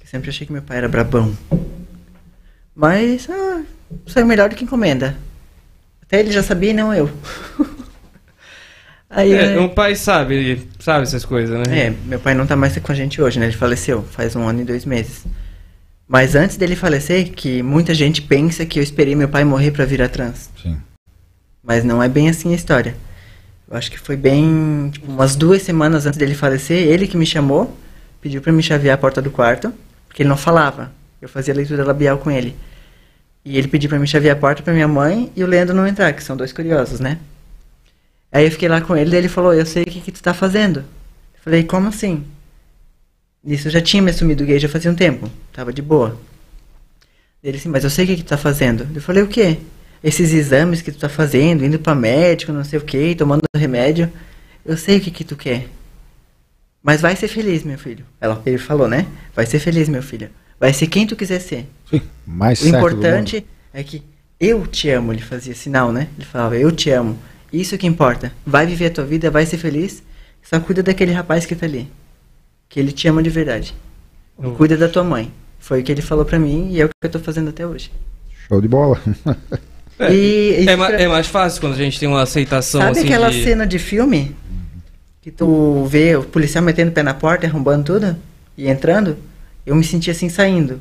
Eu 0.00 0.06
sempre 0.06 0.28
achei 0.30 0.46
que 0.46 0.52
meu 0.52 0.62
pai 0.62 0.76
era 0.78 0.88
brabão. 0.88 1.36
Mas, 2.74 3.28
ah, 3.30 3.62
sou 4.06 4.24
melhor 4.24 4.48
do 4.50 4.56
que 4.56 4.64
encomenda. 4.64 5.16
Até 6.02 6.20
ele 6.20 6.30
já 6.30 6.42
sabia 6.42 6.70
e 6.70 6.74
não 6.74 6.92
eu. 6.94 7.10
Aí, 9.10 9.32
É, 9.32 9.54
né, 9.54 9.58
um 9.58 9.70
pai 9.70 9.94
sabe, 9.96 10.34
ele 10.34 10.68
sabe 10.78 11.04
essas 11.04 11.24
coisas, 11.24 11.66
né? 11.66 11.86
é, 11.86 11.94
meu 12.04 12.20
pai 12.20 12.34
não 12.34 12.46
tá 12.46 12.54
mais 12.54 12.76
com 12.76 12.92
a 12.92 12.94
gente 12.94 13.22
hoje, 13.22 13.40
né? 13.40 13.46
Ele 13.46 13.56
faleceu 13.56 14.02
faz 14.02 14.36
um 14.36 14.46
ano 14.46 14.60
e 14.60 14.64
dois 14.64 14.84
meses. 14.84 15.24
Mas 16.06 16.34
antes 16.34 16.58
dele 16.58 16.76
falecer, 16.76 17.30
que 17.32 17.62
muita 17.62 17.94
gente 17.94 18.20
pensa 18.20 18.66
que 18.66 18.78
eu 18.78 18.82
esperei 18.82 19.14
meu 19.14 19.28
pai 19.28 19.44
morrer 19.44 19.70
pra 19.70 19.86
virar 19.86 20.08
trans. 20.08 20.50
Sim. 20.62 20.76
Mas 21.62 21.84
não 21.84 22.02
é 22.02 22.08
bem 22.08 22.28
assim 22.28 22.52
a 22.52 22.56
história. 22.56 22.94
Eu 23.70 23.76
acho 23.76 23.90
que 23.90 23.98
foi 23.98 24.16
bem. 24.16 24.90
Tipo, 24.90 25.10
umas 25.10 25.36
duas 25.36 25.62
semanas 25.62 26.06
antes 26.06 26.18
dele 26.18 26.34
falecer, 26.34 26.88
ele 26.88 27.06
que 27.06 27.16
me 27.16 27.26
chamou, 27.26 27.76
pediu 28.20 28.40
pra 28.40 28.52
me 28.52 28.62
chavear 28.62 28.94
a 28.94 28.98
porta 28.98 29.20
do 29.20 29.30
quarto, 29.30 29.72
porque 30.06 30.22
ele 30.22 30.28
não 30.28 30.36
falava. 30.36 30.90
Eu 31.20 31.28
fazia 31.28 31.52
leitura 31.52 31.84
labial 31.84 32.18
com 32.18 32.30
ele. 32.30 32.56
E 33.44 33.58
ele 33.58 33.68
pediu 33.68 33.88
pra 33.88 33.98
me 33.98 34.06
chavear 34.06 34.36
a 34.36 34.40
porta 34.40 34.62
pra 34.62 34.72
minha 34.72 34.88
mãe 34.88 35.32
e 35.36 35.44
o 35.44 35.46
Leandro 35.46 35.74
não 35.74 35.86
entrar, 35.86 36.12
que 36.12 36.22
são 36.22 36.36
dois 36.36 36.52
curiosos, 36.52 37.00
né? 37.00 37.18
Aí 38.30 38.44
eu 38.44 38.50
fiquei 38.50 38.68
lá 38.68 38.80
com 38.80 38.96
ele, 38.96 39.10
daí 39.10 39.20
ele 39.20 39.28
falou: 39.28 39.54
Eu 39.54 39.66
sei 39.66 39.82
o 39.82 39.86
que, 39.86 40.00
que 40.00 40.12
tu 40.12 40.22
tá 40.22 40.32
fazendo. 40.34 40.80
Eu 40.80 41.42
falei: 41.42 41.64
Como 41.64 41.88
assim? 41.88 42.24
Isso 43.44 43.68
eu 43.68 43.72
já 43.72 43.80
tinha 43.80 44.02
me 44.02 44.10
assumido 44.10 44.44
gay 44.44 44.58
já 44.58 44.68
fazia 44.68 44.90
um 44.90 44.94
tempo, 44.94 45.30
tava 45.52 45.72
de 45.72 45.80
boa. 45.80 46.18
Ele 47.42 47.56
assim, 47.56 47.68
mas 47.68 47.84
eu 47.84 47.90
sei 47.90 48.04
o 48.04 48.08
que, 48.08 48.16
que 48.16 48.22
tu 48.24 48.28
tá 48.28 48.36
fazendo. 48.36 48.86
Eu 48.94 49.00
falei: 49.00 49.22
O 49.22 49.28
quê? 49.28 49.58
Esses 50.02 50.32
exames 50.32 50.80
que 50.80 50.92
tu 50.92 50.98
tá 50.98 51.08
fazendo, 51.08 51.64
indo 51.64 51.78
pra 51.78 51.94
médico, 51.94 52.52
não 52.52 52.64
sei 52.64 52.78
o 52.78 52.82
que, 52.82 53.14
tomando 53.14 53.42
remédio. 53.54 54.10
Eu 54.64 54.76
sei 54.76 54.98
o 54.98 55.00
que 55.00 55.10
que 55.10 55.24
tu 55.24 55.36
quer. 55.36 55.68
Mas 56.82 57.00
vai 57.00 57.16
ser 57.16 57.28
feliz, 57.28 57.64
meu 57.64 57.78
filho. 57.78 58.04
Ela, 58.20 58.40
ele 58.46 58.58
falou, 58.58 58.88
né? 58.88 59.06
Vai 59.34 59.46
ser 59.46 59.58
feliz, 59.58 59.88
meu 59.88 60.02
filho. 60.02 60.30
Vai 60.60 60.72
ser 60.72 60.86
quem 60.86 61.06
tu 61.06 61.16
quiser 61.16 61.40
ser. 61.40 61.66
Sim. 61.88 62.02
Mais 62.26 62.60
O 62.62 62.68
importante 62.68 63.46
é 63.72 63.82
que 63.82 64.02
eu 64.38 64.66
te 64.66 64.88
amo, 64.90 65.12
ele 65.12 65.22
fazia 65.22 65.54
sinal, 65.54 65.92
né? 65.92 66.08
Ele 66.16 66.24
falava, 66.24 66.56
eu 66.56 66.70
te 66.70 66.90
amo. 66.90 67.18
Isso 67.52 67.78
que 67.78 67.86
importa. 67.86 68.32
Vai 68.46 68.66
viver 68.66 68.86
a 68.86 68.90
tua 68.90 69.04
vida, 69.04 69.30
vai 69.30 69.46
ser 69.46 69.58
feliz. 69.58 70.02
Só 70.42 70.60
cuida 70.60 70.82
daquele 70.82 71.12
rapaz 71.12 71.44
que 71.44 71.56
tá 71.56 71.66
ali. 71.66 71.90
Que 72.68 72.78
ele 72.78 72.92
te 72.92 73.08
ama 73.08 73.22
de 73.22 73.30
verdade. 73.30 73.74
Oh. 74.36 74.52
Cuida 74.52 74.76
da 74.76 74.88
tua 74.88 75.02
mãe. 75.02 75.32
Foi 75.58 75.80
o 75.80 75.84
que 75.84 75.90
ele 75.90 76.02
falou 76.02 76.24
pra 76.24 76.38
mim 76.38 76.70
e 76.70 76.80
é 76.80 76.84
o 76.84 76.88
que 76.88 76.94
eu 77.02 77.10
tô 77.10 77.18
fazendo 77.18 77.50
até 77.50 77.66
hoje. 77.66 77.90
Show 78.46 78.60
de 78.60 78.68
bola. 78.68 79.00
É, 79.98 80.12
E- 80.14 80.64
e 80.64 80.68
é, 80.68 80.76
pra- 80.76 80.92
é 80.92 81.08
mais 81.08 81.26
fácil 81.26 81.60
quando 81.60 81.74
a 81.74 81.76
gente 81.76 81.98
tem 81.98 82.08
uma 82.08 82.22
aceitação 82.22 82.80
Sabe 82.80 82.98
assim 82.98 83.06
aquela 83.08 83.30
de... 83.30 83.42
cena 83.42 83.66
de 83.66 83.78
filme? 83.78 84.34
Que 85.20 85.30
tu 85.30 85.84
vê 85.86 86.16
o 86.16 86.22
policial 86.22 86.62
metendo 86.64 86.90
o 86.90 86.94
pé 86.94 87.02
na 87.02 87.14
porta, 87.14 87.46
arrombando 87.46 87.84
tudo 87.84 88.16
e 88.56 88.68
entrando? 88.68 89.16
Eu 89.66 89.74
me 89.74 89.84
senti 89.84 90.10
assim 90.10 90.28
saindo. 90.28 90.80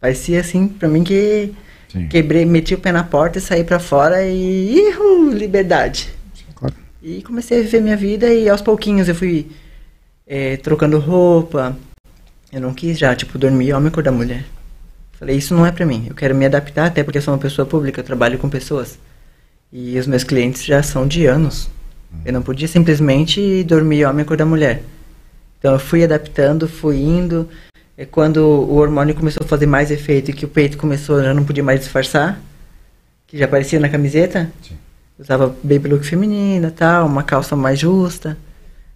Parecia 0.00 0.40
assim, 0.40 0.66
pra 0.66 0.88
mim 0.88 1.04
que 1.04 1.52
Sim. 1.88 2.08
quebrei, 2.08 2.44
meti 2.44 2.74
o 2.74 2.78
pé 2.78 2.90
na 2.90 3.04
porta 3.04 3.38
e 3.38 3.40
saí 3.42 3.62
pra 3.62 3.78
fora 3.78 4.24
e. 4.26 4.74
Ihu, 4.76 5.30
liberdade. 5.32 6.08
Claro. 6.54 6.74
E 7.02 7.22
comecei 7.22 7.60
a 7.60 7.62
viver 7.62 7.80
minha 7.82 7.96
vida 7.96 8.26
e 8.32 8.48
aos 8.48 8.60
pouquinhos 8.62 9.08
eu 9.08 9.14
fui 9.14 9.46
eh, 10.26 10.56
trocando 10.56 10.98
roupa. 10.98 11.76
Eu 12.52 12.60
não 12.60 12.74
quis 12.74 12.98
já, 12.98 13.14
tipo, 13.14 13.38
dormir 13.38 13.72
homem 13.74 13.90
cor 13.92 14.02
da 14.02 14.10
mulher. 14.10 14.44
Falei, 15.22 15.36
isso 15.36 15.54
não 15.54 15.64
é 15.64 15.70
pra 15.70 15.86
mim. 15.86 16.06
Eu 16.08 16.16
quero 16.16 16.34
me 16.34 16.44
adaptar, 16.44 16.86
até 16.86 17.04
porque 17.04 17.18
eu 17.18 17.22
sou 17.22 17.32
uma 17.32 17.38
pessoa 17.38 17.64
pública, 17.64 18.00
eu 18.00 18.04
trabalho 18.04 18.40
com 18.40 18.48
pessoas. 18.48 18.98
E 19.72 19.96
os 19.96 20.04
meus 20.04 20.24
clientes 20.24 20.64
já 20.64 20.82
são 20.82 21.06
de 21.06 21.26
anos. 21.26 21.70
Eu 22.24 22.32
não 22.32 22.42
podia 22.42 22.66
simplesmente 22.66 23.62
dormir 23.62 24.04
homem 24.04 24.18
e 24.18 24.22
acordar 24.22 24.44
mulher. 24.46 24.82
Então 25.60 25.74
eu 25.74 25.78
fui 25.78 26.02
adaptando, 26.02 26.66
fui 26.66 26.96
indo. 26.96 27.48
E 27.96 28.04
quando 28.04 28.38
o 28.38 28.74
hormônio 28.74 29.14
começou 29.14 29.44
a 29.44 29.48
fazer 29.48 29.64
mais 29.64 29.92
efeito 29.92 30.32
e 30.32 30.34
que 30.34 30.44
o 30.44 30.48
peito 30.48 30.76
começou, 30.76 31.22
já 31.22 31.32
não 31.32 31.44
podia 31.44 31.62
mais 31.62 31.78
disfarçar, 31.78 32.40
que 33.28 33.38
já 33.38 33.44
aparecia 33.44 33.78
na 33.78 33.88
camiseta, 33.88 34.50
Sim. 34.60 34.74
usava 35.16 35.54
baby 35.62 35.88
look 35.88 36.04
feminina 36.04 36.74
tal, 36.76 37.06
uma 37.06 37.22
calça 37.22 37.54
mais 37.54 37.78
justa. 37.78 38.36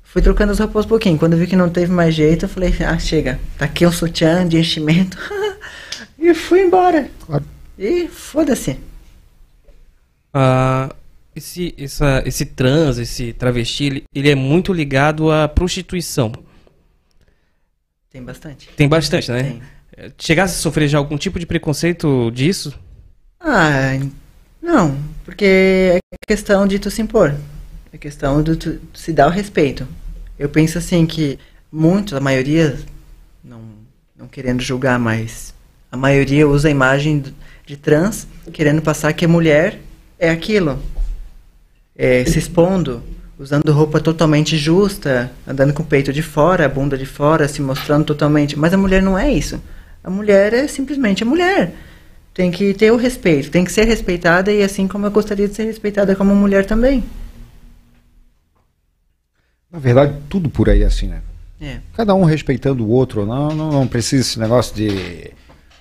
Fui 0.03 0.21
trocando 0.21 0.51
as 0.51 0.59
roupas 0.59 0.87
um 0.87 0.89
pouquinho. 0.89 1.19
Quando 1.19 1.35
eu 1.35 1.39
vi 1.39 1.47
que 1.47 1.55
não 1.55 1.71
teve 1.71 1.93
mais 1.93 2.17
jeito, 2.17 2.47
eu 2.47 2.49
falei, 2.49 2.75
ah, 2.85 2.99
chega, 2.99 3.39
tá 3.57 3.67
aqui 3.67 3.87
um 3.87 3.93
sutiã 3.93 4.45
de 4.45 4.59
enchimento. 4.59 5.17
e 6.31 6.35
fui 6.35 6.61
embora. 6.61 7.11
Claro. 7.25 7.45
E 7.79 8.09
foda-se. 8.09 8.79
Ah, 10.33 10.95
esse, 11.35 11.75
essa, 11.79 12.23
esse 12.27 12.47
trans, 12.47 12.99
esse 12.99 13.33
travesti, 13.33 13.85
ele, 13.85 14.05
ele 14.15 14.31
é 14.31 14.35
muito 14.35 14.73
ligado 14.73 15.31
à 15.31 15.47
prostituição. 15.49 16.33
Tem 18.11 18.23
bastante. 18.23 18.69
Tem 18.77 18.89
bastante, 18.89 19.31
né? 19.31 19.43
Tem. 19.43 19.62
Eh, 19.97 20.12
Chegasse 20.19 20.55
a 20.55 20.62
sofrer 20.62 20.89
já 20.89 20.99
algum 20.99 21.19
tipo 21.19 21.39
de 21.39 21.47
preconceito 21.47 22.31
disso? 22.31 22.79
Ah, 23.39 23.99
não, 24.61 24.99
porque 25.25 26.01
é 26.03 26.17
questão 26.27 26.67
de 26.67 26.79
tu 26.79 26.91
se 26.91 27.03
impor. 27.03 27.35
É 27.93 27.99
questão 27.99 28.43
de 28.43 28.57
tu 28.57 28.81
se 28.95 29.12
dar 29.12 29.29
o 29.29 29.31
respeito. 29.31 29.87
Eu 30.39 30.49
penso 30.49 30.79
assim 30.79 31.07
que 31.07 31.39
muitos, 31.71 32.15
a 32.15 32.21
maioria, 32.21 32.79
não, 33.45 33.61
não 34.17 34.27
querendo 34.27 34.62
julgar, 34.62 34.99
mas 34.99 35.55
a 35.90 35.96
maioria 35.96 36.46
usa 36.49 36.68
a 36.68 36.70
imagem 36.70 37.22
de 37.64 37.77
trans 37.77 38.27
querendo 38.53 38.83
passar 38.83 39.12
que 39.12 39.25
a 39.25 39.29
mulher 39.29 39.81
é 40.18 40.31
aquilo. 40.31 40.79
É, 41.96 42.25
se 42.25 42.38
expondo, 42.38 43.03
usando 43.38 43.72
roupa 43.72 44.01
totalmente 44.01 44.57
justa, 44.57 45.31
andando 45.46 45.72
com 45.72 45.83
o 45.83 45.87
peito 45.87 46.12
de 46.12 46.22
fora, 46.22 46.66
a 46.66 46.68
bunda 46.68 46.96
de 46.96 47.07
fora, 47.07 47.49
se 47.49 47.61
mostrando 47.62 48.05
totalmente. 48.05 48.59
Mas 48.59 48.72
a 48.72 48.77
mulher 48.77 49.03
não 49.03 49.18
é 49.18 49.33
isso. 49.33 49.61
A 50.05 50.11
mulher 50.11 50.53
é 50.53 50.66
simplesmente 50.68 51.22
a 51.22 51.27
mulher. 51.27 51.72
Tem 52.33 52.51
que 52.51 52.75
ter 52.75 52.92
o 52.92 52.96
respeito, 52.96 53.51
tem 53.51 53.64
que 53.64 53.72
ser 53.72 53.85
respeitada 53.85 54.53
e 54.53 54.62
assim 54.62 54.87
como 54.87 55.07
eu 55.07 55.11
gostaria 55.11 55.49
de 55.49 55.55
ser 55.55 55.64
respeitada 55.64 56.14
como 56.14 56.35
mulher 56.35 56.66
também. 56.66 57.03
Na 59.72 59.79
verdade, 59.79 60.14
tudo 60.29 60.49
por 60.51 60.68
aí 60.68 60.83
é 60.83 60.87
assim, 60.87 61.09
né? 61.09 61.22
É. 61.61 61.79
Cada 61.94 62.14
um 62.14 62.25
respeitando 62.25 62.85
o 62.85 62.90
outro, 62.90 63.25
não, 63.25 63.49
não, 63.49 63.72
não 63.72 63.88
precisa 63.88 64.20
esse 64.20 64.38
negócio 64.38 64.77
de 64.77 65.33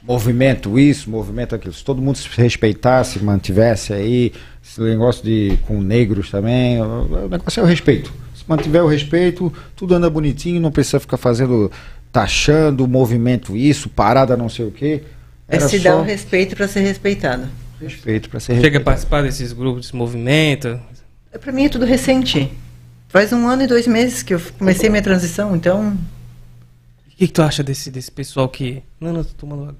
movimento 0.06 0.78
isso, 0.78 1.10
movimento 1.10 1.56
aquilo. 1.56 1.74
Se 1.74 1.84
todo 1.84 2.02
mundo 2.02 2.18
se 2.18 2.30
respeitasse, 2.40 3.20
mantivesse 3.24 3.94
aí, 3.94 4.32
esse 4.64 4.80
negócio 4.82 5.24
de 5.24 5.58
com 5.66 5.82
negros 5.82 6.30
também, 6.30 6.82
o 6.82 7.28
negócio 7.30 7.60
é 7.60 7.64
o 7.64 7.66
respeito. 7.66 8.14
Se 8.36 8.44
mantiver 8.48 8.84
o 8.84 8.88
respeito, 8.88 9.52
tudo 9.76 9.96
anda 9.96 10.10
bonitinho, 10.10 10.62
não 10.62 10.72
precisa 10.72 11.00
ficar 11.00 11.18
fazendo, 11.18 11.72
taxando 12.12 12.84
o 12.84 12.88
movimento 12.88 13.56
isso, 13.56 13.90
parada 13.90 14.38
não 14.38 14.50
sei 14.50 14.66
o 14.66 14.72
quê. 14.72 15.04
É 15.48 15.56
Era 15.58 15.68
se 15.68 15.78
só 15.80 15.90
dar 15.90 15.98
o 15.98 16.04
respeito 16.04 16.56
para 16.56 16.68
ser 16.68 16.82
respeitado. 16.82 17.48
respeito 17.80 18.30
para 18.30 18.40
ser 18.40 18.60
Chega 18.62 18.78
a 18.78 18.82
participar 18.82 19.24
desses 19.24 19.54
grupos, 19.54 19.82
desse 19.82 19.96
movimento? 19.96 20.80
É, 21.32 21.38
Pra 21.38 21.52
mim 21.52 21.66
é 21.66 21.70
tudo 21.70 21.86
recente. 21.86 22.52
Faz 23.10 23.32
um 23.32 23.48
ano 23.48 23.64
e 23.64 23.68
dois 23.68 23.88
meses 23.88 24.22
que 24.22 24.34
eu 24.34 24.42
comecei 24.58 24.90
minha 24.90 25.02
transição, 25.02 25.56
então 25.56 25.90
O 27.08 27.16
que, 27.18 27.28
que 27.28 27.34
tu 27.34 27.42
acha 27.42 27.64
desse, 27.64 27.90
desse 27.90 28.12
pessoal 28.12 28.50
que. 28.50 28.84
Não, 29.00 29.14
não, 29.14 29.24
tô 29.24 29.34
tomando 29.38 29.64
água. 29.64 29.78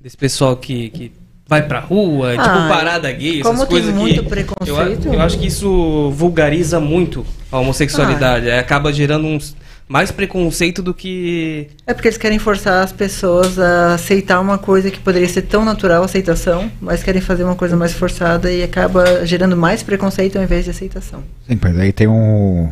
Desse 0.00 0.16
pessoal 0.16 0.56
que, 0.56 0.90
que 0.90 1.12
vai 1.46 1.66
pra 1.66 1.80
rua, 1.80 2.30
tipo 2.32 2.42
Ah, 2.42 2.68
parada 2.70 3.10
gay, 3.10 3.40
como 3.42 3.54
essas 3.56 3.68
tem 3.68 3.78
coisas 3.78 3.94
muito 3.94 4.22
que. 4.22 4.28
preconceito- 4.28 5.06
Eu, 5.08 5.14
eu 5.14 5.20
acho 5.20 5.38
que 5.38 5.46
isso 5.46 6.10
vulgariza 6.12 6.78
muito 6.78 7.26
a 7.50 7.58
homossexualidade. 7.58 8.48
aí 8.50 8.58
acaba 8.58 8.92
gerando 8.92 9.26
uns, 9.26 9.56
mais 9.88 10.12
preconceito 10.12 10.82
do 10.82 10.92
que. 10.94 11.68
é 11.86 11.94
porque 11.94 12.06
eles 12.08 12.18
querem 12.18 12.38
forçar 12.38 12.84
as 12.84 12.92
pessoas 12.92 13.58
a 13.58 13.94
aceitar 13.94 14.38
uma 14.40 14.58
coisa 14.58 14.90
que 14.90 15.00
poderia 15.00 15.28
ser 15.28 15.42
tão 15.42 15.64
natural, 15.64 16.04
aceitação, 16.04 16.70
mas 16.80 17.02
querem 17.02 17.20
fazer 17.22 17.42
uma 17.42 17.54
coisa 17.56 17.74
mais 17.76 17.92
forçada 17.92 18.52
e 18.52 18.62
acaba 18.62 19.26
gerando 19.26 19.56
mais 19.56 19.82
preconceito 19.82 20.36
ao 20.36 20.44
invés 20.44 20.64
de 20.64 20.70
aceitação. 20.70 21.24
Sim, 21.48 21.58
mas 21.60 21.76
aí 21.78 21.92
tem 21.92 22.06
um 22.06 22.70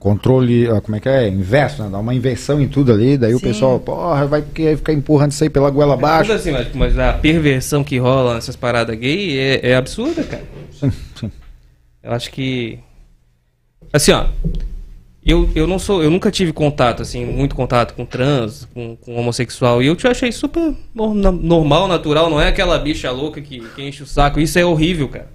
controle, 0.00 0.66
ah, 0.66 0.80
como 0.80 0.96
é 0.96 1.00
que 1.00 1.08
é? 1.08 1.28
Inverso, 1.28 1.82
né? 1.82 1.90
Dá 1.90 1.98
uma 1.98 2.14
inversão 2.14 2.60
em 2.60 2.66
tudo 2.66 2.90
ali, 2.90 3.18
daí 3.18 3.34
o 3.34 3.38
Sim. 3.38 3.44
pessoal, 3.44 3.78
porra, 3.78 4.26
vai 4.26 4.42
ficar 4.42 4.94
empurrando 4.94 5.30
isso 5.32 5.44
aí 5.44 5.50
pela 5.50 5.70
goela 5.70 5.94
Tudo 5.94 6.06
abaixo. 6.06 6.32
assim, 6.32 6.50
mas, 6.50 6.74
mas 6.74 6.98
a 6.98 7.12
perversão 7.12 7.84
que 7.84 7.98
rola 7.98 8.34
nessas 8.34 8.56
paradas 8.56 8.98
gay 8.98 9.38
é, 9.38 9.70
é 9.70 9.76
absurda, 9.76 10.24
cara. 10.24 10.42
Sim, 10.72 10.90
sim. 11.14 11.30
Eu 12.02 12.12
acho 12.12 12.30
que. 12.32 12.78
Assim, 13.92 14.12
ó. 14.12 14.24
Eu, 15.24 15.50
eu 15.54 15.66
não 15.66 15.78
sou. 15.78 16.02
Eu 16.02 16.10
nunca 16.10 16.30
tive 16.30 16.50
contato, 16.50 17.02
assim, 17.02 17.26
muito 17.26 17.54
contato 17.54 17.92
com 17.92 18.06
trans, 18.06 18.66
com, 18.72 18.96
com 18.96 19.16
homossexual. 19.16 19.82
E 19.82 19.86
eu 19.86 19.94
te 19.94 20.08
achei 20.08 20.32
super 20.32 20.74
normal, 20.94 21.86
natural, 21.86 22.30
não 22.30 22.40
é 22.40 22.48
aquela 22.48 22.78
bicha 22.78 23.10
louca 23.10 23.38
que, 23.42 23.60
que 23.76 23.82
enche 23.82 24.02
o 24.02 24.06
saco. 24.06 24.40
Isso 24.40 24.58
é 24.58 24.64
horrível, 24.64 25.08
cara. 25.08 25.28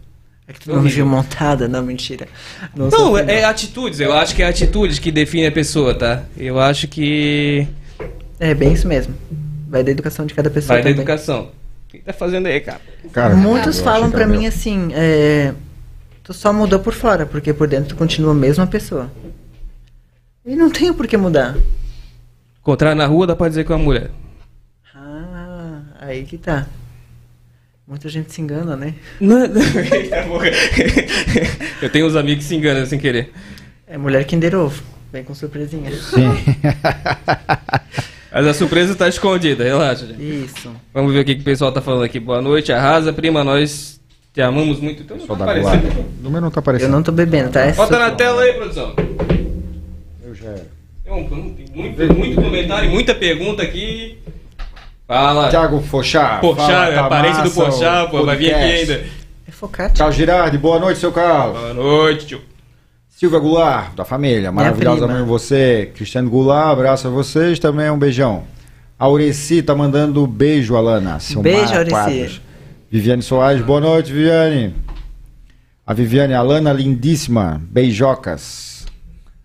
É 0.48 0.54
que 0.54 0.60
tu 0.60 0.72
não 0.74 0.84
viu 0.84 1.06
montada, 1.06 1.68
não, 1.68 1.82
mentira. 1.82 2.28
Não, 2.76 2.92
sou 2.92 3.18
é, 3.18 3.40
é 3.40 3.46
atitudes. 3.46 4.00
Eu 4.00 4.14
acho 4.14 4.36
que 4.36 4.44
é 4.44 4.48
atitudes 4.48 5.00
que 5.00 5.12
define 5.12 5.48
a 5.48 5.52
pessoa, 5.52 5.96
tá? 5.96 6.24
Eu 6.38 6.60
acho 6.60 6.88
que. 6.88 7.68
É 8.40 8.54
bem 8.54 8.74
isso 8.74 8.88
mesmo. 8.88 9.16
Vai 9.68 9.84
da 9.84 9.90
educação 9.90 10.26
de 10.26 10.34
cada 10.34 10.50
pessoa 10.50 10.76
Vai 10.76 10.84
da 10.84 10.90
também. 10.90 11.02
educação. 11.02 11.50
O 11.88 11.92
que 11.92 11.98
tá 12.00 12.14
fazendo 12.14 12.46
aí, 12.46 12.60
cara? 12.62 12.80
Cara, 13.12 13.36
Muitos 13.36 13.80
falam 13.80 14.12
pra 14.12 14.24
é 14.24 14.28
mim 14.28 14.46
assim, 14.46 14.90
é, 14.94 15.54
tu 16.24 16.34
só 16.34 16.54
mudou 16.54 16.80
por 16.80 16.94
fora, 16.94 17.26
porque 17.26 17.52
por 17.54 17.68
dentro 17.68 17.90
tu 17.90 17.96
continua 17.96 18.32
a 18.32 18.36
mesma 18.36 18.68
pessoa. 18.68 19.10
E 20.46 20.56
não 20.56 20.70
tenho 20.70 20.94
por 20.94 21.08
que 21.08 21.18
mudar. 21.18 21.58
Encontrar 22.60 22.94
na 22.94 23.08
rua 23.08 23.26
dá 23.26 23.36
pra 23.36 23.50
dizer 23.50 23.66
que 23.66 23.72
é 23.72 23.76
uma 23.76 23.84
mulher. 23.84 24.12
Ah, 24.94 25.82
aí 26.02 26.24
que 26.24 26.38
tá. 26.38 26.68
Muita 27.88 28.10
gente 28.10 28.34
se 28.34 28.42
engana, 28.42 28.76
né? 28.76 28.96
Não, 29.22 29.48
porra. 30.28 30.48
eu 31.82 31.90
tenho 31.90 32.08
uns 32.08 32.16
amigos 32.16 32.44
que 32.44 32.50
se 32.50 32.56
enganam 32.56 32.84
sem 32.86 32.98
querer. 32.98 33.32
É 33.88 33.96
mulher 33.98 34.24
Kinder 34.26 34.56
Ovo. 34.56 34.82
Vem 35.14 35.24
com 35.24 35.36
surpresinha. 35.36 35.92
Sim. 35.92 36.32
Mas 38.32 38.48
a 38.48 38.54
surpresa 38.54 38.96
tá 38.96 39.08
escondida, 39.08 39.64
relaxa. 39.64 40.08
gente. 40.08 40.22
Isso. 40.46 40.72
Vamos 40.94 41.14
ver 41.14 41.20
o 41.20 41.26
que, 41.26 41.36
que 41.36 41.42
o 41.42 41.46
pessoal 41.46 41.72
tá 41.72 41.80
falando 41.80 42.04
aqui. 42.04 42.20
Boa 42.20 42.42
noite, 42.42 42.72
arrasa, 42.74 43.14
prima, 43.14 43.44
nós 43.44 44.02
te 44.34 44.42
amamos 44.42 44.80
muito. 44.80 45.04
Então 45.04 45.16
não 45.18 45.26
Só 45.28 45.36
tá 45.36 45.44
aparecendo. 45.44 45.82
guarda. 45.84 46.00
O 46.20 46.24
número 46.24 46.42
não 46.42 46.52
tá 46.52 46.58
Eu 46.58 46.62
aparecendo. 46.62 46.92
não 46.92 47.04
tô 47.04 47.12
bebendo, 47.12 47.52
tá? 47.52 47.62
É 47.62 47.72
Bota 47.72 48.00
na 48.00 48.12
tela 48.12 48.42
aí, 48.42 48.54
produção. 48.54 48.96
Eu 50.26 50.34
já... 50.34 50.50
Um- 51.08 51.54
tem 51.54 51.68
muito, 51.74 52.14
muito 52.16 52.42
comentário, 52.42 52.90
muita 52.90 53.14
pergunta 53.14 53.62
aqui. 53.62 54.18
Fala. 55.08 55.50
Tiago 55.50 55.82
Fochá. 55.82 56.40
Fala, 56.42 56.88
é 56.88 56.96
tá 56.96 57.08
parente 57.08 57.42
do 57.42 57.50
o 57.50 58.08
pô, 58.10 58.26
vai 58.26 58.36
vir 58.36 58.54
aqui 58.54 58.64
ainda. 58.64 59.06
É 59.48 59.52
focate. 59.52 59.98
Carlos 60.00 60.16
Girardi, 60.16 60.58
boa 60.58 60.80
noite, 60.80 61.00
seu 61.00 61.12
Carlos. 61.12 61.60
Boa 61.60 61.74
noite, 61.74 62.26
tio. 62.26 62.42
Silvia 63.10 63.40
Goulart, 63.40 63.96
da 63.96 64.04
família, 64.04 64.52
maravilhosa 64.52 65.08
mãe 65.08 65.24
você. 65.24 65.92
Cristiano 65.96 66.30
Goulart, 66.30 66.74
abraço 66.74 67.08
a 67.08 67.12
vocês, 67.12 67.60
também 67.60 67.90
um 67.90 67.98
beijão. 67.98 68.44
Aureci 68.98 69.62
tá 69.62 69.76
mandando 69.76 70.26
beijo, 70.26 70.76
Alana. 70.76 71.20
Silmar 71.20 71.44
Beijo, 71.44 71.74
Aureci. 71.74 71.92
Quadros. 71.92 72.42
Viviane 72.90 73.22
Soares, 73.22 73.62
boa 73.62 73.80
noite, 73.80 74.12
Viviane. 74.12 74.76
A 75.86 75.94
Viviane, 75.94 76.34
Alana, 76.34 76.74
lindíssima, 76.74 77.62
beijocas. 77.70 78.86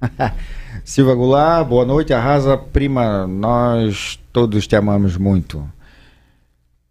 Silvia 0.90 1.14
Goulart, 1.14 1.68
boa 1.68 1.84
noite, 1.84 2.12
arrasa, 2.12 2.56
prima, 2.56 3.24
nós 3.24 4.18
todos 4.32 4.66
te 4.66 4.74
amamos 4.74 5.16
muito. 5.16 5.64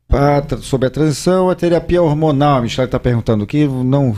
Ah, 0.10 0.42
sobre 0.62 0.88
a 0.88 0.90
transição, 0.90 1.50
a 1.50 1.56
terapia 1.56 2.02
hormonal, 2.02 2.60
a 2.60 2.62
Michelle 2.62 2.86
está 2.86 2.98
perguntando 2.98 3.44
o 3.44 3.46
que 3.46 3.68
não, 3.68 4.12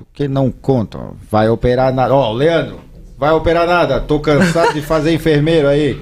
o 0.00 0.06
que 0.14 0.26
não 0.26 0.50
conta. 0.50 0.98
Vai 1.30 1.50
operar 1.50 1.92
nada. 1.92 2.14
Ó, 2.14 2.32
Leandro, 2.32 2.80
vai 3.18 3.30
operar 3.30 3.66
nada. 3.66 4.00
Tô 4.00 4.20
cansado 4.20 4.72
de 4.72 4.80
fazer 4.80 5.12
enfermeiro 5.12 5.68
aí. 5.68 6.00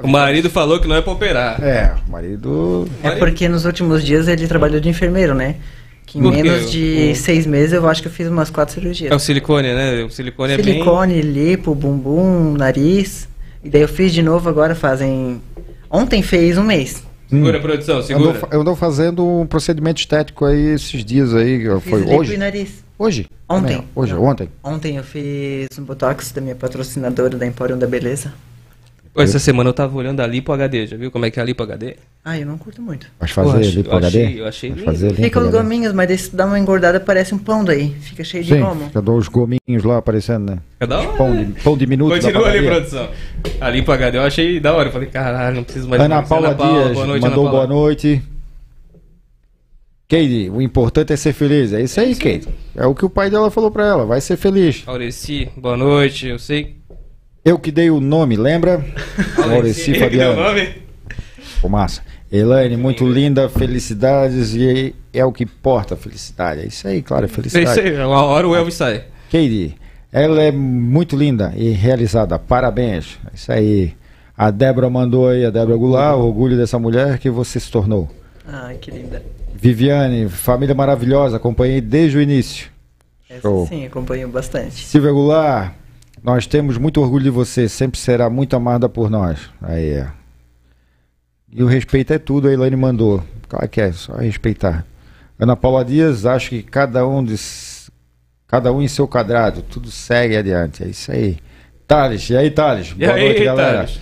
O 0.00 0.06
marido 0.06 0.48
falou 0.48 0.78
que 0.78 0.86
não 0.86 0.94
é 0.94 1.02
pra 1.02 1.12
operar. 1.14 1.60
É, 1.60 1.96
o 2.06 2.12
marido. 2.12 2.88
É 3.02 3.10
porque 3.16 3.48
nos 3.48 3.64
últimos 3.64 4.04
dias 4.04 4.28
ele 4.28 4.46
trabalhou 4.46 4.78
de 4.78 4.88
enfermeiro, 4.88 5.34
né? 5.34 5.56
Que 6.06 6.18
em 6.18 6.22
Por 6.22 6.32
quê? 6.32 6.42
menos 6.42 6.70
de 6.70 7.10
O- 7.12 7.16
seis 7.16 7.44
meses 7.46 7.72
eu 7.72 7.88
acho 7.88 8.00
que 8.00 8.06
eu 8.08 8.12
fiz 8.12 8.28
umas 8.28 8.48
quatro 8.48 8.72
cirurgias. 8.74 9.10
É 9.10 9.14
o 9.14 9.18
silicone, 9.18 9.74
né? 9.74 10.04
O 10.04 10.08
silicone 10.10 10.52
é 10.52 10.56
bem... 10.56 10.64
Silicone, 10.74 11.20
lipo, 11.20 11.74
bumbum, 11.74 12.52
nariz. 12.56 13.28
E 13.64 13.68
daí 13.68 13.82
eu 13.82 13.88
fiz 13.88 14.12
de 14.14 14.22
novo 14.22 14.48
agora 14.48 14.74
fazem. 14.76 15.42
Ontem 15.90 16.22
fez 16.22 16.56
um 16.56 16.62
mês. 16.62 17.02
Segura, 17.28 17.58
produção, 17.58 17.96
Eu 17.96 18.02
segura. 18.04 18.38
eu 18.52 18.60
ando 18.60 18.76
fazendo 18.76 19.26
um 19.26 19.44
procedimento 19.46 19.98
estético 19.98 20.44
aí 20.44 20.74
esses 20.74 21.04
dias 21.04 21.34
aí. 21.34 21.58
Fiz 21.80 21.90
Foi 21.90 21.98
lipo 22.00 22.12
e 22.12 22.16
hoje? 22.18 22.36
nariz. 22.36 22.84
Hoje? 22.96 23.26
Ontem. 23.48 23.76
Também, 23.78 23.88
Hoje, 23.94 24.14
Não. 24.14 24.24
ontem. 24.24 24.48
Ontem 24.62 24.96
eu 24.96 25.02
fiz 25.02 25.68
um 25.76 25.82
botox 25.82 26.30
da 26.30 26.40
minha 26.40 26.54
patrocinadora 26.54 27.36
da 27.36 27.44
Emporium 27.44 27.76
da 27.78 27.86
Beleza. 27.88 28.32
Essa 29.18 29.38
semana 29.38 29.70
eu 29.70 29.74
tava 29.74 29.96
olhando 29.96 30.20
a 30.20 30.26
Lipo 30.26 30.52
HD, 30.52 30.86
já 30.86 30.96
viu 30.96 31.10
como 31.10 31.24
é 31.24 31.30
que 31.30 31.38
é 31.38 31.42
a 31.42 31.46
Lipo 31.46 31.62
HD? 31.62 31.96
Ah, 32.24 32.38
eu 32.38 32.46
não 32.46 32.58
curto 32.58 32.82
muito. 32.82 33.06
Vai 33.18 33.28
fazer 33.28 33.58
achei- 33.58 33.72
ali 33.72 33.82
pro 33.82 33.92
eu 33.92 33.96
HD? 33.98 34.06
achei- 34.24 34.40
eu 34.40 34.46
achei 34.46 34.74
fazer 34.74 35.06
ali 35.08 35.16
Fica 35.16 35.38
os 35.40 35.46
HD? 35.48 35.58
gominhos, 35.62 35.92
mas 35.92 36.08
daí 36.08 36.18
se 36.18 36.34
dá 36.36 36.44
uma 36.46 36.58
engordada 36.58 37.00
parece 37.00 37.34
um 37.34 37.38
pão 37.38 37.64
daí. 37.64 37.94
Fica 38.00 38.22
cheio 38.24 38.44
de 38.44 38.54
Sim, 38.54 38.60
gomo. 38.60 38.86
fica 38.86 39.10
uns 39.10 39.28
gominhos 39.28 39.84
lá 39.84 39.98
aparecendo, 39.98 40.50
né? 40.52 40.58
É 40.80 40.86
da 40.86 40.98
hora. 40.98 41.08
Pão 41.16 41.34
de, 41.44 41.60
pão 41.62 41.76
de 41.78 41.86
minuto 41.86 42.12
Continua 42.14 42.48
ali, 42.48 42.66
produção. 42.66 43.08
A 43.60 43.70
Lipo 43.70 43.90
HD 43.92 44.18
eu 44.18 44.22
achei 44.22 44.60
da 44.60 44.74
hora. 44.74 44.88
Eu 44.88 44.92
falei, 44.92 45.08
caralho, 45.08 45.56
não 45.56 45.64
preciso 45.64 45.88
mais 45.88 46.02
Ana 46.02 46.16
conhecer 46.16 46.28
Paula 46.28 46.54
Dias 46.54 46.92
boa 46.94 47.06
noite, 47.06 47.22
mandou 47.22 47.42
Ana 47.44 47.50
Paula. 47.52 47.66
boa 47.68 47.80
noite. 47.82 48.22
Katie, 50.08 50.48
o 50.50 50.62
importante 50.62 51.12
é 51.12 51.16
ser 51.16 51.32
feliz. 51.32 51.72
É 51.72 51.80
isso 51.82 51.98
aí, 52.00 52.14
Katie. 52.14 52.48
É 52.76 52.86
o 52.86 52.94
que 52.94 53.04
o 53.04 53.10
pai 53.10 53.28
dela 53.28 53.50
falou 53.50 53.70
pra 53.72 53.84
ela. 53.86 54.06
Vai 54.06 54.20
ser 54.20 54.36
feliz. 54.36 54.84
Aureci, 54.86 55.48
boa 55.56 55.76
noite. 55.76 56.28
Eu 56.28 56.38
sei. 56.38 56.76
Eu 57.46 57.60
que 57.60 57.70
dei 57.70 57.88
o 57.90 58.00
nome, 58.00 58.34
lembra? 58.36 58.84
Aureci 59.38 59.92
Ele 59.92 60.00
que 60.10 60.16
deu 60.16 60.32
o 60.32 60.34
Fabiano. 60.34 60.42
nome? 60.42 60.74
Pô, 61.62 61.68
massa. 61.68 62.02
Elaine, 62.30 62.76
muito 62.76 63.08
linda, 63.08 63.48
felicidades 63.48 64.52
e 64.52 64.92
é 65.14 65.24
o 65.24 65.30
que 65.30 65.44
importa, 65.44 65.94
felicidade. 65.94 66.62
É 66.62 66.66
isso 66.66 66.88
aí, 66.88 67.00
claro, 67.02 67.24
é 67.24 67.26
É 67.26 67.30
isso 67.30 67.36
felicidade. 67.36 67.80
aí, 67.80 67.96
uma 68.04 68.24
hora 68.24 68.48
o 68.48 68.56
Elvis 68.56 68.74
sai. 68.74 69.04
Katie, 69.30 69.76
ela 70.12 70.42
é 70.42 70.50
muito 70.50 71.16
linda 71.16 71.52
e 71.56 71.70
realizada. 71.70 72.36
Parabéns. 72.36 73.16
É 73.32 73.34
isso 73.36 73.52
aí. 73.52 73.94
A 74.36 74.50
Débora 74.50 74.90
mandou 74.90 75.28
aí, 75.28 75.44
a 75.44 75.50
Débora 75.50 75.76
Goulart, 75.78 76.16
o 76.18 76.22
orgulho 76.26 76.56
dessa 76.56 76.80
mulher 76.80 77.18
que 77.18 77.30
você 77.30 77.60
se 77.60 77.70
tornou. 77.70 78.10
Ai, 78.44 78.74
que 78.78 78.90
linda. 78.90 79.22
Viviane, 79.54 80.28
família 80.28 80.74
maravilhosa, 80.74 81.36
acompanhei 81.36 81.80
desde 81.80 82.18
o 82.18 82.20
início. 82.20 82.68
Essa 83.30 83.42
Show. 83.42 83.66
sim, 83.68 83.86
acompanho 83.86 84.28
bastante. 84.28 84.84
Silvia 84.84 85.12
Goulart, 85.12 85.72
nós 86.22 86.46
temos 86.46 86.78
muito 86.78 87.00
orgulho 87.00 87.24
de 87.24 87.30
você, 87.30 87.68
sempre 87.68 87.98
será 87.98 88.28
muito 88.28 88.56
amada 88.56 88.88
por 88.88 89.10
nós. 89.10 89.50
Aí 89.62 89.90
é. 89.90 90.08
E 91.52 91.62
o 91.62 91.66
respeito 91.66 92.12
é 92.12 92.18
tudo, 92.18 92.48
a 92.48 92.52
Elaine 92.52 92.76
mandou. 92.76 93.22
Claro 93.48 93.68
que 93.68 93.80
é, 93.80 93.92
só 93.92 94.16
respeitar. 94.16 94.84
Ana 95.38 95.56
Paula 95.56 95.84
Dias, 95.84 96.26
acho 96.26 96.50
que 96.50 96.62
cada 96.62 97.06
um, 97.06 97.22
de, 97.22 97.36
cada 98.46 98.72
um 98.72 98.82
em 98.82 98.88
seu 98.88 99.06
quadrado, 99.06 99.62
tudo 99.62 99.90
segue 99.90 100.36
adiante. 100.36 100.82
É 100.82 100.88
isso 100.88 101.12
aí. 101.12 101.38
Thales, 101.86 102.28
e 102.30 102.36
aí, 102.36 102.50
Thales? 102.50 102.94
E 102.98 103.04
aí, 103.04 103.44
Thales? 103.44 104.00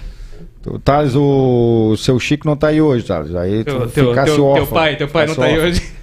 O 0.66 0.78
Thales, 0.78 1.14
o, 1.14 1.94
seu 1.98 2.18
Chico 2.18 2.46
não 2.46 2.56
tá 2.56 2.68
aí 2.68 2.80
hoje, 2.80 3.04
Thales. 3.04 3.34
Aí 3.34 3.62
Teu, 3.64 3.80
tu 3.80 3.88
teu, 3.90 4.08
ficasse 4.08 4.34
teu, 4.34 4.44
órfão. 4.44 4.64
teu 4.64 4.74
pai, 4.74 4.96
teu 4.96 5.08
pai 5.08 5.26
não 5.26 5.34
Ficasse 5.34 5.52
tá 5.52 5.56
aí 5.56 5.68
hoje. 5.68 5.93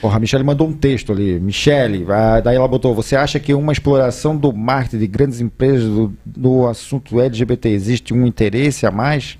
Porra, 0.00 0.16
a 0.16 0.20
Michelle 0.20 0.44
mandou 0.44 0.66
um 0.66 0.72
texto 0.72 1.12
ali. 1.12 1.38
Michelle, 1.38 2.06
daí 2.42 2.56
ela 2.56 2.66
botou: 2.66 2.94
Você 2.94 3.14
acha 3.14 3.38
que 3.38 3.52
uma 3.52 3.72
exploração 3.72 4.36
do 4.36 4.52
marketing 4.52 4.98
de 4.98 5.06
grandes 5.06 5.40
empresas 5.40 5.84
do, 5.88 6.12
do 6.24 6.66
assunto 6.66 7.20
LGBT 7.20 7.68
existe 7.68 8.14
um 8.14 8.26
interesse 8.26 8.86
a 8.86 8.90
mais? 8.90 9.38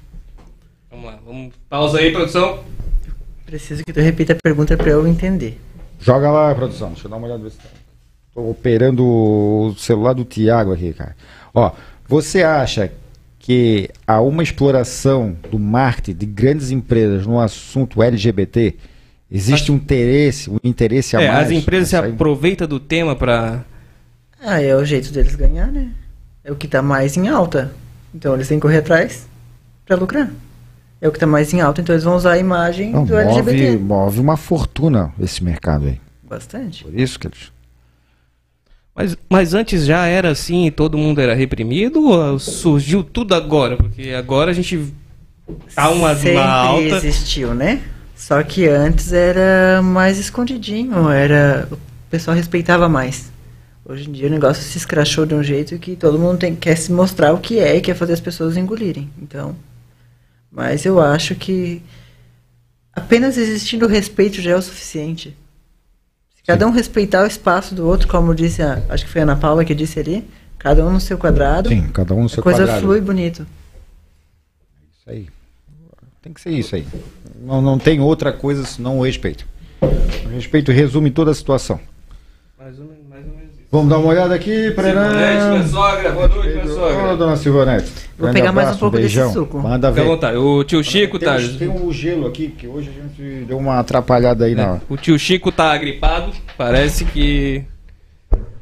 Vamos 0.90 1.06
lá, 1.06 1.18
vamos. 1.24 1.54
Pausa 1.68 1.98
aí, 1.98 2.12
produção. 2.12 2.60
Preciso 3.46 3.82
que 3.84 3.92
tu 3.92 4.00
repita 4.00 4.34
a 4.34 4.36
pergunta 4.36 4.76
pra 4.76 4.90
eu 4.90 5.06
entender. 5.06 5.58
Joga 5.98 6.30
lá, 6.30 6.54
produção. 6.54 6.90
Deixa 6.90 7.06
eu 7.06 7.10
dar 7.10 7.16
uma 7.16 7.26
olhada. 7.26 7.42
ver 7.42 7.50
se 7.50 7.56
tá- 7.58 7.64
operando 8.34 9.04
o 9.04 9.74
celular 9.76 10.12
do 10.12 10.24
Tiago 10.24 10.72
aqui, 10.72 10.92
cara. 10.92 11.16
Ó, 11.52 11.72
você 12.06 12.42
acha 12.42 12.92
que 13.38 13.88
há 14.06 14.20
uma 14.20 14.42
exploração 14.42 15.36
do 15.50 15.58
marketing 15.58 16.18
de 16.18 16.26
grandes 16.26 16.70
empresas 16.70 17.26
no 17.26 17.40
assunto 17.40 18.02
LGBT? 18.02 18.76
Existe 19.30 19.70
um 19.70 19.76
interesse, 19.76 20.50
um 20.50 20.58
interesse 20.64 21.16
a 21.16 21.20
É, 21.22 21.28
mais? 21.28 21.46
as 21.46 21.52
empresas 21.52 21.88
se 21.88 21.96
aí? 21.96 22.10
aproveitam 22.10 22.66
do 22.66 22.80
tema 22.80 23.14
pra. 23.14 23.64
Ah, 24.42 24.60
é 24.60 24.74
o 24.74 24.84
jeito 24.84 25.12
deles 25.12 25.36
ganhar, 25.36 25.68
né? 25.70 25.90
É 26.42 26.50
o 26.50 26.56
que 26.56 26.66
tá 26.66 26.82
mais 26.82 27.16
em 27.16 27.28
alta. 27.28 27.72
Então 28.14 28.34
eles 28.34 28.48
têm 28.48 28.58
que 28.58 28.62
correr 28.62 28.78
atrás 28.78 29.28
pra 29.86 29.94
lucrar. 29.96 30.30
É 31.00 31.08
o 31.08 31.12
que 31.12 31.18
tá 31.18 31.26
mais 31.26 31.52
em 31.54 31.60
alta, 31.60 31.80
então 31.80 31.94
eles 31.94 32.04
vão 32.04 32.16
usar 32.16 32.32
a 32.32 32.38
imagem 32.38 32.90
Não, 32.90 33.04
do 33.04 33.12
move, 33.14 33.22
LGBT. 33.50 33.76
move 33.78 34.20
uma 34.20 34.36
fortuna 34.36 35.12
esse 35.20 35.42
mercado 35.44 35.86
aí. 35.86 36.00
Bastante. 36.28 36.84
Por 36.84 36.98
isso 36.98 37.18
que 37.18 37.26
eles. 37.28 37.52
Mas, 38.94 39.16
mas 39.30 39.54
antes 39.54 39.84
já 39.86 40.06
era 40.06 40.30
assim 40.30 40.66
e 40.66 40.70
todo 40.70 40.98
mundo 40.98 41.20
era 41.20 41.34
reprimido 41.34 42.02
ou 42.08 42.38
surgiu 42.38 43.02
tudo 43.04 43.34
agora? 43.34 43.76
Porque 43.76 44.10
agora 44.10 44.50
a 44.50 44.54
gente 44.54 44.92
tá 45.74 45.88
uma, 45.90 46.14
Sempre 46.14 46.32
uma 46.32 46.44
alta. 46.50 46.96
existiu, 46.96 47.54
né? 47.54 47.80
Só 48.30 48.44
que 48.44 48.68
antes 48.68 49.12
era 49.12 49.82
mais 49.82 50.16
escondidinho, 50.16 51.10
era 51.10 51.66
o 51.68 51.76
pessoal 52.08 52.36
respeitava 52.36 52.88
mais. 52.88 53.28
Hoje 53.84 54.08
em 54.08 54.12
dia 54.12 54.28
o 54.28 54.30
negócio 54.30 54.62
se 54.62 54.78
escrachou 54.78 55.26
de 55.26 55.34
um 55.34 55.42
jeito 55.42 55.76
que 55.80 55.96
todo 55.96 56.16
mundo 56.16 56.38
tem, 56.38 56.54
quer 56.54 56.76
se 56.76 56.92
mostrar 56.92 57.32
o 57.32 57.40
que 57.40 57.58
é 57.58 57.74
e 57.74 57.80
quer 57.80 57.96
fazer 57.96 58.12
as 58.12 58.20
pessoas 58.20 58.56
engolirem. 58.56 59.10
Então, 59.20 59.56
mas 60.48 60.86
eu 60.86 61.00
acho 61.00 61.34
que 61.34 61.82
apenas 62.92 63.36
existindo 63.36 63.84
o 63.84 63.88
respeito 63.88 64.40
já 64.40 64.52
é 64.52 64.56
o 64.56 64.62
suficiente. 64.62 65.36
Se 66.36 66.44
cada 66.44 66.68
um 66.68 66.70
respeitar 66.70 67.24
o 67.24 67.26
espaço 67.26 67.74
do 67.74 67.84
outro, 67.84 68.06
como 68.06 68.32
disse 68.32 68.62
a, 68.62 68.80
acho 68.90 69.06
que 69.06 69.10
foi 69.10 69.22
a 69.22 69.24
Ana 69.24 69.34
Paula 69.34 69.64
que 69.64 69.74
disse 69.74 69.98
ali, 69.98 70.24
cada 70.56 70.86
um 70.86 70.92
no 70.92 71.00
seu 71.00 71.18
quadrado, 71.18 71.68
Sim, 71.68 71.88
cada 71.88 72.14
um 72.14 72.20
no 72.20 72.26
a 72.26 72.28
seu 72.28 72.44
coisa 72.44 72.60
quadrado. 72.60 72.80
flui 72.80 73.00
bonito. 73.00 73.44
Isso 74.92 75.10
aí. 75.10 75.39
Tem 76.22 76.32
que 76.32 76.40
ser 76.40 76.50
isso 76.50 76.76
aí. 76.76 76.84
Não, 77.42 77.62
não 77.62 77.78
tem 77.78 78.00
outra 78.00 78.32
coisa 78.32 78.64
senão 78.64 78.98
o 78.98 79.02
respeito. 79.04 79.46
O 79.80 80.28
respeito 80.28 80.70
resume 80.70 81.10
toda 81.10 81.30
a 81.30 81.34
situação. 81.34 81.80
Mais 82.58 82.78
ou 82.78 82.84
menos, 82.84 82.98
mais 83.08 83.24
ou 83.26 83.30
menos 83.32 83.50
isso. 83.54 83.60
Vamos 83.72 83.88
dar 83.88 83.98
uma 83.98 84.08
olhada 84.08 84.34
aqui, 84.34 84.50
Silvanete, 84.74 85.44
minha 85.48 85.66
sogra, 85.68 86.10
boa 86.12 86.28
noite, 86.28 86.48
minha 86.52 86.64
Ô, 86.64 86.68
sogra. 86.68 87.16
dona 87.16 87.36
Silvanete. 87.36 87.86
Vou 88.18 88.26
Grande 88.26 88.34
pegar 88.40 88.52
mais 88.52 88.76
um 88.76 88.78
pouco 88.78 88.96
desse 88.96 89.06
beijão. 89.16 89.32
suco. 89.32 89.58
Manda 89.58 89.88
Fica 89.88 90.00
à 90.00 90.04
ver. 90.04 90.10
vontade. 90.10 90.36
O 90.36 90.64
tio 90.64 90.84
Chico 90.84 91.18
tem, 91.18 91.28
tá. 91.28 91.36
tem 91.58 91.68
um 91.68 91.90
gelo 91.92 92.26
aqui, 92.26 92.48
que 92.48 92.66
hoje 92.66 92.90
a 92.90 93.02
gente 93.02 93.44
deu 93.46 93.56
uma 93.56 93.78
atrapalhada 93.78 94.44
aí 94.44 94.54
na. 94.54 94.80
O 94.90 94.96
tio 94.98 95.18
Chico 95.18 95.50
tá 95.50 95.74
gripado. 95.78 96.32
Parece 96.58 97.04
que. 97.06 97.64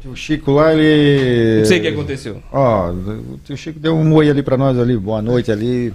O 0.05 0.15
Chico 0.15 0.53
lá, 0.53 0.73
ele. 0.73 1.59
Não 1.59 1.65
sei 1.67 1.79
o 1.79 1.83
que 1.83 1.89
aconteceu. 1.89 2.43
Ó, 2.53 2.91
o 2.93 3.41
tio 3.45 3.57
Chico 3.57 3.81
deu 3.81 3.97
um 3.97 4.13
oi 4.15 4.31
ali 4.31 4.43
pra 4.43 4.57
nós 4.57 4.79
ali, 4.79 4.97
boa 4.97 5.21
noite 5.21 5.51
ali. 5.51 5.93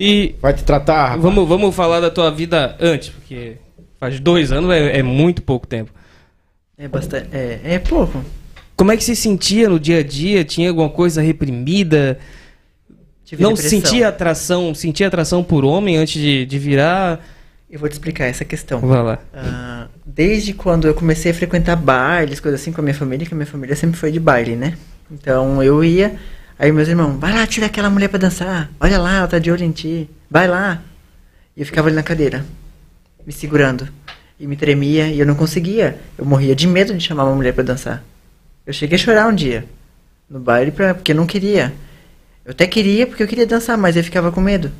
E 0.00 0.34
Vai 0.40 0.54
te 0.54 0.64
tratar, 0.64 1.02
rapaz. 1.04 1.22
vamos, 1.22 1.46
vamos 1.46 1.74
falar 1.76 2.00
da 2.00 2.10
tua 2.10 2.30
vida 2.30 2.74
antes, 2.80 3.10
porque 3.10 3.58
faz 3.98 4.18
dois 4.18 4.50
anos 4.50 4.70
é, 4.70 4.98
é 4.98 5.02
muito 5.02 5.42
pouco 5.42 5.66
tempo. 5.66 5.92
É 6.78 6.88
bastante. 6.88 7.28
É, 7.30 7.60
é 7.62 7.78
pouco. 7.78 8.24
Como 8.74 8.90
é 8.90 8.96
que 8.96 9.04
você 9.04 9.14
sentia 9.14 9.68
no 9.68 9.78
dia 9.78 9.98
a 9.98 10.02
dia? 10.02 10.42
Tinha 10.42 10.70
alguma 10.70 10.88
coisa 10.88 11.20
reprimida? 11.20 12.18
Tive 13.26 13.42
não 13.42 13.52
depressão. 13.52 13.78
sentia 13.78 14.08
atração, 14.08 14.74
sentia 14.74 15.06
atração 15.06 15.44
por 15.44 15.66
homem 15.66 15.98
antes 15.98 16.20
de, 16.20 16.46
de 16.46 16.58
virar? 16.58 17.22
Eu 17.70 17.78
vou 17.78 17.88
te 17.88 17.92
explicar 17.92 18.24
essa 18.24 18.44
questão. 18.44 18.80
Vai 18.80 19.02
lá. 19.02 19.18
Ah, 19.34 19.86
desde 20.04 20.54
quando 20.54 20.88
eu 20.88 20.94
comecei 20.94 21.30
a 21.30 21.34
frequentar 21.34 21.76
bailes, 21.76 22.40
coisas 22.40 22.60
assim 22.60 22.72
com 22.72 22.80
a 22.80 22.84
minha 22.84 22.94
família, 22.94 23.26
que 23.26 23.34
a 23.34 23.36
minha 23.36 23.46
família 23.46 23.76
sempre 23.76 23.98
foi 23.98 24.10
de 24.10 24.18
baile, 24.18 24.56
né? 24.56 24.78
Então 25.12 25.62
eu 25.62 25.84
ia, 25.84 26.16
aí 26.60 26.70
meus 26.72 26.88
irmãos, 26.88 27.18
vai 27.18 27.32
lá, 27.32 27.46
tira 27.46 27.66
aquela 27.66 27.90
mulher 27.90 28.08
pra 28.08 28.18
dançar. 28.18 28.70
Olha 28.78 28.98
lá, 28.98 29.16
ela 29.18 29.26
tá 29.28 29.38
de 29.38 29.50
olho 29.50 29.64
em 29.64 29.70
ti. 29.72 30.08
Vai 30.30 30.46
lá. 30.46 30.82
E 31.56 31.60
eu 31.60 31.66
ficava 31.66 31.88
ali 31.88 31.96
na 31.96 32.02
cadeira, 32.02 32.44
me 33.26 33.32
segurando. 33.32 33.88
E 34.38 34.46
me 34.46 34.56
tremia 34.56 35.08
e 35.08 35.18
eu 35.20 35.26
não 35.26 35.34
conseguia. 35.34 35.98
Eu 36.16 36.24
morria 36.24 36.54
de 36.54 36.66
medo 36.66 36.94
de 36.94 37.04
chamar 37.04 37.24
uma 37.24 37.34
mulher 37.34 37.52
pra 37.52 37.62
dançar. 37.64 38.02
Eu 38.66 38.72
cheguei 38.72 38.96
a 38.96 38.98
chorar 38.98 39.26
um 39.28 39.34
dia 39.34 39.64
no 40.28 40.38
baile 40.38 40.70
pra, 40.70 40.94
porque 40.94 41.12
eu 41.12 41.16
não 41.16 41.26
queria. 41.26 41.72
Eu 42.44 42.52
até 42.52 42.66
queria 42.66 43.06
porque 43.06 43.22
eu 43.22 43.26
queria 43.28 43.46
dançar, 43.46 43.76
mas 43.76 43.96
eu 43.96 44.04
ficava 44.04 44.30
com 44.32 44.40
medo. 44.40 44.70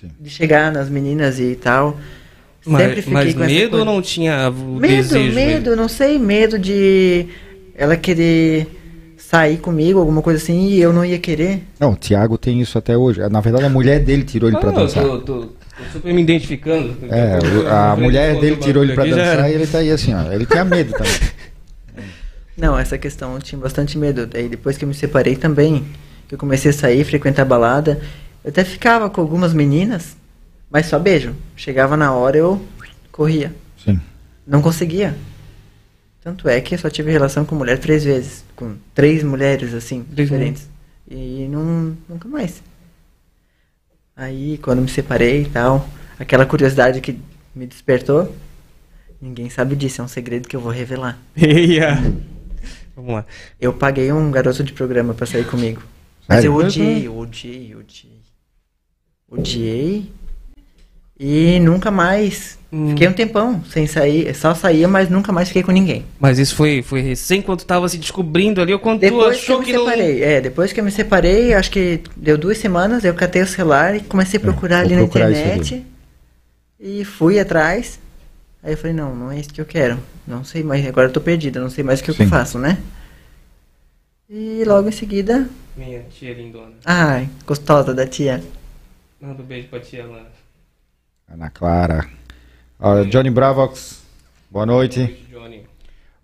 Sim. 0.00 0.10
De 0.20 0.28
chegar 0.28 0.70
nas 0.72 0.88
meninas 0.90 1.38
e 1.40 1.54
tal. 1.56 1.98
Sempre 2.62 2.72
Mas, 2.86 2.94
fiquei 2.96 3.12
mas 3.12 3.34
com 3.34 3.40
essa 3.44 3.52
medo 3.54 3.70
coisa. 3.70 3.84
ou 3.86 3.94
não 3.94 4.02
tinha 4.02 4.50
o 4.50 4.78
Medo, 4.78 5.02
desejo? 5.08 5.34
medo, 5.34 5.76
não 5.76 5.88
sei, 5.88 6.18
medo 6.18 6.58
de 6.58 7.26
ela 7.74 7.96
querer 7.96 8.66
sair 9.28 9.58
comigo, 9.58 9.98
alguma 9.98 10.22
coisa 10.22 10.42
assim, 10.42 10.68
e 10.68 10.80
eu 10.80 10.90
não 10.90 11.04
ia 11.04 11.18
querer. 11.18 11.62
Não, 11.78 11.92
o 11.92 11.96
Thiago 11.96 12.38
tem 12.38 12.62
isso 12.62 12.78
até 12.78 12.96
hoje. 12.96 13.20
Na 13.28 13.40
verdade, 13.42 13.66
a 13.66 13.68
mulher 13.68 14.00
dele 14.02 14.22
tirou 14.24 14.48
ele 14.48 14.58
pra 14.58 14.70
Ah, 14.70 14.72
dançar. 14.72 15.02
Eu 15.04 15.20
tô, 15.20 15.40
tô- 15.42 15.46
tô 15.48 15.84
super 15.92 16.14
me 16.14 16.22
identificando. 16.22 16.96
É, 17.10 17.38
o- 17.38 17.68
a 17.68 17.94
mulher 17.94 18.40
dele 18.40 18.56
tirou 18.56 18.82
ele 18.82 18.94
pra 18.94 19.04
dançar 19.04 19.50
e 19.50 19.54
ele 19.54 19.66
tá 19.66 19.78
aí 19.78 19.90
assim, 19.90 20.14
ó. 20.14 20.32
Ele 20.32 20.46
tinha 20.46 20.64
medo 20.64 20.92
também. 20.92 21.12
Não, 22.56 22.78
essa 22.78 22.96
questão 22.96 23.34
eu 23.34 23.42
tinha 23.42 23.60
bastante 23.60 23.98
medo. 23.98 24.26
Daí 24.26 24.48
depois 24.48 24.78
que 24.78 24.84
eu 24.84 24.88
me 24.88 24.94
separei 24.94 25.36
também, 25.36 25.84
que 26.26 26.34
eu 26.34 26.38
comecei 26.38 26.70
a 26.70 26.74
sair, 26.74 27.04
frequentar 27.04 27.44
balada, 27.44 28.00
eu 28.42 28.48
até 28.48 28.64
ficava 28.64 29.10
com 29.10 29.20
algumas 29.20 29.52
meninas, 29.52 30.16
mas 30.70 30.86
só 30.86 30.98
beijo. 30.98 31.34
Chegava 31.54 31.98
na 31.98 32.14
hora 32.14 32.38
eu 32.38 32.60
corria. 33.12 33.52
Sim. 33.84 34.00
Não 34.46 34.62
conseguia. 34.62 35.14
Tanto 36.22 36.48
é 36.48 36.60
que 36.60 36.74
eu 36.74 36.78
só 36.78 36.90
tive 36.90 37.10
relação 37.10 37.44
com 37.44 37.54
mulher 37.54 37.78
três 37.78 38.04
vezes. 38.04 38.44
Com 38.56 38.76
três 38.94 39.22
mulheres, 39.22 39.72
assim, 39.72 40.02
Três 40.02 40.28
diferentes. 40.28 40.68
E 41.10 41.46
não, 41.48 41.96
nunca 42.08 42.28
mais. 42.28 42.62
Aí, 44.16 44.58
quando 44.58 44.82
me 44.82 44.88
separei 44.88 45.42
e 45.42 45.48
tal, 45.48 45.88
aquela 46.18 46.44
curiosidade 46.44 47.00
que 47.00 47.18
me 47.54 47.66
despertou, 47.66 48.34
ninguém 49.20 49.48
sabe 49.48 49.76
disso, 49.76 50.00
é 50.00 50.04
um 50.04 50.08
segredo 50.08 50.48
que 50.48 50.56
eu 50.56 50.60
vou 50.60 50.72
revelar. 50.72 51.18
Eia. 51.36 51.94
Vamos 52.96 53.12
lá. 53.12 53.24
Eu 53.60 53.72
paguei 53.72 54.10
um 54.12 54.30
garoto 54.30 54.64
de 54.64 54.72
programa 54.72 55.14
pra 55.14 55.24
sair 55.24 55.46
comigo. 55.46 55.82
Mas 56.26 56.42
Sério? 56.42 56.50
eu 56.50 56.56
odiei, 56.56 57.06
eu 57.06 57.16
odiei, 57.16 57.72
eu 57.72 57.78
odiei. 57.78 58.20
Odiei. 59.30 60.12
E 61.18 61.60
nunca 61.60 61.90
mais. 61.90 62.57
Hum. 62.70 62.90
Fiquei 62.90 63.08
um 63.08 63.12
tempão 63.12 63.64
sem 63.64 63.86
sair. 63.86 64.34
Só 64.34 64.54
saía, 64.54 64.86
mas 64.86 65.08
nunca 65.08 65.32
mais 65.32 65.48
fiquei 65.48 65.62
com 65.62 65.72
ninguém. 65.72 66.04
Mas 66.20 66.38
isso 66.38 66.54
foi, 66.54 66.82
foi 66.82 67.00
recém 67.00 67.40
quando 67.40 67.64
tava 67.64 67.88
se 67.88 67.96
descobrindo 67.96 68.60
ali, 68.60 68.72
ou 68.72 68.78
quando 68.78 68.98
tu 68.98 69.02
Depois 69.02 69.42
que 69.44 69.50
eu 69.50 69.56
achou 69.56 69.58
me 69.60 69.64
que 69.66 69.72
não... 69.72 69.84
separei. 69.84 70.22
É, 70.22 70.40
depois 70.40 70.72
que 70.72 70.80
eu 70.80 70.84
me 70.84 70.90
separei, 70.90 71.54
acho 71.54 71.70
que 71.70 72.02
deu 72.14 72.36
duas 72.36 72.58
semanas, 72.58 73.04
eu 73.04 73.14
catei 73.14 73.40
o 73.42 73.46
celular 73.46 73.96
e 73.96 74.00
comecei 74.00 74.38
a 74.38 74.40
procurar 74.40 74.84
vou 74.84 74.86
ali 74.86 74.96
procurar 74.96 75.30
na 75.30 75.38
internet. 75.38 75.86
E 76.78 77.04
fui 77.04 77.40
atrás. 77.40 77.98
Aí 78.62 78.72
eu 78.72 78.76
falei, 78.76 78.92
não, 78.94 79.14
não 79.14 79.32
é 79.32 79.38
isso 79.38 79.52
que 79.52 79.60
eu 79.60 79.64
quero. 79.66 79.98
Não 80.26 80.44
sei 80.44 80.62
mais, 80.62 80.86
agora 80.86 81.08
eu 81.08 81.12
tô 81.12 81.20
perdida, 81.22 81.60
não 81.60 81.70
sei 81.70 81.82
mais 81.82 82.00
o 82.00 82.04
que 82.04 82.10
eu 82.10 82.14
Sim. 82.14 82.26
faço, 82.26 82.58
né? 82.58 82.76
E 84.28 84.62
logo 84.66 84.88
em 84.88 84.92
seguida, 84.92 85.48
Minha 85.74 86.02
tia 86.10 86.34
lindona. 86.34 86.74
ai, 86.84 87.30
gostosa 87.46 87.94
da 87.94 88.06
tia. 88.06 88.42
Manda 89.18 89.42
um 89.42 89.46
beijo 89.46 89.68
pra 89.68 89.80
tia 89.80 90.04
Lana. 90.04 90.26
Ana 91.32 91.48
Clara. 91.48 92.06
Ó, 92.80 93.02
Johnny 93.04 93.30
Bravox, 93.30 94.02
boa 94.50 94.64
noite. 94.64 95.16
Johnny. 95.32 95.62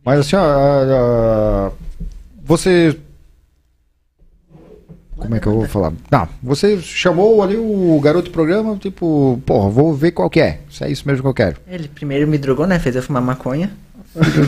Mas 0.05 0.21
assim, 0.21 0.37
ó, 0.37 0.40
ah, 0.40 1.71
ah, 1.71 1.73
você. 2.45 2.97
Como 5.17 5.35
é 5.35 5.40
que 5.40 5.47
eu 5.47 5.55
vou 5.55 5.67
falar? 5.67 5.93
Não, 6.11 6.29
você 6.43 6.79
chamou 6.79 7.43
ali 7.43 7.57
o 7.57 7.99
garoto 8.01 8.29
do 8.29 8.33
programa, 8.33 8.77
tipo, 8.77 9.40
porra, 9.45 9.69
vou 9.69 9.95
ver 9.95 10.12
qual 10.12 10.31
que 10.31 10.40
é. 10.40 10.61
Se 10.71 10.85
é 10.85 10.90
isso 10.90 11.09
mesmo 11.09 11.23
que 11.23 11.29
eu 11.29 11.35
quero. 11.35 11.57
Ele 11.67 11.88
primeiro 11.88 12.29
me 12.29 12.38
drogou, 12.38 12.67
né? 12.67 12.79
Fez 12.79 12.95
eu 12.95 13.03
fumar 13.03 13.23
maconha. 13.23 13.73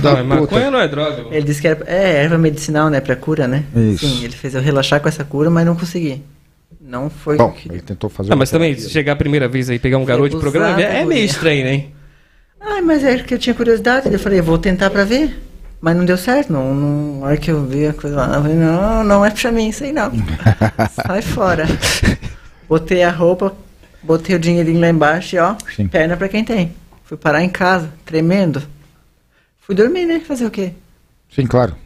Não, 0.03 0.25
maconha 0.25 0.71
não 0.71 0.79
é 0.79 0.87
droga. 0.87 1.25
mano. 1.25 1.35
Ele 1.35 1.45
disse 1.45 1.61
que 1.61 1.67
era 1.67 1.83
é, 1.87 2.23
erva 2.23 2.39
medicinal, 2.39 2.89
né? 2.89 3.01
Pra 3.01 3.17
cura, 3.17 3.49
né? 3.49 3.65
Isso. 3.75 4.07
Sim, 4.07 4.25
ele 4.25 4.37
fez 4.37 4.55
eu 4.55 4.61
relaxar 4.61 5.01
com 5.01 5.09
essa 5.09 5.25
cura, 5.25 5.51
mas 5.51 5.67
não 5.67 5.75
consegui. 5.75 6.23
Não 6.81 7.11
foi 7.11 7.37
Bom, 7.37 7.51
que 7.51 7.69
ele 7.69 7.81
tentou 7.81 8.09
fazer. 8.09 8.33
Ah, 8.33 8.37
mas 8.37 8.49
também, 8.49 8.79
chegar 8.79 9.15
a 9.15 9.17
primeira 9.17 9.49
vez 9.49 9.69
aí 9.69 9.79
pegar 9.79 9.99
um 9.99 10.05
garoto 10.05 10.37
de 10.37 10.41
programa, 10.41 10.81
é, 10.81 11.01
é 11.01 11.05
meio 11.05 11.25
estranho, 11.25 11.65
né? 11.65 11.87
Ai, 12.61 12.81
mas 12.81 13.05
é 13.05 13.19
que 13.19 13.35
eu 13.35 13.39
tinha 13.39 13.55
curiosidade. 13.55 14.13
Eu 14.13 14.19
falei, 14.19 14.41
vou 14.41 14.59
tentar 14.59 14.91
pra 14.91 15.05
ver. 15.05 15.43
Mas 15.81 15.97
não 15.97 16.05
deu 16.05 16.17
certo. 16.17 16.53
Não, 16.53 16.75
não, 16.75 17.21
na 17.21 17.27
hora 17.27 17.37
que 17.37 17.51
eu 17.51 17.65
vi 17.65 17.87
a 17.87 17.93
coisa 17.93 18.17
lá, 18.17 18.37
eu 18.37 18.43
falei, 18.43 18.57
não, 18.57 19.05
não 19.05 19.25
é 19.25 19.31
pra 19.31 19.53
mim 19.53 19.69
isso 19.69 19.85
aí 19.85 19.93
não. 19.93 20.11
Sai 21.07 21.23
fora. 21.23 21.67
Botei 22.69 23.03
a 23.03 23.11
roupa, 23.11 23.55
botei 24.03 24.35
o 24.35 24.39
dinheirinho 24.39 24.81
lá 24.81 24.89
embaixo 24.89 25.37
e 25.37 25.39
ó, 25.39 25.55
Sim. 25.75 25.87
perna 25.87 26.17
pra 26.17 26.29
quem 26.29 26.45
tem. 26.45 26.75
Fui 27.05 27.17
parar 27.17 27.45
em 27.45 27.49
casa, 27.49 27.93
tremendo. 28.05 28.63
Fui 29.61 29.75
dormir, 29.75 30.07
né? 30.07 30.21
Fazer 30.21 30.47
o 30.47 30.51
quê? 30.51 30.73
Sim, 31.33 31.47
claro. 31.47 31.77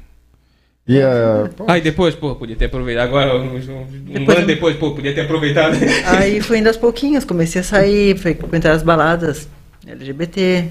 E 0.88 1.00
ah, 1.02 1.50
pô, 1.54 1.66
Aí 1.68 1.80
depois, 1.80 2.14
pô, 2.14 2.34
podia 2.34 2.56
ter 2.56 2.66
aproveitado. 2.66 3.08
Agora, 3.08 3.36
um, 3.36 3.56
um, 3.56 3.86
Depois 4.12 4.38
ano 4.38 4.46
depois, 4.46 4.76
pô, 4.76 4.94
podia 4.94 5.14
ter 5.14 5.22
aproveitado. 5.22 5.76
Aí 6.06 6.40
fui 6.40 6.58
indo 6.58 6.68
aos 6.68 6.76
pouquinhos, 6.76 7.24
comecei 7.24 7.60
a 7.60 7.64
sair, 7.64 8.16
frequentar 8.16 8.72
as 8.72 8.82
baladas 8.82 9.46
LGBT. 9.86 10.70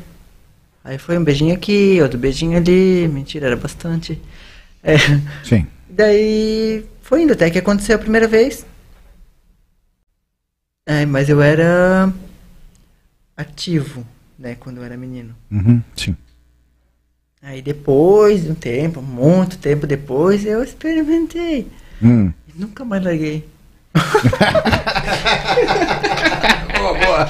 Aí 0.84 0.98
foi 0.98 1.18
um 1.18 1.24
beijinho 1.24 1.54
aqui, 1.54 2.02
outro 2.02 2.18
beijinho 2.18 2.58
ali. 2.58 3.08
Mentira, 3.08 3.48
era 3.48 3.56
bastante. 3.56 4.20
É, 4.82 4.96
sim. 5.44 5.68
daí 5.90 6.86
foi 7.02 7.24
indo, 7.24 7.34
até 7.34 7.50
que 7.50 7.58
aconteceu 7.60 7.96
a 7.96 8.00
primeira 8.00 8.28
vez. 8.28 8.66
É, 10.86 11.06
mas 11.06 11.30
eu 11.30 11.42
era 11.42 12.12
ativo, 13.36 14.06
né, 14.38 14.56
quando 14.56 14.78
eu 14.78 14.84
era 14.84 14.98
menino. 14.98 15.36
Uhum, 15.52 15.84
sim. 15.96 16.16
Aí 17.42 17.62
depois 17.62 18.44
de 18.44 18.52
um 18.52 18.56
tempo, 18.56 19.02
muito 19.02 19.58
tempo 19.58 19.86
depois, 19.86 20.46
eu 20.46 20.64
experimentei. 20.64 21.68
Hum. 22.02 22.34
E 22.48 22.60
nunca 22.60 22.84
mais 22.84 23.04
larguei. 23.04 23.48
Boa, 26.80 26.94
boa. 26.94 27.28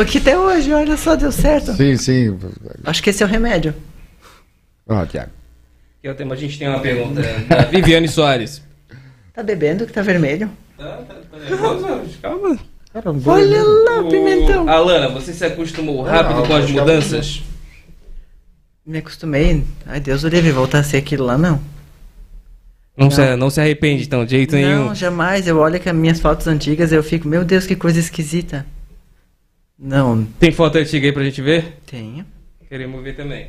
Aqui 0.00 0.18
até 0.18 0.38
hoje, 0.38 0.72
olha 0.72 0.96
só, 0.96 1.16
deu 1.16 1.32
certo. 1.32 1.72
Sim, 1.74 1.96
sim. 1.96 2.38
Acho 2.84 3.02
que 3.02 3.10
esse 3.10 3.22
é 3.22 3.26
o 3.26 3.28
remédio. 3.28 3.74
Ó, 4.88 5.04
Tiago. 5.04 5.30
Aqui, 5.98 6.08
ó, 6.08 6.14
tem- 6.14 6.30
a 6.32 6.36
gente 6.36 6.58
tem 6.58 6.68
uma 6.68 6.80
pergunta 6.80 7.20
da 7.48 7.64
Viviane 7.64 8.08
Soares. 8.08 8.62
Tá 9.34 9.42
bebendo 9.42 9.86
que 9.86 9.92
tá 9.92 10.02
vermelho? 10.02 10.50
Tá, 10.76 10.84
tá, 11.08 11.14
tá 11.30 11.38
nervoso? 11.38 12.08
Calma. 12.22 12.58
Olha 13.26 13.62
lá, 13.62 14.00
O- 14.00 14.08
pimentão. 14.08 14.68
Alana, 14.68 15.08
você 15.08 15.32
se 15.32 15.44
acostumou 15.44 16.02
rápido 16.02 16.36
Não, 16.40 16.46
com 16.46 16.54
as 16.54 16.64
é 16.68 16.72
mudanças? 16.72 17.42
Me 18.86 18.98
acostumei. 18.98 19.62
Ai, 19.86 20.00
Deus 20.00 20.24
o 20.24 20.28
livre, 20.28 20.50
voltar 20.50 20.78
a 20.78 20.82
ser 20.82 20.96
aquilo 20.98 21.24
lá, 21.26 21.36
não. 21.36 21.60
Não, 22.96 23.10
Se, 23.10 23.36
não 23.36 23.50
se 23.50 23.60
arrepende, 23.60 24.04
então, 24.04 24.24
de 24.24 24.30
jeito 24.32 24.56
nenhum. 24.56 24.86
Não, 24.86 24.94
jamais. 24.94 25.46
Eu 25.46 25.58
olho 25.58 25.78
que 25.78 25.88
as 25.88 25.94
minhas 25.94 26.18
fotos 26.18 26.46
antigas 26.48 26.90
eu 26.90 27.02
fico, 27.02 27.28
meu 27.28 27.44
Deus, 27.44 27.66
que 27.66 27.76
coisa 27.76 28.00
esquisita. 28.00 28.66
Não, 29.78 30.24
Tem 30.40 30.50
foto 30.50 30.76
antiga 30.78 31.06
aí 31.06 31.12
pra 31.12 31.22
gente 31.24 31.40
ver? 31.40 31.78
tenho. 31.86 32.24
Queremos 32.68 33.02
ver 33.02 33.14
também. 33.16 33.48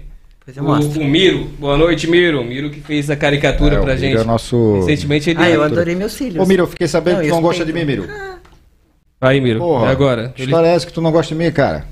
O, 0.58 0.64
mostro. 0.64 1.02
o 1.02 1.06
Miro, 1.06 1.46
boa 1.60 1.78
noite, 1.78 2.10
Miro. 2.10 2.44
Miro 2.44 2.70
que 2.72 2.80
fez 2.82 3.10
a 3.10 3.16
caricatura 3.16 3.76
É, 3.76 3.80
o 3.80 3.84
pra 3.84 3.94
Miro 3.96 4.00
gente. 4.08 4.18
é 4.18 4.22
o 4.22 4.26
nosso- 4.26 4.76
Recentemente 4.80 5.30
ele. 5.30 5.40
Ah, 5.42 5.50
eu 5.50 5.62
adorei 5.62 5.94
meus 5.96 6.14
cílios. 6.14 6.44
Ô, 6.44 6.48
Miro, 6.48 6.64
eu 6.64 6.68
fiquei 6.68 6.88
sabendo 6.88 7.16
Não, 7.18 7.22
que 7.24 7.28
tu 7.30 7.36
não 7.36 7.42
gosta 7.42 7.66
de 7.66 7.74
mim, 7.74 7.84
Miro. 7.86 8.08
Aí, 9.22 9.40
Miro, 9.42 9.60
Porra, 9.60 9.88
é 9.88 9.92
agora. 9.92 10.30
que 10.30 10.42
Ele, 10.42 10.50
história 10.52 10.68
é 10.70 10.80
que 10.80 10.94
tu 10.94 11.02
não 11.02 11.12
gosta 11.12 11.36
de 11.36 11.44
mim, 11.44 11.52
cara? 11.52 11.86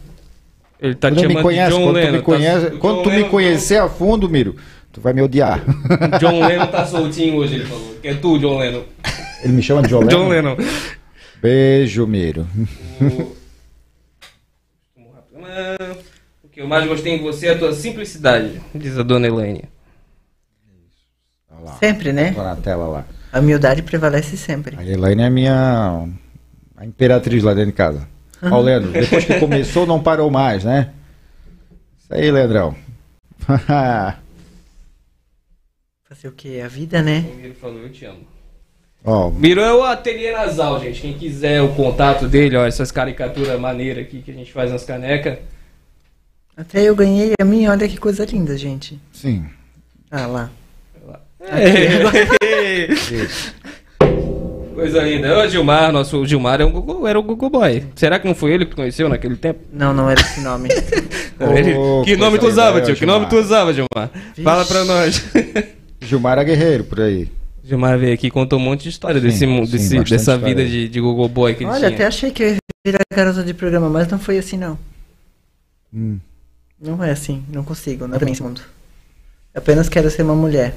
ele 0.80 0.96
tá 0.96 1.10
tu 1.10 1.16
te 1.18 1.22
me 1.28 1.34
chamando 1.34 1.44
conhece. 1.44 1.72
John 1.72 1.84
quando 1.84 1.94
tu 2.02 2.12
me 2.12 2.18
tá- 2.18 2.24
conhece, 2.24 2.66
o 2.68 2.78
quando 2.80 2.96
John 2.98 3.04
tu 3.04 3.10
me 3.12 3.24
conhecer 3.26 3.78
a 3.78 3.90
fundo, 3.90 4.30
Miro, 4.30 4.56
tu 4.94 5.02
vai 5.02 5.14
me 5.14 5.22
odiar. 5.22 5.62
John 6.22 6.48
Lennon 6.48 6.68
tá 6.68 6.86
soltinho 6.86 7.36
hoje, 7.36 7.56
ele 7.56 7.66
falou. 7.66 7.96
Que 8.02 8.08
é 8.08 8.14
tu, 8.16 8.40
John 8.40 8.58
Lennon. 8.60 8.84
Ele 9.44 9.54
me 9.54 9.62
chama 9.62 9.82
de 9.84 9.90
John 9.90 10.00
Lennon. 10.06 10.10
John 10.10 10.30
Lennon. 10.30 10.58
Beijo, 11.42 12.08
Miro. 12.08 12.48
Ah, 13.02 13.06
O 16.44 16.48
que 16.50 16.62
eu 16.62 16.68
mais 16.68 16.88
gostei 16.88 17.14
em 17.14 17.22
você 17.22 17.48
é 17.48 17.52
a 17.52 17.58
tua 17.58 17.74
simplicidade, 17.74 18.62
diz 18.74 18.98
a 18.98 19.04
dona 19.04 19.28
Elaine. 19.28 19.64
Olha 21.52 21.66
lá. 21.66 21.74
Sempre, 21.78 22.14
né? 22.14 22.34
Tô 22.34 22.44
na 22.44 22.56
tela 22.56 22.88
lá. 22.88 23.06
A 23.32 23.40
humildade 23.40 23.82
prevalece 23.82 24.38
sempre. 24.38 24.78
A 24.78 24.86
Elaine 24.86 25.22
é 25.22 25.26
a 25.26 25.30
minha. 25.30 26.08
a 26.76 26.86
imperatriz 26.86 27.44
lá 27.44 27.54
dentro 27.54 27.72
de 27.72 27.78
casa. 27.78 28.08
Ó, 28.42 28.60
o 28.60 28.62
Leandro, 28.62 28.92
depois 28.92 29.26
que 29.26 29.40
começou, 29.40 29.86
não 29.86 30.02
parou 30.02 30.30
mais, 30.30 30.64
né? 30.64 30.94
Isso 31.98 32.14
aí, 32.14 32.32
Leandrão. 32.32 32.76
Fazer 36.04 36.28
o 36.28 36.32
quê? 36.32 36.62
A 36.64 36.68
vida, 36.68 37.02
né? 37.02 37.26
O 37.50 37.54
falou, 37.56 37.80
eu 37.80 37.92
te 37.92 38.06
amo. 38.06 38.37
Miro 39.36 39.62
é 39.62 39.74
o 39.74 39.84
ateliê 39.84 40.32
nasal, 40.34 40.80
gente. 40.82 41.00
Quem 41.02 41.14
quiser 41.14 41.62
o 41.62 41.70
contato 41.70 42.28
dele, 42.28 42.58
ó, 42.58 42.66
essas 42.66 42.92
caricaturas 42.92 43.58
maneiras 43.60 44.04
aqui 44.06 44.22
que 44.22 44.32
a 44.32 44.34
gente 44.34 44.52
faz 44.52 44.72
nas 44.72 44.84
canecas. 44.84 45.38
Até 46.58 46.82
eu 46.84 46.96
ganhei 46.96 47.34
a 47.40 47.46
minha, 47.46 47.72
olha 47.72 47.88
que 47.88 47.98
coisa 47.98 48.26
linda, 48.26 48.58
gente. 48.58 49.00
sim. 49.14 49.46
Ah 50.10 50.26
lá. 50.26 50.50
Coisa 54.74 55.02
linda. 55.02 55.40
Ô, 55.40 55.48
Gilmar, 55.48 55.92
nosso 55.92 56.24
Gilmar 56.26 56.62
é 56.62 56.66
um 56.66 56.72
Google, 56.72 57.08
era 57.08 57.18
o 57.20 57.24
Google 57.24 57.50
Boy. 57.50 57.84
Será 57.96 58.20
que 58.20 58.28
não 58.28 58.36
foi 58.36 58.54
ele 58.54 58.66
que 58.66 58.76
conheceu 58.76 59.10
naquele 59.10 59.36
tempo? 59.36 59.60
Não, 59.74 59.92
não 59.94 60.08
era 60.10 60.22
esse 60.22 60.40
nome. 60.42 60.70
Ele- 61.56 61.76
que 62.06 62.16
nome 62.16 62.38
tu 62.40 62.48
usava, 62.48 62.80
é, 62.80 62.82
tio? 62.82 62.96
Que 62.96 63.06
nome 63.06 63.26
tu 63.28 63.38
usava, 63.38 63.72
Gilmar? 63.74 64.10
Fala 64.44 64.66
pra 64.66 64.84
nós. 64.86 65.24
Gilmar 66.02 66.38
é 66.40 66.44
guerreiro 66.44 66.84
por 66.84 67.02
aí. 67.02 67.28
Gilmar 67.68 67.98
veio 68.00 68.14
aqui 68.14 68.28
e 68.28 68.32
contou 68.32 68.58
um 68.58 68.62
monte 68.62 68.84
de 68.84 68.90
história 68.90 69.20
Sim, 69.20 69.28
desse, 69.28 69.40
sim, 69.40 69.62
desse- 69.66 70.00
dessa 70.00 70.16
história 70.16 70.46
vida 70.46 70.66
de, 70.66 70.88
de 70.88 71.00
Google 71.02 71.28
Boy 71.28 71.54
que 71.56 71.64
ele 71.64 71.70
Olha, 71.72 71.80
tinha. 71.80 71.90
até 71.92 72.06
achei 72.06 72.32
que 72.32 72.44
eu 72.44 72.48
ia 72.52 72.58
virar 72.86 73.00
garota 73.14 73.44
de 73.44 73.54
programa, 73.54 73.90
mas 73.90 74.08
não 74.08 74.18
foi 74.20 74.38
assim, 74.38 74.58
não. 74.58 74.78
Hum. 75.94 76.18
Não 76.80 77.04
é 77.04 77.12
assim, 77.12 77.44
não 77.52 77.64
consigo, 77.64 78.08
nada 78.08 78.24
nesse 78.26 78.42
mundo. 78.44 78.62
Eu 79.54 79.60
apenas 79.60 79.90
quero 79.90 80.10
ser 80.12 80.22
uma 80.22 80.36
mulher. 80.36 80.76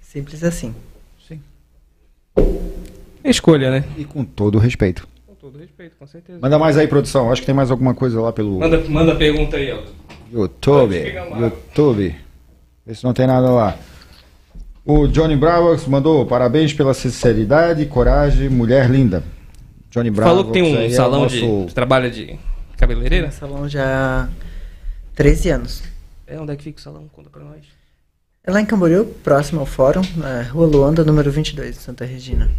Simples 0.00 0.42
assim. 0.44 0.74
Sim. 1.26 1.40
É 3.24 3.30
Escolha, 3.30 3.70
né? 3.70 3.84
E 3.96 4.04
com 4.04 4.24
todo 4.24 4.56
o 4.56 4.58
respeito. 4.58 5.06
Com 5.26 5.34
todo 5.34 5.58
respeito, 5.58 5.96
com 5.98 6.06
certeza. 6.06 6.38
Manda 6.40 6.58
mais 6.58 6.76
aí, 6.76 6.86
produção. 6.86 7.30
Acho 7.32 7.42
que 7.42 7.46
tem 7.46 7.54
mais 7.54 7.70
alguma 7.70 7.94
coisa 7.94 8.20
lá 8.20 8.32
pelo 8.32 8.58
Manda, 8.58 8.78
manda 8.88 9.14
pergunta 9.16 9.56
aí, 9.56 9.72
ó. 9.72 9.82
YouTube. 10.32 10.96
YouTube. 11.40 12.14
Vê 12.86 12.94
se 12.94 13.04
não 13.04 13.12
tem 13.12 13.26
nada 13.26 13.50
lá. 13.50 13.76
O 14.84 15.06
Johnny 15.06 15.36
Bravox 15.36 15.86
mandou 15.86 16.26
parabéns 16.26 16.72
pela 16.72 16.92
sinceridade, 16.92 17.86
coragem, 17.86 18.48
mulher 18.48 18.90
linda. 18.90 19.22
Johnny 19.90 20.10
Bravox. 20.10 20.30
Falou 20.36 20.44
que 20.46 20.52
tem 20.52 20.62
um 20.62 20.76
é 20.80 20.88
salão 20.90 21.22
nosso- 21.22 21.66
de. 21.66 21.74
Trabalha 21.74 22.10
de 22.10 22.38
cabeleireira? 22.76 23.30
salão 23.30 23.68
já 23.68 23.84
há 24.24 24.28
13 25.14 25.50
anos. 25.50 25.82
É, 26.26 26.40
onde 26.40 26.52
é 26.52 26.56
que 26.56 26.64
fica 26.64 26.78
o 26.78 26.82
salão? 26.82 27.08
Conta 27.12 27.30
pra 27.30 27.44
nós. 27.44 27.60
É 28.44 28.50
lá 28.50 28.60
em 28.60 28.66
Camboriú, 28.66 29.04
próximo 29.22 29.60
ao 29.60 29.66
fórum, 29.66 30.02
na 30.16 30.42
Rua 30.42 30.66
Luanda, 30.66 31.04
número 31.04 31.30
22, 31.30 31.76
Santa 31.76 32.04
Regina. 32.04 32.50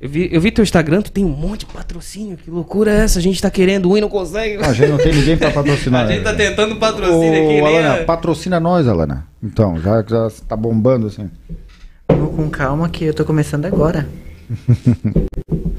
Eu 0.00 0.08
vi, 0.08 0.28
eu 0.32 0.40
vi 0.40 0.52
teu 0.52 0.62
Instagram, 0.62 1.02
tu 1.02 1.10
tem 1.10 1.24
um 1.24 1.28
monte 1.28 1.60
de 1.60 1.66
patrocínio. 1.66 2.36
Que 2.36 2.48
loucura 2.48 2.92
é 2.92 2.98
essa? 3.00 3.18
A 3.18 3.22
gente 3.22 3.42
tá 3.42 3.50
querendo 3.50 3.90
um 3.90 3.96
e 3.96 4.00
não 4.00 4.08
consegue. 4.08 4.62
A 4.64 4.72
gente 4.72 4.90
não 4.90 4.96
tem 4.96 5.12
ninguém 5.12 5.36
pra 5.36 5.50
patrocinar. 5.50 6.06
A 6.06 6.12
gente 6.12 6.22
tá 6.22 6.32
né? 6.32 6.48
tentando 6.50 6.76
patrocínio 6.76 7.32
aqui, 7.32 7.60
Ô, 7.60 7.64
nem 7.66 7.78
Alana, 7.78 8.04
patrocina 8.04 8.60
nós, 8.60 8.86
Alana. 8.86 9.26
Então, 9.42 9.80
já, 9.80 10.04
já 10.06 10.30
tá 10.46 10.56
bombando 10.56 11.08
assim. 11.08 11.28
Vamos 12.08 12.36
com 12.36 12.48
calma 12.48 12.88
que 12.88 13.06
eu 13.06 13.14
tô 13.14 13.24
começando 13.24 13.64
agora. 13.66 14.08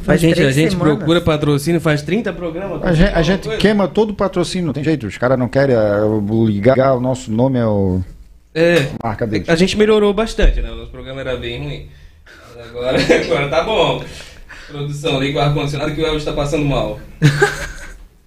A 0.07 0.15
gente, 0.15 0.41
a 0.41 0.51
gente 0.51 0.71
semanas. 0.71 0.95
procura 0.97 1.21
patrocínio, 1.21 1.79
faz 1.79 2.01
30 2.01 2.33
programas. 2.33 2.81
A 2.83 2.93
gente, 2.93 3.13
a 3.13 3.21
gente 3.21 3.43
coisa. 3.43 3.57
queima 3.59 3.87
todo 3.87 4.09
o 4.09 4.13
patrocínio, 4.15 4.65
não 4.65 4.73
tem 4.73 4.83
jeito. 4.83 5.05
Os 5.05 5.17
caras 5.19 5.37
não 5.37 5.47
querem 5.47 5.75
ah, 5.75 6.01
ligar 6.47 6.95
o 6.95 6.99
nosso 6.99 7.31
nome 7.31 7.59
ao 7.59 8.03
É, 8.55 8.87
marca 9.03 9.27
deles. 9.27 9.47
a 9.47 9.55
gente 9.55 9.77
melhorou 9.77 10.11
bastante, 10.11 10.61
né? 10.61 10.71
O 10.71 10.75
nosso 10.75 10.89
programa 10.89 11.21
era 11.21 11.35
bem 11.37 11.63
ruim. 11.63 11.87
Agora, 12.69 12.97
agora 13.25 13.49
tá 13.49 13.63
bom. 13.63 14.03
Produção, 14.67 15.19
liga 15.19 15.39
o 15.39 15.41
ar-condicionado 15.41 15.93
que 15.93 16.01
o 16.01 16.05
Elvis 16.05 16.23
tá 16.23 16.33
passando 16.33 16.63
mal. 16.63 16.99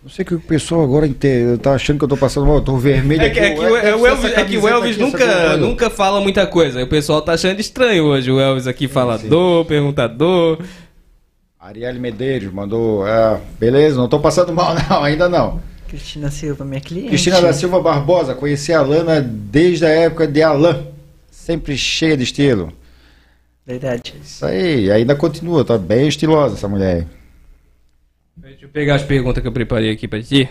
Não 0.03 0.11
sei 0.11 0.25
que 0.25 0.35
o 0.35 0.41
pessoal 0.41 0.83
agora 0.83 1.07
inteiro 1.07 1.57
tá 1.57 1.75
achando 1.75 1.99
que 1.99 2.05
eu 2.05 2.09
tô 2.09 2.17
passando 2.17 2.45
mal, 2.45 2.57
eu 2.57 2.61
tô 2.61 2.77
vermelho 2.77 3.23
É 3.23 3.31
que, 3.31 3.39
é 3.39 3.55
que 3.55 3.61
o, 3.61 3.77
é 3.77 3.95
o 3.95 4.05
Elvis, 4.05 4.33
é 4.33 4.45
que 4.45 4.59
o 4.59 4.67
Elvis 4.69 4.99
nunca, 4.99 5.57
nunca 5.57 5.89
fala 5.89 6.21
muita 6.21 6.45
coisa. 6.45 6.83
O 6.83 6.87
pessoal 6.89 7.23
tá 7.23 7.35
achando 7.35 7.61
estranho 7.61 8.05
hoje. 8.07 8.31
O 8.31 8.41
Elvis 8.41 8.67
aqui 8.67 8.89
falador, 8.89 9.65
perguntador. 9.65 10.59
Arielle 11.61 12.01
Medeiros 12.01 12.53
mandou. 12.53 13.07
ah, 13.07 13.41
beleza, 13.61 13.97
não 13.97 14.09
tô 14.09 14.19
passando 14.19 14.53
mal, 14.53 14.75
não, 14.91 15.05
ainda 15.05 15.29
não. 15.29 15.61
Cristina 15.87 16.31
Silva, 16.31 16.65
minha 16.65 16.81
cliente. 16.81 17.11
Cristina 17.11 17.41
da 17.41 17.53
Silva 17.53 17.81
Barbosa, 17.81 18.35
conheci 18.35 18.73
a 18.73 18.83
Lana 18.83 19.21
desde 19.21 19.87
a 19.87 19.91
época 19.91 20.27
de 20.27 20.43
Alain. 20.43 20.87
Sempre 21.31 21.77
cheia 21.79 22.17
de 22.17 22.25
estilo. 22.25 22.73
Verdade. 23.67 24.15
Isso 24.23 24.45
aí, 24.45 24.91
ainda 24.91 25.15
continua, 25.15 25.65
tá 25.65 25.79
bem 25.79 26.09
estilosa 26.09 26.55
essa 26.57 26.69
mulher. 26.69 27.07
Deixa 28.37 28.65
eu 28.65 28.69
pegar 28.69 28.97
as 28.97 29.03
perguntas 29.03 29.41
que 29.41 29.49
eu 29.49 29.53
preparei 29.53 29.91
aqui 29.93 30.09
pra 30.09 30.23
ti. 30.23 30.49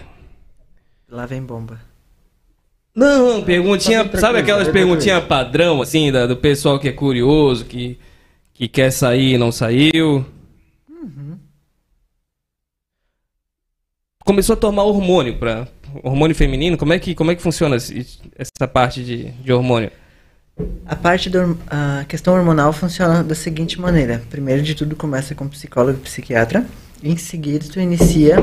Lá 1.10 1.26
vem 1.26 1.42
bomba. 1.44 1.80
Não, 2.96 3.42
perguntinha, 3.44 4.04
Tá 4.06 4.12
bem 4.12 4.20
sabe 4.22 4.40
aquelas 4.40 4.68
tá 4.68 4.74
perguntinhas 4.74 5.24
padrão, 5.26 5.82
assim, 5.82 6.12
da- 6.12 6.28
do 6.28 6.38
pessoal 6.38 6.80
que 6.80 6.88
é 6.88 6.92
curioso, 6.92 7.66
que, 7.66 7.98
que 8.54 8.68
quer 8.68 8.92
sair 8.92 9.34
e 9.34 9.38
não 9.38 9.52
saiu? 9.52 10.26
Começou 14.24 14.54
a 14.54 14.58
tomar 14.58 14.84
hormônio 14.84 15.38
para 15.38 15.68
hormônio 16.04 16.36
feminino. 16.36 16.78
Como 16.78 16.94
é 16.94 17.00
que 17.00 17.16
como 17.16 17.32
é 17.32 17.36
que 17.36 17.42
funciona 17.42 17.76
esse- 17.76 18.20
essa 18.38 18.68
parte 18.68 19.04
de, 19.04 19.32
de 19.32 19.52
hormônio? 19.52 19.92
A 20.86 20.96
parte 20.96 21.30
da 21.30 21.48
questão 22.08 22.34
hormonal 22.34 22.74
funciona 22.74 23.24
da 23.24 23.34
seguinte 23.34 23.80
maneira. 23.80 24.22
Primeiro 24.30 24.62
de 24.62 24.76
tudo 24.76 24.96
começa 24.96 25.34
com 25.34 25.48
psicólogo 25.48 26.00
e 26.00 26.02
psiquiatra. 26.02 26.66
Em 27.04 27.18
seguida 27.18 27.66
tu 27.72 27.80
inicia 27.80 28.36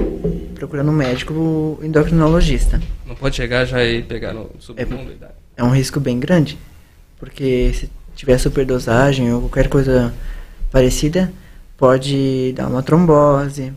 procurando 0.54 0.90
um 0.90 0.94
médico 0.94 1.78
endocrinologista. 1.82 2.80
Não 3.06 3.14
pode 3.14 3.36
chegar 3.36 3.64
já 3.64 3.84
e 3.84 4.02
pegar 4.02 4.32
no 4.32 4.50
submundo 4.58 5.12
e 5.12 5.14
dar. 5.14 5.34
É 5.56 5.62
um 5.62 5.70
risco 5.70 6.00
bem 6.00 6.18
grande, 6.18 6.58
porque 7.18 7.72
se 7.74 7.90
tiver 8.16 8.38
superdosagem 8.38 9.32
ou 9.32 9.42
qualquer 9.42 9.68
coisa 9.68 10.12
parecida, 10.70 11.32
pode 11.76 12.52
dar 12.56 12.66
uma 12.66 12.82
trombose. 12.82 13.72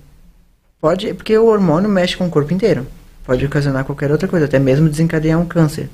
Pode, 0.80 1.14
porque 1.14 1.38
o 1.38 1.46
hormônio 1.46 1.90
mexe 1.90 2.18
com 2.18 2.26
o 2.26 2.32
corpo 2.32 2.54
inteiro. 2.54 2.88
Pode 3.24 3.46
ocasionar 3.46 3.86
qualquer 3.86 4.12
outra 4.12 4.28
coisa, 4.28 4.46
até 4.46 4.58
mesmo 4.58 4.90
desencadear 4.90 5.40
um 5.40 5.46
câncer. 5.46 5.90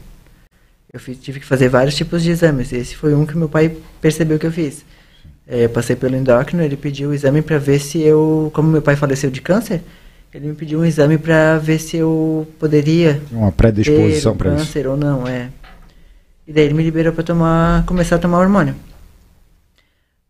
Eu 0.98 1.00
fiz- 1.00 1.20
tive 1.20 1.40
que 1.40 1.46
fazer 1.46 1.70
vários 1.70 1.96
tipos 1.96 2.24
de 2.24 2.32
exames. 2.32 2.74
Esse 2.74 2.96
foi 2.96 3.14
um 3.14 3.24
que 3.24 3.38
meu 3.38 3.48
pai 3.48 3.78
percebeu 4.02 4.40
que 4.40 4.48
eu 4.48 4.52
fiz. 4.52 4.84
É, 5.48 5.66
eu 5.66 5.70
passei 5.70 5.96
pelo 5.96 6.16
endócrino, 6.16 6.64
ele 6.64 6.76
pediu 6.76 7.10
o 7.10 7.14
exame 7.14 7.44
para 7.44 7.60
ver 7.60 7.80
se 7.80 8.02
eu, 8.02 8.50
como 8.52 8.68
meu 8.72 8.82
pai 8.82 8.96
faleceu 8.96 9.30
de 9.30 9.40
câncer, 9.40 9.82
ele 10.34 10.48
me 10.48 10.56
pediu 10.56 10.80
um 10.80 10.86
exame 10.86 11.20
para 11.20 11.60
ver 11.60 11.80
se 11.80 11.98
eu 11.98 12.48
poderia 12.58 13.22
uma 13.32 13.52
predisposição 13.52 14.32
o 14.32 14.36
isso. 14.36 14.44
câncer 14.44 14.88
ou 14.88 14.98
não, 14.98 15.28
é. 15.28 15.50
E 16.48 16.52
daí 16.52 16.64
ele 16.66 16.74
me 16.74 16.82
liberou 16.84 17.14
pra 17.14 17.24
tomar, 17.24 17.86
começar 17.86 18.16
a 18.16 18.20
tomar 18.20 18.40
hormônio. 18.40 18.74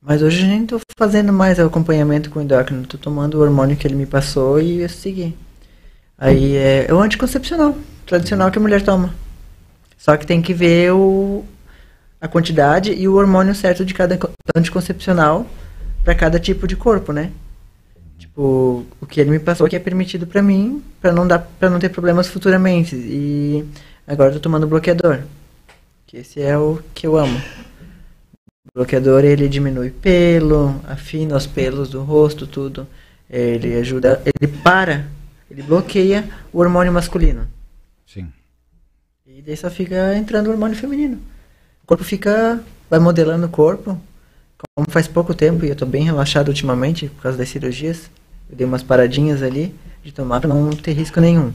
Mas 0.01 0.22
hoje 0.22 0.41
eu 0.41 0.47
nem 0.47 0.65
tô 0.65 0.82
fazendo 0.97 1.32
mais 1.32 1.59
acompanhamento 1.61 2.30
com 2.30 2.39
o 2.39 2.41
endócrino, 2.41 2.86
tô 2.86 2.97
tomando 2.97 3.36
o 3.36 3.41
hormônio 3.41 3.78
que 3.78 3.88
ele 3.88 3.95
me 3.95 4.05
passou 4.05 4.59
e 4.59 4.82
eu 4.82 4.89
segui. 4.89 5.34
Aí 6.18 6.57
é, 6.57 6.88
é 6.89 6.93
o 6.93 6.99
anticoncepcional, 6.99 7.78
tradicional 8.05 8.51
que 8.51 8.57
a 8.57 8.61
mulher 8.61 8.82
toma. 8.82 9.13
Só 9.97 10.15
que 10.15 10.25
tem 10.27 10.41
que 10.41 10.53
ver 10.53 10.91
o, 10.93 11.43
a 12.21 12.27
quantidade 12.27 12.93
e 12.93 13.07
o 13.07 13.15
hormônio 13.15 13.55
certo 13.55 13.83
de 13.83 13.93
cada 13.93 14.17
co- 14.17 14.29
anticoncepcional 14.55 15.45
para 16.03 16.15
cada 16.15 16.39
tipo 16.39 16.67
de 16.67 16.75
corpo, 16.75 17.11
né? 17.11 17.31
Tipo, 18.17 18.85
o 19.01 19.05
que 19.05 19.19
ele 19.19 19.29
me 19.31 19.39
passou 19.39 19.67
que 19.67 19.75
é 19.75 19.79
permitido 19.79 20.25
pra 20.25 20.41
mim, 20.41 20.83
pra 21.01 21.11
não 21.11 21.27
dar 21.27 21.39
para 21.39 21.69
não 21.69 21.79
ter 21.79 21.89
problemas 21.89 22.27
futuramente. 22.27 22.95
E 22.95 23.65
agora 24.07 24.29
eu 24.29 24.33
tô 24.35 24.39
tomando 24.39 24.67
bloqueador. 24.67 25.19
Que 26.05 26.17
esse 26.17 26.41
é 26.41 26.57
o 26.57 26.79
que 26.93 27.05
eu 27.05 27.17
amo. 27.17 27.37
O 28.69 28.79
bloqueador 28.79 29.23
ele 29.25 29.49
diminui 29.49 29.89
pelo, 29.91 30.79
afina 30.87 31.35
os 31.35 31.45
pelos 31.47 31.89
do 31.89 32.01
rosto, 32.03 32.47
tudo. 32.47 32.87
Ele 33.29 33.75
ajuda, 33.75 34.21
ele 34.23 34.51
para, 34.63 35.05
ele 35.51 35.61
bloqueia 35.61 36.23
o 36.53 36.59
hormônio 36.59 36.93
masculino. 36.93 37.47
E 39.47 39.51
daí 39.51 39.55
só 39.55 39.69
fica 39.71 40.13
entrando 40.13 40.47
o 40.47 40.51
hormônio 40.51 40.75
feminino. 40.75 41.21
O 41.81 41.87
corpo 41.87 42.03
fica. 42.03 42.61
vai 42.89 42.99
modelando 42.99 43.45
o 43.45 43.49
corpo. 43.49 43.97
Como 44.75 44.91
faz 44.91 45.07
pouco 45.07 45.33
tempo 45.33 45.63
e 45.63 45.69
eu 45.69 45.75
tô 45.75 45.85
bem 45.85 46.03
relaxado 46.03 46.49
ultimamente 46.49 47.07
por 47.07 47.21
causa 47.21 47.37
das 47.37 47.47
cirurgias, 47.47 48.09
eu 48.49 48.57
dei 48.57 48.67
umas 48.67 48.83
paradinhas 48.83 49.41
ali 49.41 49.73
de 50.03 50.11
tomar 50.11 50.41
pra 50.41 50.49
não 50.49 50.69
ter 50.71 50.91
risco 50.91 51.21
nenhum. 51.21 51.53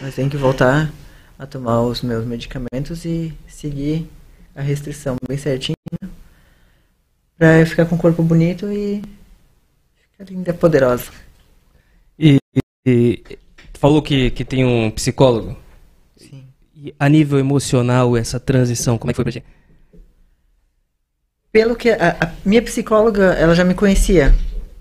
Mas 0.00 0.14
tenho 0.14 0.30
que 0.30 0.36
voltar 0.36 0.92
a 1.36 1.44
tomar 1.44 1.82
os 1.82 2.02
meus 2.02 2.24
medicamentos 2.24 3.04
e 3.04 3.34
seguir 3.48 4.08
a 4.54 4.62
restrição 4.62 5.16
bem 5.26 5.36
certinho. 5.36 5.74
Pra 7.36 7.58
eu 7.58 7.66
ficar 7.66 7.86
com 7.86 7.96
o 7.96 7.98
corpo 7.98 8.22
bonito 8.22 8.70
e 8.70 9.02
ficar 10.12 10.30
linda 10.30 10.50
e 10.50 10.54
poderosa. 10.54 11.10
E, 12.16 12.38
e- 12.86 13.24
tu 13.72 13.80
falou 13.80 14.00
que, 14.00 14.30
que 14.30 14.44
tem 14.44 14.64
um 14.64 14.88
psicólogo. 14.88 15.63
E 16.84 16.94
a 17.00 17.08
nível 17.08 17.38
emocional, 17.38 18.14
essa 18.14 18.38
transição, 18.38 18.98
como 18.98 19.10
é 19.10 19.14
que 19.14 19.16
foi 19.16 19.24
pra 19.24 19.32
ti? 19.32 19.42
Pelo 21.50 21.74
que 21.74 21.88
a, 21.88 22.10
a 22.20 22.32
minha 22.44 22.60
psicóloga, 22.60 23.32
ela 23.32 23.54
já 23.54 23.64
me 23.64 23.72
conhecia, 23.72 24.34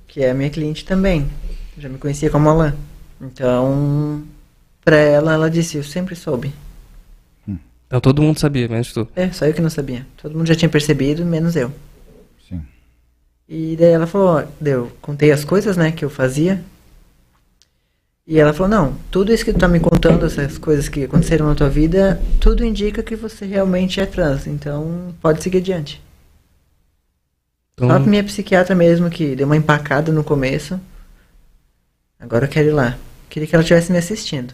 que 0.05 0.21
é 0.21 0.31
a 0.31 0.33
minha 0.33 0.49
cliente 0.49 0.83
também. 0.83 1.29
Já 1.77 1.87
me 1.87 1.97
conhecia 1.97 2.29
como 2.29 2.49
Alain. 2.49 2.73
Então, 3.21 4.21
pra 4.83 4.97
ela, 4.97 5.33
ela 5.33 5.49
disse, 5.49 5.77
eu 5.77 5.83
sempre 5.83 6.13
soube. 6.13 6.53
Então 7.87 8.01
todo 8.01 8.21
mundo 8.21 8.37
sabia, 8.37 8.67
menos 8.67 8.91
tu. 8.91 9.07
É, 9.15 9.31
só 9.31 9.45
eu 9.45 9.53
que 9.53 9.61
não 9.61 9.69
sabia. 9.69 10.05
Todo 10.17 10.35
mundo 10.35 10.47
já 10.47 10.55
tinha 10.55 10.67
percebido, 10.67 11.23
menos 11.23 11.55
eu. 11.55 11.71
Sim. 12.49 12.65
E 13.47 13.77
daí 13.79 13.91
ela 13.91 14.07
falou, 14.07 14.43
eu 14.61 14.91
contei 14.99 15.31
as 15.31 15.45
coisas, 15.45 15.77
né, 15.77 15.89
que 15.93 16.03
eu 16.03 16.09
fazia. 16.09 16.61
E 18.25 18.39
ela 18.39 18.53
falou, 18.53 18.69
não, 18.69 18.93
tudo 19.11 19.33
isso 19.33 19.43
que 19.43 19.51
tu 19.51 19.59
tá 19.59 19.67
me 19.67 19.79
contando, 19.81 20.25
essas 20.25 20.57
coisas 20.57 20.87
que 20.87 21.03
aconteceram 21.03 21.45
na 21.45 21.55
tua 21.55 21.69
vida, 21.69 22.21
tudo 22.39 22.63
indica 22.63 23.03
que 23.03 23.17
você 23.17 23.45
realmente 23.45 23.99
é 23.99 24.05
trans. 24.05 24.47
Então, 24.47 25.13
pode 25.21 25.43
seguir 25.43 25.57
adiante. 25.57 26.01
Então, 27.73 27.89
Só 27.89 27.95
a 27.95 27.99
minha 27.99 28.23
psiquiatra 28.23 28.73
mesmo, 28.75 29.09
que 29.09 29.35
deu 29.35 29.45
uma 29.45 29.57
empacada 29.57 30.11
no 30.11 30.23
começo. 30.23 30.79
Agora 32.19 32.45
eu 32.45 32.49
quero 32.49 32.69
ir 32.69 32.71
lá. 32.71 32.97
Queria 33.29 33.47
que 33.47 33.55
ela 33.55 33.63
estivesse 33.63 33.91
me 33.91 33.97
assistindo. 33.97 34.53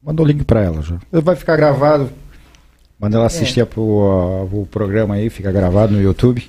Mandou 0.00 0.24
o 0.24 0.28
link 0.28 0.44
pra 0.44 0.60
ela 0.60 0.82
já. 0.82 0.98
Vai 1.10 1.34
ficar 1.34 1.56
gravado. 1.56 2.12
Manda 3.00 3.16
ela 3.16 3.26
assistir 3.26 3.60
É. 3.60 3.64
pro, 3.64 3.80
uh, 3.82 4.60
o 4.60 4.66
programa 4.66 5.14
aí, 5.14 5.30
fica 5.30 5.50
gravado 5.50 5.94
no 5.94 6.00
YouTube. 6.00 6.48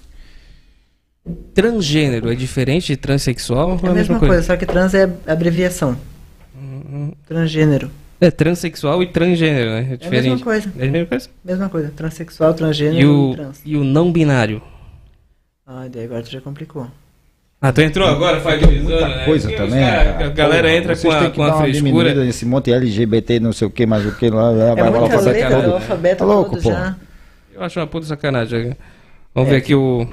Transgênero 1.54 2.32
é 2.32 2.36
diferente 2.36 2.88
de 2.88 2.98
transexual 2.98 3.80
É 3.84 3.88
a 3.88 3.94
mesma 3.94 4.20
coisa, 4.20 4.44
só 4.44 4.56
que 4.56 4.66
trans 4.66 4.94
é 4.94 5.10
abreviação. 5.28 5.98
Uhum. 6.56 7.12
Transgênero. 7.28 7.90
É 8.22 8.32
transexual 8.32 9.04
e 9.04 9.08
transgênero, 9.08 9.70
né? 9.72 9.78
É 9.78 9.80
É 9.80 9.84
a 9.84 9.88
mesma 9.90 9.98
diferente. 10.38 10.44
coisa. 10.44 10.72
É 10.80 10.88
a 10.88 10.92
mesma 10.92 11.08
coisa? 11.08 11.30
Mesma 11.44 11.70
coisa. 11.70 11.94
Transexual, 11.96 12.54
transgênero 12.54 12.98
E 12.98 13.02
e, 13.02 13.06
o, 13.06 13.34
trans. 13.36 13.62
e 13.66 13.76
o 13.78 13.84
não 13.84 14.12
binário? 14.12 14.62
Ah, 15.68 15.88
daí 15.92 16.06
agora 16.06 16.22
tu 16.24 16.32
já 16.32 16.40
complicou. 16.40 16.88
Ah, 17.60 17.72
tu 17.74 17.82
entrou 17.82 18.08
agora, 18.08 18.40
faz 18.42 18.60
divisão, 18.60 18.84
Muita 18.92 19.08
né? 19.08 19.26
coisa 19.26 19.48
Porque 19.50 19.64
também. 19.64 19.84
cara- 19.84 20.14
cara. 20.14 20.26
a 20.26 20.30
galera 20.30 20.68
Porra, 20.68 20.78
entra 20.78 20.96
com 20.96 21.12
a, 21.12 21.30
com 21.32 21.44
a 21.44 21.58
frescura. 21.64 22.14
nesse 22.14 22.46
monte 22.46 22.72
LGBT, 22.72 23.40
não 23.40 23.52
sei 23.52 23.68
o 23.68 23.72
que, 23.72 23.86
mais 23.88 24.06
o 24.06 24.16
que 24.16 24.30
lá. 24.30 24.52
lá, 24.52 24.64
É 24.72 24.76
vai 24.76 24.90
lá 24.92 25.00
muita 25.00 25.20
letra, 25.22 25.50
tudo. 25.50 25.64
é 25.64 25.68
o 25.70 25.74
alfabeto 25.74 26.18
Tá 26.20 26.26
louco, 26.26 26.52
todo 26.52 26.62
pô. 26.64 26.70
já. 26.72 26.96
Eu 27.54 27.64
acho 27.64 27.80
uma 27.80 27.88
puta 27.88 28.06
sacanagem. 28.06 28.76
Vamos 29.34 29.50
É. 29.50 29.54
ver 29.54 29.58
aqui 29.58 29.74
o. 29.74 30.08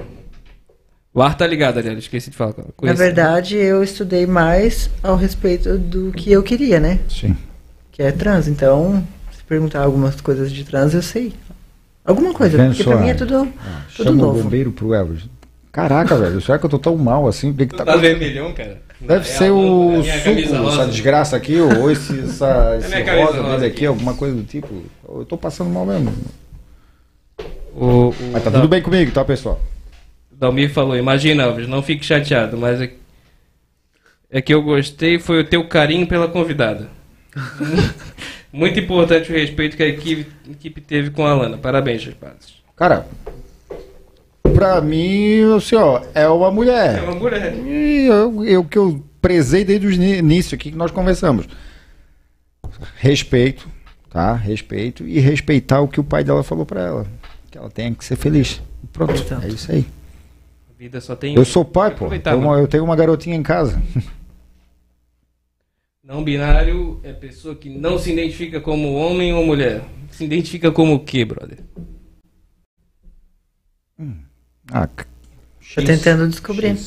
O 1.13 1.21
ar 1.21 1.37
tá 1.37 1.45
ligado 1.45 1.77
ali, 1.77 1.95
esqueci 1.97 2.31
de 2.31 2.35
falar. 2.37 2.53
Na 2.57 2.63
Conheci. 2.75 2.97
verdade, 2.97 3.55
eu 3.55 3.83
estudei 3.83 4.25
mais 4.25 4.89
ao 5.03 5.15
respeito 5.15 5.77
do 5.77 6.11
que 6.11 6.31
eu 6.31 6.41
queria, 6.41 6.79
né? 6.79 6.99
Sim. 7.07 7.35
Que 7.91 8.01
é 8.01 8.11
trans. 8.11 8.47
Então, 8.47 9.05
se 9.31 9.43
perguntar 9.43 9.83
algumas 9.83 10.19
coisas 10.19 10.51
de 10.51 10.63
trans, 10.63 10.93
eu 10.95 11.01
sei. 11.03 11.31
Alguma 12.03 12.33
coisa, 12.33 12.57
Vendo 12.57 12.69
porque 12.75 12.83
pra 12.83 12.97
mim 12.97 13.09
é 13.09 13.11
ah, 13.11 13.15
tudo, 13.15 13.45
tudo 13.45 13.53
Chama 13.89 14.11
o 14.11 14.15
novo. 14.15 14.43
bombeiro 14.43 14.71
pro 14.71 14.93
Elvis. 14.93 15.25
Caraca, 15.71 16.15
velho, 16.17 16.41
será 16.41 16.57
que 16.59 16.65
eu 16.65 16.69
tô 16.69 16.77
tão 16.79 16.95
mal 16.97 17.27
assim? 17.27 17.51
O 17.51 17.53
que 17.53 17.65
que 17.67 17.73
Tu 17.73 17.77
tá 17.77 17.85
tá 17.85 17.95
vermelhão, 17.95 18.51
cara? 18.53 18.81
Deve 18.99 19.21
É 19.21 19.23
ser 19.23 19.47
a- 19.49 19.53
o 19.53 20.03
suco, 20.03 20.67
essa 20.69 20.87
desgraça 20.87 21.35
aqui, 21.35 21.59
ou 21.59 21.89
esse, 21.91 22.19
essa, 22.25 22.75
esse 22.79 22.89
camisa 23.03 23.11
rosa 23.25 23.37
rosa 23.41 23.53
dele 23.55 23.65
aqui. 23.67 23.75
aqui, 23.77 23.85
alguma 23.85 24.13
coisa 24.15 24.35
do 24.35 24.43
tipo. 24.43 24.67
Eu 25.07 25.25
tô 25.25 25.37
passando 25.37 25.69
mal 25.69 25.85
mesmo. 25.85 26.11
O, 27.75 28.09
o 28.09 28.13
Mas 28.31 28.43
tá 28.43 28.49
Dal- 28.49 28.61
tudo 28.61 28.69
bem 28.69 28.81
comigo, 28.81 29.11
tá, 29.11 29.23
pessoal? 29.25 29.59
O 30.33 30.37
Dalmir 30.39 30.71
falou, 30.71 30.97
imagina, 30.97 31.43
Alves, 31.45 31.67
não 31.67 31.81
fique 31.83 32.05
chateado, 32.05 32.57
mas 32.57 32.81
é, 32.81 32.91
é 34.29 34.41
que 34.41 34.53
eu 34.53 34.61
gostei 34.61 35.19
foi 35.19 35.41
o 35.41 35.45
teu 35.47 35.67
carinho 35.67 36.07
pela 36.07 36.27
convidada. 36.27 36.89
Muito 38.51 38.79
importante 38.79 39.31
o 39.31 39.35
respeito 39.35 39.75
que 39.75 39.81
a 39.83 39.87
equipe, 39.87 40.27
equipe 40.49 40.79
teve 40.81 41.09
com 41.09 41.25
a 41.25 41.31
Alana. 41.31 41.57
Parabéns, 41.57 42.05
rapazes. 42.05 42.53
Cara, 42.75 43.07
pra 44.53 44.79
mim, 44.81 45.41
assim, 45.55 45.75
ó, 45.75 46.01
é 46.13 46.27
uma 46.27 46.47
É 46.47 46.51
mulher. 46.51 47.03
uma 47.03 47.15
mulher. 47.15 47.53
E 47.55 48.05
eu, 48.05 48.43
eu 48.45 48.63
que 48.63 48.77
eu 48.77 49.03
prezei 49.19 49.63
desde 49.65 49.87
o 49.87 49.91
início 49.91 50.53
aqui 50.53 50.69
que 50.69 50.77
nós 50.77 50.91
conversamos. 50.91 51.47
Respeito, 52.97 53.67
tá? 54.09 54.33
Respeito 54.35 55.07
e 55.07 55.19
respeitar 55.19 55.81
o 55.81 55.87
que 55.87 55.99
o 55.99 56.03
pai 56.03 56.23
dela 56.23 56.43
falou 56.43 56.65
pra 56.65 56.81
ela. 56.81 57.07
Que 57.49 57.57
ela 57.57 57.69
tem 57.71 57.93
que 57.93 58.05
ser 58.05 58.15
feliz. 58.15 58.61
Pronto, 58.91 59.13
Exato. 59.13 59.45
é 59.45 59.49
isso 59.49 59.71
aí. 59.71 59.85
Vida 60.83 60.99
só 60.99 61.15
tem. 61.15 61.33
Eu 61.33 61.45
sou 61.45 61.63
pai, 61.63 61.95
pô. 61.95 62.07
Uma- 62.07 62.35
mano. 62.35 62.61
eu 62.61 62.67
tenho 62.67 62.83
uma 62.83 62.93
garotinha 62.93 63.37
em 63.37 63.41
casa. 63.41 63.81
Não 66.03 66.21
binário 66.21 66.99
é 67.03 67.13
pessoa 67.13 67.55
que 67.55 67.69
não 67.69 67.97
se 67.97 68.11
identifica 68.11 68.59
como 68.59 68.93
homem 68.93 69.33
ou 69.33 69.45
mulher. 69.45 69.81
Se 70.11 70.25
identifica 70.25 70.69
como 70.69 70.95
o 70.95 70.99
quê, 70.99 71.23
brother? 71.23 71.59
Ah, 74.69 74.85
c- 74.85 75.05
Tô 75.75 75.81
tentando 75.85 76.27
descobrir. 76.27 76.77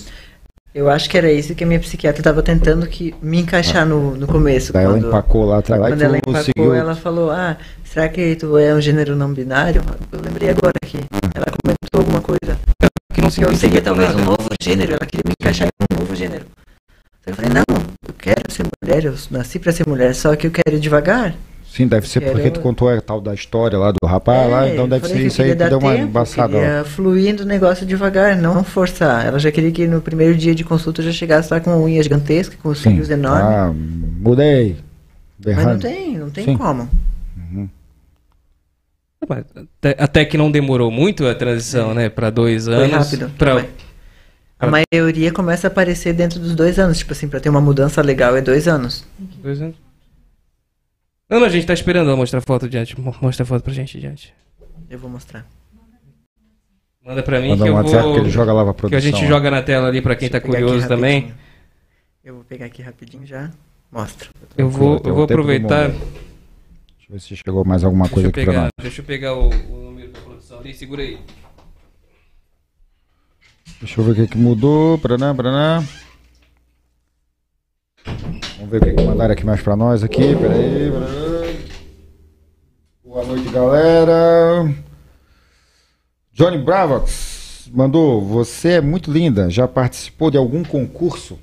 Eu 0.74 0.90
acho 0.90 1.08
que 1.08 1.16
era 1.16 1.32
isso 1.32 1.54
que 1.54 1.64
a 1.64 1.66
minha 1.66 1.80
psiquiatra 1.80 2.22
tava 2.22 2.42
tentando 2.42 2.86
que 2.86 3.14
me 3.22 3.40
encaixar 3.40 3.86
no, 3.86 4.14
no 4.14 4.26
começo. 4.26 4.74
daí 4.74 4.84
ela 4.84 4.92
quando- 4.98 5.08
empacou 5.08 5.46
lá 5.46 5.58
atrás. 5.60 5.80
Quando 5.80 6.02
ela 6.02 6.18
empacou, 6.18 6.42
seguiu. 6.44 6.74
ela 6.74 6.94
falou, 6.94 7.30
ah, 7.30 7.56
será 7.84 8.10
que 8.10 8.36
tu 8.36 8.58
é 8.58 8.74
um 8.74 8.80
gênero 8.82 9.16
não 9.16 9.32
binário? 9.32 9.80
Eu 10.12 10.20
lembrei 10.20 10.50
agora 10.50 10.74
que 10.84 10.98
ela 11.34 11.46
alguma 11.46 11.56
coisa. 11.64 11.65
Que 13.34 13.44
eu 13.44 13.54
seria 13.56 13.82
talvez 13.82 14.14
um 14.14 14.24
novo 14.24 14.48
gênero, 14.62 14.92
ela 14.92 15.06
queria 15.06 15.22
me 15.26 15.34
encaixar 15.40 15.66
em 15.68 15.94
um 15.94 16.00
novo 16.00 16.14
gênero. 16.14 16.44
Então 17.20 17.32
eu 17.32 17.34
falei, 17.34 17.50
não, 17.52 17.64
eu 18.08 18.14
quero 18.18 18.50
ser 18.50 18.64
mulher, 18.82 19.04
eu 19.04 19.14
nasci 19.30 19.58
pra 19.58 19.72
ser 19.72 19.86
mulher, 19.88 20.14
só 20.14 20.34
que 20.36 20.46
eu 20.46 20.50
quero 20.50 20.76
ir 20.76 20.80
devagar. 20.80 21.34
Sim, 21.68 21.86
deve 21.88 22.08
ser 22.08 22.20
Quero- 22.20 22.32
porque 22.32 22.50
tu 22.50 22.60
contou 22.60 22.88
a 22.88 22.98
tal 23.02 23.20
da 23.20 23.34
história 23.34 23.76
lá 23.76 23.92
do 23.92 24.06
rapaz 24.06 24.50
lá, 24.50 24.66
É, 24.66 24.72
então 24.72 24.84
eu 24.84 24.88
deve 24.88 25.06
ser 25.08 25.14
que 25.14 25.22
isso 25.24 25.42
aí 25.42 25.48
que 25.50 25.56
deu 25.56 25.78
uma 25.78 25.92
tempo, 25.92 26.04
embaçada. 26.04 26.84
fluindo 26.86 27.42
o 27.42 27.46
negócio 27.46 27.84
devagar, 27.84 28.34
não 28.36 28.64
forçar. 28.64 29.26
Ela 29.26 29.38
já 29.38 29.52
queria 29.52 29.70
que 29.72 29.86
no 29.86 30.00
primeiro 30.00 30.34
dia 30.34 30.54
de 30.54 30.64
consulta 30.64 31.02
eu 31.02 31.06
já 31.06 31.12
chegasse 31.12 31.52
lá 31.52 31.60
com 31.60 31.70
uma 31.70 31.78
unha 31.84 32.02
gigantesca, 32.02 32.56
com 32.62 32.70
os 32.70 32.78
cílios 32.80 33.10
enormes. 33.10 33.44
Ah, 33.44 33.72
mudei. 33.74 34.76
Mas 35.44 35.66
não 35.66 35.78
tem, 35.78 36.16
não 36.16 36.30
tem 36.30 36.44
Sim. 36.46 36.56
como. 36.56 36.88
Até, 39.22 39.96
até 39.98 40.24
que 40.24 40.36
não 40.38 40.50
demorou 40.50 40.90
muito 40.90 41.26
a 41.26 41.34
transição, 41.34 41.94
né? 41.94 42.08
Pra 42.08 42.30
dois 42.30 42.66
Foi 42.66 42.74
anos. 42.74 42.90
rápido. 42.92 43.30
Pra. 43.36 43.66
A 44.58 44.66
maioria 44.70 45.32
começa 45.32 45.66
a 45.66 45.70
aparecer 45.70 46.12
dentro 46.14 46.38
dos 46.38 46.54
dois 46.54 46.78
anos. 46.78 46.98
Tipo 46.98 47.12
assim, 47.12 47.28
pra 47.28 47.40
ter 47.40 47.48
uma 47.48 47.60
mudança 47.60 48.00
legal 48.02 48.36
é 48.36 48.40
dois 48.40 48.68
anos. 48.68 49.06
dois 49.42 49.60
anos. 49.60 49.74
Não, 51.28 51.40
não, 51.40 51.46
a 51.46 51.50
gente 51.50 51.66
tá 51.66 51.74
esperando 51.74 52.08
ela 52.08 52.16
mostrar 52.16 52.38
a 52.38 52.42
foto 52.42 52.68
diante. 52.68 52.98
Mo- 53.00 53.14
Mostra 53.20 53.42
a 53.42 53.46
foto 53.46 53.62
pra 53.62 53.72
gente 53.72 53.98
diante. 53.98 54.32
Eu 54.88 54.98
vou 54.98 55.10
mostrar. 55.10 55.44
Manda 57.04 57.22
pra 57.22 57.40
mim 57.40 57.48
Manda 57.50 57.64
que 57.64 57.70
um 57.70 57.72
eu 57.72 57.76
WhatsApp 57.76 58.02
vou. 58.04 58.14
que 58.14 58.20
ele 58.20 58.30
joga 58.30 58.52
lá 58.52 58.64
pra 58.64 58.72
que 58.74 58.78
produção. 58.80 58.98
a 58.98 59.00
gente 59.00 59.24
ó. 59.24 59.28
joga 59.28 59.50
na 59.50 59.62
tela 59.62 59.88
ali 59.88 60.00
pra 60.02 60.14
quem 60.14 60.28
tá 60.28 60.38
Deixa 60.38 60.52
aqui 60.56 60.64
curioso 60.64 60.88
também. 60.88 61.34
Eu 62.24 62.34
vou 62.34 62.44
pegar 62.44 62.66
aqui 62.66 62.82
rapidinho 62.82 63.26
já. 63.26 63.50
Mostra. 63.90 64.28
Eu 64.56 64.68
vou, 64.68 65.00
eu 65.04 65.14
vou 65.14 65.24
aproveitar. 65.24 65.90
Deixa 67.08 67.12
eu 67.12 67.14
ver 67.14 67.20
se 67.20 67.36
chegou 67.36 67.64
mais 67.64 67.84
alguma 67.84 68.06
Deixa 68.06 68.14
coisa 68.14 68.28
aqui 68.28 68.42
pra 68.44 68.52
pegar, 68.52 68.62
nós. 68.62 68.70
deixa 68.80 69.00
eu 69.00 69.04
pegar 69.04 69.34
o, 69.34 69.48
o 69.48 69.84
número 69.84 70.10
da 70.10 70.20
produção 70.20 70.58
ali, 70.58 70.74
segura 70.74 71.02
aí. 71.02 71.18
Deixa 73.78 74.00
eu 74.00 74.04
ver 74.04 74.10
o 74.10 74.14
que, 74.14 74.26
que 74.26 74.36
mudou. 74.38 74.98
Paraná, 74.98 75.32
paraná. 75.32 75.84
Vamos 78.56 78.70
ver 78.70 78.82
o 78.82 78.84
que, 78.86 78.92
que 78.94 79.02
mandaram 79.04 79.32
aqui 79.32 79.44
mais 79.46 79.62
pra 79.62 79.76
nós 79.76 80.02
aqui. 80.02 80.34
Peraí. 80.34 80.90
paraná. 80.90 81.06
Boa 83.04 83.24
noite, 83.24 83.50
galera. 83.50 84.74
Johnny 86.32 86.58
Bravox 86.58 87.70
mandou. 87.72 88.20
Você 88.24 88.70
é 88.70 88.80
muito 88.80 89.12
linda. 89.12 89.48
Já 89.48 89.68
participou 89.68 90.28
de 90.30 90.36
algum 90.38 90.64
concurso? 90.64 91.38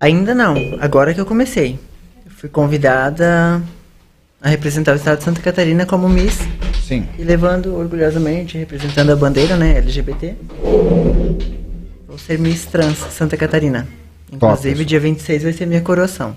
Ainda 0.00 0.34
não, 0.34 0.56
agora 0.80 1.14
que 1.14 1.20
eu 1.20 1.26
comecei. 1.26 1.78
Fui 2.42 2.48
convidada 2.48 3.62
a 4.42 4.48
representar 4.48 4.94
o 4.94 4.96
estado 4.96 5.18
de 5.18 5.22
Santa 5.22 5.40
Catarina 5.40 5.86
como 5.86 6.08
Miss 6.08 6.40
Sim. 6.82 7.06
e 7.16 7.22
levando 7.22 7.72
orgulhosamente, 7.76 8.58
representando 8.58 9.12
a 9.12 9.14
bandeira, 9.14 9.56
né, 9.56 9.76
LGBT. 9.76 10.34
Vou 12.04 12.18
ser 12.18 12.40
Miss 12.40 12.66
Trans 12.66 12.98
Santa 12.98 13.36
Catarina. 13.36 13.86
Inclusive, 14.32 14.74
Top. 14.74 14.84
dia 14.86 14.98
26 14.98 15.42
vai 15.44 15.52
ser 15.52 15.66
minha 15.66 15.82
coroação. 15.82 16.34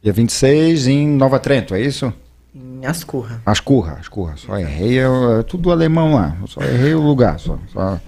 Dia 0.00 0.12
26 0.12 0.86
em 0.86 1.08
Nova 1.08 1.40
Trento, 1.40 1.74
é 1.74 1.80
isso? 1.80 2.14
Em 2.54 2.86
Ascurra. 2.86 3.42
Ascurra, 3.44 3.96
Ascurra. 3.98 4.36
Só 4.36 4.56
errei, 4.56 5.00
é 5.00 5.42
tudo 5.44 5.72
alemão 5.72 6.14
lá. 6.14 6.36
Só 6.46 6.60
errei 6.60 6.94
o 6.94 7.02
lugar. 7.02 7.40
Só, 7.40 7.58
só... 7.72 8.00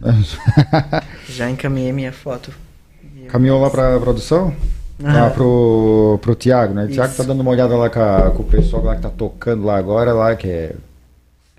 Já 1.28 1.50
encaminhei 1.50 1.92
minha 1.92 2.14
foto. 2.14 2.50
Caminhou 3.28 3.60
lá 3.60 3.68
pra 3.68 4.00
produção? 4.00 4.56
Ah. 5.04 5.12
Lá 5.24 5.30
pro, 5.30 6.18
pro 6.22 6.34
Tiago, 6.34 6.72
né? 6.72 6.84
O 6.84 6.88
Tiago 6.88 7.14
tá 7.14 7.22
dando 7.22 7.40
uma 7.40 7.50
olhada 7.50 7.76
lá 7.76 7.90
com, 7.90 8.00
a- 8.00 8.30
com 8.30 8.42
o 8.42 8.46
pessoal 8.46 8.82
lá 8.84 8.96
que 8.96 9.02
tá 9.02 9.10
tocando 9.10 9.64
lá 9.64 9.76
agora, 9.76 10.12
lá, 10.14 10.34
que 10.34 10.48
é, 10.48 10.74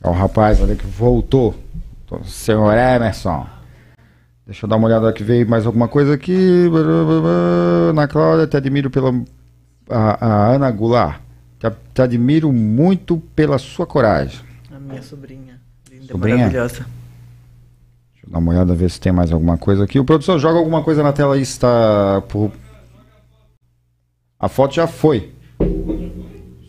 é 0.04 0.08
o 0.08 0.12
rapaz 0.12 0.62
ali 0.62 0.76
que 0.76 0.86
voltou. 0.88 1.54
Então, 2.06 2.24
Senhor 2.24 2.72
Emerson. 2.74 3.46
Deixa 4.46 4.66
eu 4.66 4.70
dar 4.70 4.78
uma 4.78 4.88
olhada 4.88 5.12
que 5.14 5.24
veio 5.24 5.48
mais 5.48 5.66
alguma 5.66 5.88
coisa 5.88 6.14
aqui. 6.14 6.70
Ana 7.90 8.08
Cláudia, 8.08 8.48
te 8.48 8.58
admiro 8.58 8.90
pela. 8.90 9.14
A, 9.90 10.26
a 10.26 10.48
Ana 10.56 10.72
Goulart. 10.72 11.20
Te, 11.60 11.70
te 11.94 12.02
admiro 12.02 12.52
muito 12.52 13.18
pela 13.36 13.58
sua 13.58 13.86
coragem. 13.86 14.40
A 14.74 14.80
minha 14.80 15.02
sobrinha. 15.02 15.60
Linda, 15.92 16.08
Sobrinha? 16.12 16.38
maravilhosa. 16.38 16.86
Deixa 18.14 18.26
eu 18.26 18.32
dar 18.32 18.40
uma 18.40 18.52
olhada, 18.52 18.74
ver 18.74 18.90
se 18.90 19.00
tem 19.02 19.12
mais 19.12 19.32
alguma 19.32 19.58
coisa 19.58 19.84
aqui. 19.84 20.00
O 20.00 20.06
produtor 20.06 20.40
joga 20.40 20.58
alguma 20.60 20.82
coisa 20.84 21.04
na 21.04 21.12
tela 21.14 21.36
aí, 21.36 21.46
se 21.46 21.60
tá 21.60 22.22
por... 22.30 22.52
A 24.40 24.48
foto 24.48 24.76
já 24.76 24.86
foi. 24.88 25.32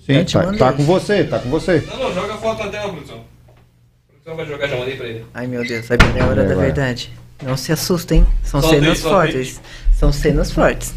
Sim, 0.06 0.24
te 0.24 0.32
tá, 0.32 0.52
tá 0.56 0.72
com 0.72 0.82
você, 0.84 1.24
tá 1.24 1.38
com 1.38 1.50
você. 1.50 1.84
Não, 1.86 1.98
não, 1.98 2.14
joga 2.14 2.32
a 2.34 2.38
foto 2.38 2.64
na 2.64 2.70
tela, 2.70 2.90
produção. 2.92 3.18
A 3.18 4.12
produção 4.12 4.36
vai 4.36 4.46
jogar, 4.46 4.66
já 4.68 4.76
mandei 4.78 4.96
pra 4.96 5.06
ele. 5.06 5.26
Ai 5.34 5.46
meu 5.46 5.62
Deus, 5.66 5.86
é 5.90 5.94
a 6.20 6.26
hora 6.26 6.42
É, 6.42 6.46
da 6.48 6.54
vai. 6.54 6.64
verdade. 6.66 7.12
Não 7.42 7.56
se 7.58 7.70
assustem, 7.72 8.26
são 8.42 8.62
cenas 8.62 9.00
fortes. 9.02 9.60
São 9.92 10.10
cenas 10.12 10.50
fortes. 10.50 10.94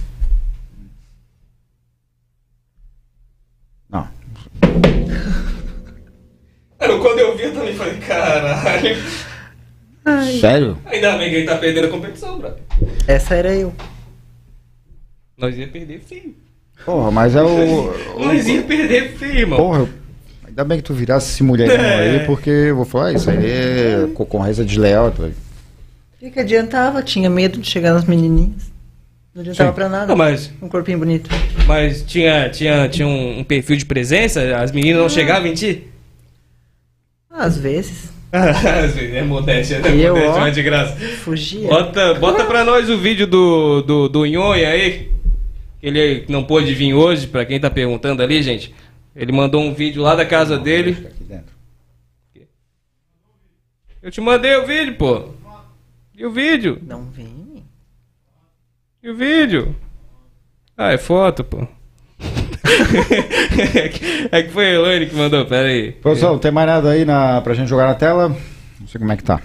Não. 3.89 4.07
Mano, 6.79 6.99
quando 7.01 7.19
eu 7.19 7.35
vi, 7.37 7.43
eu 7.43 7.53
também 7.53 7.75
falei, 7.75 7.97
caralho. 7.99 8.95
Sério? 10.39 10.77
Ainda 10.85 11.17
bem 11.17 11.29
que 11.29 11.35
ele 11.35 11.45
tá 11.45 11.57
perdendo 11.57 11.87
a 11.87 11.91
competição, 11.91 12.39
bro. 12.39 12.55
Essa 13.07 13.35
era 13.35 13.53
eu. 13.53 13.73
Nós 15.37 15.55
ia 15.57 15.67
perder 15.67 15.99
feio. 15.99 16.35
Porra, 16.85 17.11
mas 17.11 17.35
é 17.35 17.41
o. 17.43 17.93
Nós 18.19 18.47
ia 18.47 18.61
perder 18.63 19.13
feio, 19.17 19.39
irmão. 19.39 19.57
Porra, 19.59 19.87
ainda 20.47 20.63
bem 20.63 20.77
que 20.77 20.83
tu 20.83 20.93
virasse 20.93 21.31
esse 21.31 21.43
mulherão 21.43 21.75
É. 21.83 22.19
aí, 22.19 22.25
porque 22.25 22.49
eu 22.49 22.75
vou 22.75 22.85
falar, 22.85 23.13
isso 23.13 23.29
aí 23.29 23.37
é 23.45 24.07
concorrência 24.13 24.63
desleal. 24.65 25.11
tá? 25.11 25.23
O 25.25 25.31
que, 26.19 26.31
que 26.31 26.39
adiantava? 26.39 27.01
Tinha 27.01 27.29
medo 27.29 27.59
de 27.59 27.69
chegar 27.69 27.93
nas 27.93 28.05
menininhas. 28.05 28.71
Não 29.33 29.41
adiantava 29.41 29.69
Sim. 29.69 29.75
pra 29.75 29.89
nada. 29.89 30.07
Não, 30.07 30.15
mas, 30.15 30.51
Um 30.61 30.67
corpinho 30.67 30.97
bonito. 30.99 31.29
mas 31.65 32.01
tinha, 32.03 32.49
tinha, 32.49 32.89
tinha 32.89 33.07
um, 33.07 33.39
um 33.39 33.43
perfil 33.43 33.77
de 33.77 33.85
presença? 33.85 34.57
As 34.57 34.71
meninas 34.71 35.01
não 35.01 35.09
chegavam 35.09 35.47
em 35.47 35.53
ti? 35.53 35.87
Às 37.29 37.57
vezes. 37.57 38.09
Às 38.31 38.93
vezes, 38.93 39.13
é 39.13 39.21
modéstia, 39.23 39.79
né? 39.79 39.89
Eu, 39.95 40.13
Modéstia, 40.15 40.35
ó. 40.37 40.39
mas 40.41 40.55
de 40.55 40.63
graça. 40.63 40.95
Fugia. 41.23 41.67
Bota, 41.67 42.13
bota 42.15 42.43
pra 42.45 42.63
nós 42.65 42.89
o 42.89 42.97
vídeo 42.97 43.25
do, 43.27 43.81
do, 43.81 44.09
do 44.09 44.25
Nhonha 44.25 44.69
aí. 44.69 45.10
Ele 45.81 46.25
não 46.27 46.43
pôde 46.43 46.73
vir 46.73 46.93
hoje, 46.93 47.27
pra 47.27 47.45
quem 47.45 47.59
tá 47.59 47.69
perguntando 47.69 48.21
ali, 48.21 48.41
gente. 48.41 48.73
Ele 49.15 49.31
mandou 49.31 49.61
um 49.61 49.73
vídeo 49.73 50.01
lá 50.01 50.15
da 50.15 50.25
casa 50.25 50.57
dele. 50.57 51.07
Aqui 51.07 51.23
dentro. 51.23 51.55
Eu 54.01 54.11
te 54.11 54.21
mandei 54.21 54.55
o 54.55 54.65
vídeo, 54.65 54.95
pô. 54.95 55.29
E 56.15 56.25
o 56.25 56.31
vídeo? 56.31 56.81
Não 56.85 57.05
vem. 57.05 57.63
E 59.03 59.09
o 59.09 59.15
vídeo? 59.15 59.75
Ah, 60.77 60.91
é 60.91 60.97
foto, 60.97 61.43
pô. 61.43 61.61
é 64.31 64.43
que 64.43 64.49
foi 64.49 64.67
a 64.67 64.73
Elaine 64.73 65.07
que 65.07 65.15
mandou, 65.15 65.45
pera 65.45 65.67
aí. 65.67 65.91
Produção, 65.91 66.33
não 66.33 66.39
tem 66.39 66.51
mais 66.51 66.67
nada 66.67 66.91
aí 66.91 67.05
na, 67.05 67.41
pra 67.41 67.53
gente 67.53 67.67
jogar 67.67 67.87
na 67.87 67.95
tela? 67.95 68.29
Não 68.79 68.87
sei 68.87 68.99
como 68.99 69.11
é 69.11 69.17
que 69.17 69.23
tá. 69.23 69.41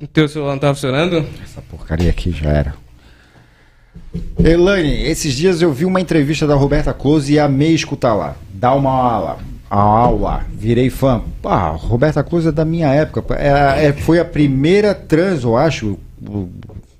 O 0.00 0.06
teu 0.06 0.28
celular 0.28 0.52
não 0.52 0.58
tá 0.58 0.74
funcionando? 0.74 1.26
Essa 1.42 1.62
porcaria 1.62 2.10
aqui 2.10 2.32
já 2.32 2.50
era. 2.50 2.74
Elaine, 4.42 5.04
esses 5.04 5.34
dias 5.34 5.62
eu 5.62 5.72
vi 5.72 5.84
uma 5.84 6.00
entrevista 6.00 6.46
da 6.46 6.54
Roberta 6.54 6.92
Close 6.92 7.32
e 7.32 7.38
amei 7.38 7.74
escutar 7.74 8.14
lá. 8.14 8.36
Dá 8.52 8.74
uma 8.74 8.90
ala. 8.90 9.38
aula, 9.70 10.44
virei 10.52 10.90
fã. 10.90 11.22
Ah, 11.44 11.70
Roberta 11.70 12.22
Cruz 12.22 12.46
é 12.46 12.52
da 12.52 12.64
minha 12.64 12.88
época. 12.88 13.34
É, 13.34 13.86
é, 13.86 13.92
foi 13.92 14.18
a 14.18 14.24
primeira 14.24 14.94
trans, 14.94 15.44
eu 15.44 15.56
acho, 15.56 15.98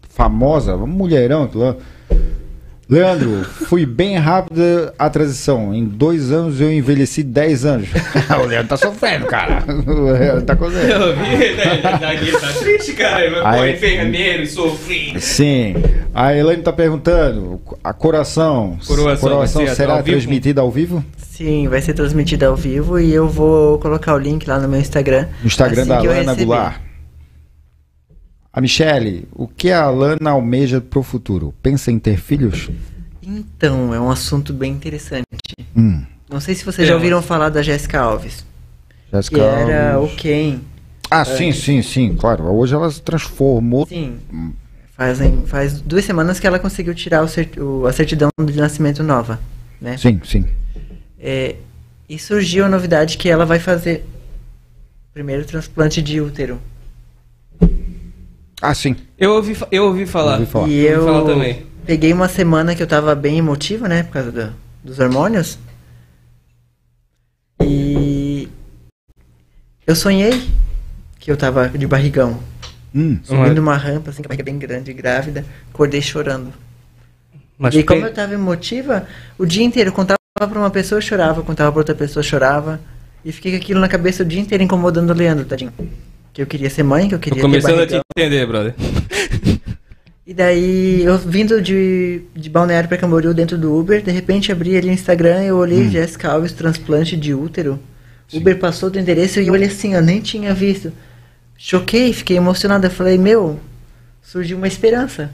famosa, 0.09 0.77
mulherão. 0.77 1.45
Aquilo 1.45 1.65
lá. 1.65 1.77
Leandro, 2.89 3.45
fui 3.45 3.87
bem 3.87 4.17
rápida 4.17 4.93
a 4.99 5.09
transição. 5.09 5.75
Em 5.75 5.85
dois 5.85 6.31
anos 6.31 6.61
eu 6.61 6.73
envelheci 6.73 7.23
10 7.23 7.65
anos. 7.65 7.89
o 8.43 8.47
Leandro 8.47 8.69
tá 8.69 8.77
sofrendo, 8.77 9.27
cara. 9.27 9.63
O 9.87 10.13
Leandro 10.13 10.43
tá 10.43 10.57
com 10.57 10.67
Eu 10.67 11.17
vi, 11.17 11.55
né? 11.55 11.79
tá 11.83 12.53
triste, 12.61 12.93
cara. 12.93 13.49
Aí, 13.49 13.75
enfermeiro 13.75 14.43
e 14.43 14.47
sofri. 14.47 15.21
Sim. 15.21 15.75
A 16.15 16.35
Elaine 16.37 16.63
tá 16.63 16.73
perguntando: 16.73 17.61
a 17.83 17.93
coração, 17.93 18.79
coração, 18.87 19.31
coração 19.31 19.67
será 19.69 19.95
ao 19.95 20.03
transmitida 20.03 20.61
ao 20.61 20.71
vivo? 20.71 21.05
Sim, 21.17 21.69
vai 21.69 21.81
ser 21.81 21.95
transmitida 21.95 22.47
ao 22.47 22.57
vivo 22.57 23.01
e 23.01 23.13
eu 23.13 23.29
vou 23.29 23.79
colocar 23.79 24.15
o 24.15 24.19
link 24.19 24.47
lá 24.47 24.59
no 24.59 24.69
meu 24.69 24.79
Instagram. 24.79 25.27
No 25.41 25.47
Instagram 25.47 25.83
assim 25.83 25.89
da 25.89 25.99
Alana 25.99 26.35
Goulart. 26.35 26.92
A 28.53 28.61
Michele, 28.61 29.27
o 29.33 29.49
que 29.49 29.71
a 29.71 29.85
Alana 29.85 30.31
almeja 30.31 30.79
para 30.79 30.99
o 30.99 31.03
futuro? 31.03 31.55
Pensa 31.63 31.91
em 31.91 31.99
ter 31.99 32.19
filhos? 32.19 32.69
Então, 33.23 33.95
é 33.95 34.01
um 34.01 34.11
assunto 34.11 34.53
bem 34.53 34.73
interessante. 34.73 35.25
Hum. 35.75 36.05
Não 36.29 36.39
sei 36.39 36.55
se 36.55 36.63
vocês 36.63 36.87
já 36.87 36.95
ouviram 36.95 37.23
falar 37.23 37.49
da 37.49 37.63
Jéssica 37.63 38.01
Alves. 38.01 38.45
Jéssica 39.11 39.37
que 39.37 39.41
Alves. 39.41 39.69
era 39.69 40.01
o 40.01 40.09
Ken. 40.17 40.61
Ah, 41.11 41.25
sim, 41.25 41.51
sim, 41.53 41.81
sim, 41.81 42.15
claro. 42.15 42.45
Hoje 42.45 42.75
ela 42.75 42.91
se 42.91 43.01
transformou. 43.01 43.87
Sim. 43.87 44.19
Fazem, 44.95 45.47
faz 45.47 45.81
duas 45.81 46.05
semanas 46.05 46.39
que 46.39 46.47
ela 46.47 46.59
conseguiu 46.59 46.95
tirar 46.95 47.23
o 47.23 47.29
cert, 47.29 47.57
o, 47.59 47.87
a 47.87 47.93
certidão 47.93 48.29
de 48.39 48.57
nascimento 48.59 49.03
nova, 49.03 49.41
né? 49.81 49.97
Sim, 49.97 50.21
sim. 50.25 50.47
É, 51.19 51.57
e 52.07 52.19
surgiu 52.19 52.67
a 52.67 52.69
novidade 52.69 53.17
que 53.17 53.31
ela 53.31 53.47
vai 53.47 53.59
fazer 53.59 54.05
primeiro 55.15 55.45
transplante 55.47 56.03
de 56.03 56.21
útero. 56.21 56.61
Ah, 58.63 58.75
sim. 58.75 58.95
Eu 59.19 59.33
ouvi, 59.33 59.59
eu 59.73 59.87
ouvi 59.87 60.07
falar. 60.07 60.35
ouvi 60.35 60.47
falar. 60.47 60.69
E 60.69 60.87
eu, 60.87 61.01
eu 61.01 61.05
falar 61.05 61.25
também. 61.25 61.67
peguei 61.85 62.13
uma 62.13 62.29
semana 62.29 62.77
que 62.77 62.83
eu 62.83 62.87
tava 62.87 63.13
bem 63.13 63.39
emotiva, 63.39 63.89
né? 63.89 64.05
Por 64.05 64.13
causa 64.13 64.31
do, 64.31 64.53
dos 64.85 65.01
hormônios. 65.01 65.59
E 67.61 68.49
eu 69.85 69.97
sonhei 69.97 70.49
que 71.19 71.29
eu 71.29 71.37
tava 71.37 71.69
de 71.71 71.87
barrigão. 71.89 72.39
Hum, 72.95 73.19
subindo 73.25 73.59
uma 73.59 73.77
rampa, 73.77 74.11
assim, 74.11 74.23
com 74.23 74.29
a 74.29 74.31
barriga 74.31 74.45
bem 74.45 74.59
grande, 74.61 74.93
grávida. 74.93 75.45
Acordei 75.75 76.01
chorando. 76.01 76.53
Mas 77.59 77.75
e 77.75 77.83
como 77.83 78.07
eu 78.07 78.15
tava 78.15 78.35
emotiva, 78.35 79.09
o 79.37 79.45
dia 79.45 79.65
inteiro, 79.65 79.91
contava 79.91 80.19
pra 80.37 80.59
uma 80.59 80.71
pessoa, 80.71 80.99
eu 80.99 81.03
chorava. 81.03 81.43
Contava 81.43 81.73
pra 81.73 81.81
outra 81.81 81.97
pessoa, 81.97 82.23
chorava. 82.23 82.81
E 83.25 83.33
fiquei 83.33 83.51
com 83.51 83.59
aquilo 83.59 83.81
na 83.81 83.89
cabeça 83.89 84.23
o 84.23 84.27
dia 84.27 84.41
inteiro 84.41 84.63
incomodando 84.63 85.11
o 85.11 85.15
Leandro, 85.15 85.45
tadinho 85.45 85.73
que 86.33 86.41
eu 86.41 86.47
queria 86.47 86.71
ser 86.71 86.83
mãe, 86.83 87.09
que 87.09 87.15
eu 87.15 87.19
queria 87.19 87.41
Tô 87.41 87.49
começando 87.49 87.81
a 87.81 87.87
te 87.87 88.01
entender, 88.17 88.47
brother. 88.47 88.75
E 90.25 90.33
daí, 90.33 91.03
eu 91.03 91.19
vindo 91.19 91.61
de, 91.61 92.23
de 92.35 92.49
Balneário 92.49 92.89
para 92.89 92.97
Camboriú 92.97 93.35
dentro 93.35 93.59
do 93.59 93.77
Uber, 93.77 94.01
de 94.01 94.13
repente 94.13 94.53
abri 94.53 94.77
ali 94.77 94.89
o 94.89 94.93
Instagram, 94.93 95.43
eu 95.43 95.57
olhei 95.57 95.81
hum. 95.81 95.91
Jessica 95.91 96.31
Alves, 96.31 96.53
transplante 96.53 97.17
de 97.17 97.35
útero. 97.35 97.79
Sim. 98.29 98.39
Uber 98.39 98.57
passou 98.59 98.89
do 98.89 99.01
endereço 99.01 99.41
e 99.41 99.49
eu 99.49 99.53
olhei 99.53 99.67
assim, 99.67 99.95
eu 99.95 100.01
nem 100.01 100.21
tinha 100.21 100.55
visto. 100.55 100.93
Choquei, 101.59 102.13
fiquei 102.13 102.37
emocionada. 102.37 102.89
Falei, 102.89 103.19
meu, 103.19 103.59
surgiu 104.23 104.57
uma 104.57 104.69
esperança. 104.69 105.31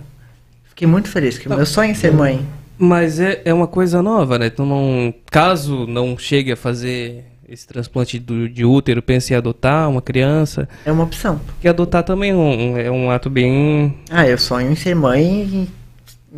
Fiquei 0.65 0.89
muito 0.89 1.09
feliz, 1.09 1.35
porque 1.35 1.49
o 1.49 1.57
meu 1.57 1.67
sonho 1.67 1.91
é 1.91 1.95
ser 1.95 2.13
mãe. 2.13 2.45
Mas 2.79 3.21
é, 3.21 3.43
é 3.45 3.53
uma 3.53 3.67
coisa 3.67 4.03
nova, 4.03 4.39
né? 4.39 4.47
Então, 4.47 4.65
não, 4.65 5.13
caso 5.31 5.87
não 5.87 6.17
chegue 6.17 6.53
a 6.53 6.57
fazer 6.57 7.25
esse 7.49 7.67
transplante 7.67 8.19
do, 8.19 8.47
de 8.49 8.65
útero, 8.65 9.01
pensa 9.01 9.33
em 9.33 9.37
adotar 9.37 9.89
uma 9.89 10.03
criança. 10.03 10.69
É 10.85 10.93
uma 10.93 11.05
opção. 11.05 11.39
Porque 11.39 11.67
adotar 11.67 12.03
também 12.03 12.31
é 12.31 12.35
um, 12.35 12.79
é 12.79 12.91
um 12.91 13.11
ato 13.11 13.31
bem. 13.31 13.97
Ah, 14.11 14.29
eu 14.29 14.37
sonho 14.37 14.71
em 14.71 14.77
ser 14.77 14.95
mãe 14.95 15.45
e 15.45 15.69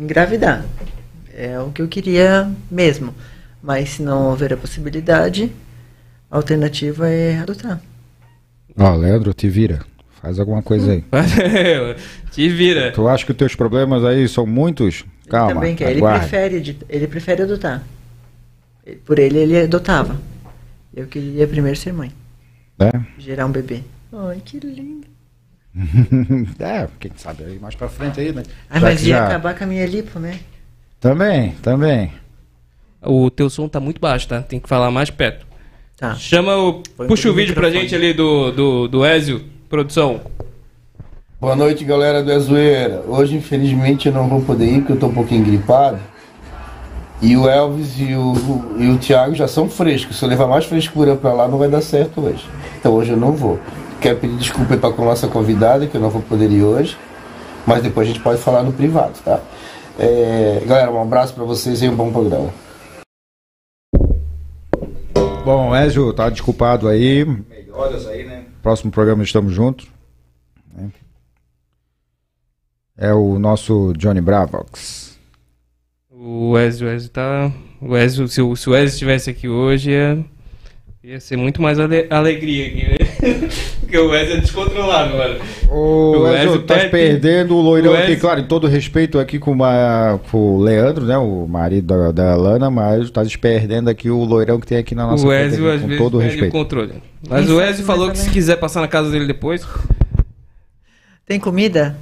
engravidar. 0.01 0.65
É 1.35 1.59
o 1.59 1.69
que 1.69 1.81
eu 1.81 1.87
queria 1.87 2.49
mesmo. 2.69 3.13
Mas 3.61 3.89
se 3.89 4.01
não 4.01 4.29
houver 4.29 4.53
a 4.53 4.57
possibilidade, 4.57 5.51
a 6.29 6.37
alternativa 6.37 7.09
é 7.09 7.39
adotar. 7.39 7.81
Ó, 8.77 8.93
oh, 8.93 8.95
Leandro, 8.95 9.33
te 9.33 9.49
vira. 9.49 9.81
Faz 10.21 10.39
alguma 10.39 10.63
coisa 10.63 10.93
aí. 10.93 11.03
te 12.31 12.47
vira. 12.47 12.91
Tu 12.91 13.07
acha 13.07 13.25
que 13.25 13.31
os 13.31 13.37
teus 13.37 13.53
problemas 13.53 14.05
aí 14.05 14.27
são 14.29 14.45
muitos? 14.45 15.03
Calma. 15.27 15.51
Ele 15.51 15.59
também 15.59 15.75
quer. 15.75 15.91
Ele 15.91 16.01
prefere, 16.01 16.77
ele 16.87 17.07
prefere 17.07 17.41
adotar. 17.43 17.83
Por 19.05 19.19
ele, 19.19 19.39
ele 19.39 19.59
adotava. 19.59 20.30
Eu 20.93 21.07
queria 21.07 21.47
primeiro 21.47 21.77
ser 21.77 21.93
mãe. 21.93 22.11
É? 22.79 22.91
Gerar 23.17 23.45
um 23.45 23.51
bebê. 23.51 23.81
Ai, 24.11 24.41
que 24.43 24.59
lindo. 24.59 25.07
é, 26.59 26.87
quem 26.99 27.11
sabe 27.15 27.45
aí 27.45 27.59
mais 27.59 27.75
pra 27.75 27.87
frente 27.87 28.19
aí, 28.19 28.33
né? 28.33 28.43
Ah, 28.69 28.79
mas 28.79 29.05
ia 29.05 29.15
já... 29.15 29.25
acabar 29.25 29.57
com 29.57 29.63
a 29.63 29.67
minha 29.67 29.85
lipo, 29.85 30.19
né? 30.19 30.39
Também, 30.99 31.51
também. 31.61 32.11
O 33.01 33.31
teu 33.31 33.49
som 33.49 33.69
tá 33.69 33.79
muito 33.79 34.01
baixo, 34.01 34.27
tá? 34.27 34.41
Tem 34.41 34.59
que 34.59 34.67
falar 34.67 34.91
mais 34.91 35.09
perto. 35.09 35.45
Tá. 35.97 36.15
Chama 36.15 36.57
o. 36.57 36.83
Põe 36.97 37.07
puxa 37.07 37.29
o 37.29 37.33
vídeo 37.33 37.55
pra 37.55 37.69
gente 37.69 37.95
ali 37.95 38.13
do, 38.13 38.51
do, 38.51 38.87
do 38.87 39.05
Ezio, 39.05 39.43
produção. 39.69 40.19
Boa 41.39 41.55
noite, 41.55 41.85
galera 41.85 42.21
do 42.21 42.31
Ezoeira. 42.31 43.03
Hoje, 43.07 43.35
infelizmente, 43.35 44.07
eu 44.07 44.13
não 44.13 44.27
vou 44.27 44.41
poder 44.41 44.65
ir 44.65 44.79
porque 44.79 44.93
eu 44.93 44.99
tô 44.99 45.07
um 45.07 45.13
pouquinho 45.13 45.43
gripado. 45.43 45.99
E 47.21 47.37
o 47.37 47.47
Elvis 47.47 47.99
e 47.99 48.15
o, 48.15 48.33
e 48.77 48.89
o 48.89 48.97
Thiago 48.97 49.35
já 49.35 49.47
são 49.47 49.69
frescos. 49.69 50.17
Se 50.17 50.25
eu 50.25 50.29
levar 50.29 50.47
mais 50.47 50.65
frescura 50.65 51.15
para 51.15 51.31
lá, 51.31 51.47
não 51.47 51.59
vai 51.59 51.69
dar 51.69 51.81
certo 51.81 52.19
hoje. 52.19 52.49
Então 52.79 52.93
hoje 52.93 53.11
eu 53.11 53.17
não 53.17 53.31
vou. 53.31 53.59
Quero 53.99 54.17
pedir 54.17 54.37
desculpa 54.37 54.75
para 54.75 54.89
a 54.89 55.05
nossa 55.05 55.27
convidada, 55.27 55.85
que 55.85 55.95
eu 55.95 56.01
não 56.01 56.09
vou 56.09 56.23
poder 56.23 56.49
ir 56.49 56.63
hoje. 56.63 56.97
Mas 57.67 57.83
depois 57.83 58.07
a 58.07 58.11
gente 58.11 58.23
pode 58.23 58.41
falar 58.41 58.63
no 58.63 58.73
privado, 58.73 59.13
tá? 59.23 59.39
É, 59.99 60.63
galera, 60.65 60.91
um 60.91 60.99
abraço 60.99 61.35
para 61.35 61.43
vocês 61.43 61.83
e 61.83 61.87
um 61.87 61.95
bom 61.95 62.11
programa. 62.11 62.49
Bom, 65.45 65.75
Ezio, 65.75 66.11
tá 66.13 66.27
desculpado 66.29 66.87
aí. 66.87 67.23
Melhoras 67.23 68.07
aí, 68.07 68.23
né? 68.25 68.45
Próximo 68.63 68.91
programa 68.91 69.21
estamos 69.21 69.53
juntos. 69.53 69.87
É 72.97 73.13
o 73.13 73.39
nosso 73.39 73.93
Johnny 73.97 74.21
Bravox. 74.21 75.10
O 76.23 76.51
Wesley, 76.51 76.87
o 76.87 76.91
Wesley 76.91 77.09
tá. 77.09 77.51
O 77.81 77.93
Wesley, 77.93 78.27
se, 78.27 78.41
o, 78.43 78.55
se 78.55 78.69
o 78.69 78.73
Wesley 78.73 78.93
estivesse 78.93 79.31
aqui 79.31 79.47
hoje, 79.47 79.89
ia, 79.89 80.23
ia 81.03 81.19
ser 81.19 81.35
muito 81.35 81.59
mais 81.59 81.79
ale, 81.79 82.05
alegria 82.11 82.67
aqui, 82.67 82.83
né? 82.83 83.49
Porque 83.81 83.97
o 83.97 84.09
Wesley 84.09 84.37
é 84.37 84.41
descontrolado 84.41 85.13
agora. 85.15 85.41
O, 85.67 85.73
o 85.73 86.21
Wesley 86.21 86.59
tá 86.59 86.75
perde, 86.75 86.91
perdendo 86.91 87.55
o 87.55 87.61
loirão 87.61 87.89
o 87.89 87.93
Wesley... 87.93 88.11
aqui, 88.11 88.21
claro, 88.21 88.39
em 88.39 88.45
todo 88.45 88.67
respeito 88.67 89.17
aqui 89.17 89.39
com, 89.39 89.51
uma, 89.51 90.19
com 90.29 90.57
o 90.57 90.61
Leandro, 90.61 91.05
né? 91.05 91.17
O 91.17 91.47
marido 91.47 91.87
da, 91.87 92.11
da 92.11 92.35
Lana, 92.35 92.69
mas 92.69 93.09
tá 93.09 93.23
perdendo 93.41 93.89
aqui 93.89 94.11
o 94.11 94.23
loirão 94.23 94.59
que 94.59 94.67
tem 94.67 94.77
aqui 94.77 94.93
na 94.93 95.07
nossa 95.07 95.25
O 95.25 95.29
Wesley, 95.29 95.71
aqui, 95.71 95.87
com 95.87 95.97
todo 95.97 96.19
respeito. 96.19 96.49
o 96.49 96.51
controle. 96.51 97.01
Mas 97.27 97.49
o 97.49 97.57
Wesley 97.57 97.83
falou 97.83 98.11
que 98.11 98.19
se 98.19 98.29
quiser 98.29 98.57
passar 98.57 98.81
na 98.81 98.87
casa 98.87 99.09
dele 99.09 99.25
depois. 99.25 99.67
Tem 101.25 101.39
comida? 101.39 101.97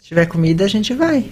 Se 0.00 0.08
tiver 0.08 0.24
comida, 0.24 0.64
a 0.64 0.68
gente 0.68 0.94
vai. 0.94 1.26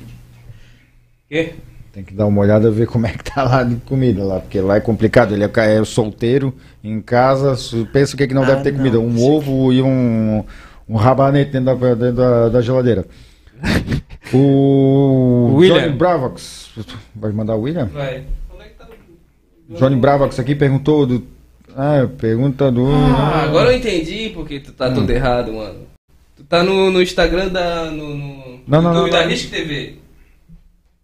Quê? 1.30 1.54
Tem 1.92 2.02
que 2.02 2.12
dar 2.12 2.26
uma 2.26 2.40
olhada 2.40 2.70
ver 2.70 2.86
como 2.86 3.06
é 3.06 3.12
que 3.12 3.22
tá 3.22 3.44
lá 3.44 3.62
de 3.62 3.76
comida 3.76 4.24
lá, 4.24 4.40
porque 4.40 4.60
lá 4.60 4.76
é 4.76 4.80
complicado. 4.80 5.32
Ele 5.32 5.44
é, 5.44 5.50
é 5.76 5.84
solteiro 5.84 6.52
em 6.82 7.00
casa, 7.00 7.56
pensa 7.92 8.14
o 8.14 8.16
que, 8.16 8.24
é 8.24 8.26
que 8.26 8.34
não 8.34 8.42
ah, 8.42 8.46
deve 8.46 8.62
ter 8.62 8.72
não, 8.72 8.78
comida. 8.78 8.98
Um 8.98 9.22
ovo 9.22 9.72
e 9.72 9.80
um, 9.80 10.44
um 10.88 10.96
rabanete 10.96 11.52
dentro 11.52 11.76
da, 11.76 11.94
dentro 11.94 12.16
da, 12.16 12.48
da 12.48 12.60
geladeira. 12.60 13.06
o 14.34 15.54
William. 15.56 15.82
Johnny 15.82 15.92
Bravox. 15.96 16.70
Vai 17.14 17.32
mandar 17.32 17.54
o 17.54 17.62
William? 17.62 17.86
Vai. 17.86 18.24
Johnny 19.68 19.96
Bravox 19.96 20.38
aqui 20.38 20.54
perguntou 20.54 21.06
do. 21.06 21.24
Ah, 21.76 22.08
pergunta 22.18 22.72
do. 22.72 22.88
Ah, 22.88 23.44
agora 23.44 23.72
eu 23.72 23.78
entendi 23.78 24.30
porque 24.34 24.58
tu 24.58 24.72
tá 24.72 24.88
hum. 24.88 24.94
tudo 24.94 25.10
errado, 25.10 25.52
mano. 25.52 25.86
Tu 26.36 26.42
tá 26.42 26.64
no, 26.64 26.90
no 26.90 27.00
Instagram 27.00 27.48
da. 27.48 27.84
No, 27.84 28.16
no, 28.16 28.60
não, 28.66 28.82
não, 28.82 28.94
não, 28.94 29.10
da 29.10 29.22
Risk 29.22 29.50
TV. 29.50 29.94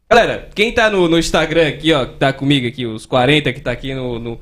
Galera, 0.08 0.48
quem 0.54 0.72
tá 0.72 0.88
no, 0.88 1.08
no, 1.08 1.18
Instagram 1.18 1.66
aqui, 1.66 1.92
ó, 1.92 2.06
que 2.06 2.14
tá 2.14 2.32
comigo 2.32 2.68
aqui, 2.68 2.86
os 2.86 3.04
40 3.04 3.52
que 3.52 3.60
tá 3.60 3.72
aqui 3.72 3.92
no, 3.92 4.20
no, 4.20 4.40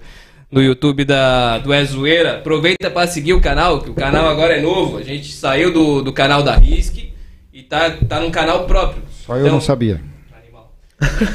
no 0.51 0.63
YouTube 0.63 1.07
da, 1.07 1.57
do 1.57 1.73
Ezoeira, 1.73 2.37
aproveita 2.37 2.91
para 2.91 3.07
seguir 3.07 3.33
o 3.33 3.41
canal, 3.41 3.81
que 3.81 3.89
o 3.89 3.95
canal 3.95 4.29
agora 4.29 4.59
é 4.59 4.61
novo. 4.61 4.99
A 4.99 5.03
gente 5.03 5.33
saiu 5.33 5.73
do, 5.73 6.03
do 6.03 6.13
canal 6.13 6.43
da 6.43 6.55
Risk 6.55 6.99
e 7.51 7.63
tá, 7.63 7.91
tá 7.93 8.21
num 8.21 8.31
canal 8.31 8.67
próprio. 8.67 9.03
Só 9.11 9.37
eu 9.37 9.41
então, 9.41 9.55
não 9.55 9.61
sabia. 9.61 10.03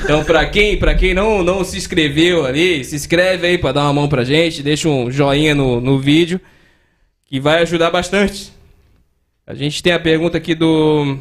Então, 0.03 0.23
pra 0.23 0.45
quem, 0.45 0.77
pra 0.77 0.93
quem 0.93 1.13
não, 1.13 1.43
não 1.43 1.63
se 1.63 1.77
inscreveu 1.77 2.45
ali, 2.45 2.84
se 2.84 2.95
inscreve 2.95 3.47
aí 3.47 3.57
pra 3.57 3.71
dar 3.71 3.84
uma 3.84 3.93
mão 3.93 4.07
pra 4.07 4.23
gente, 4.23 4.61
deixa 4.61 4.88
um 4.88 5.11
joinha 5.11 5.55
no, 5.55 5.82
no 5.82 5.99
vídeo, 5.99 6.39
que 7.25 7.39
vai 7.39 7.63
ajudar 7.63 7.89
bastante. 7.89 8.53
A 9.45 9.55
gente 9.55 9.82
tem 9.82 9.93
a 9.93 9.99
pergunta 9.99 10.38
aqui 10.38 10.53
do. 10.53 11.17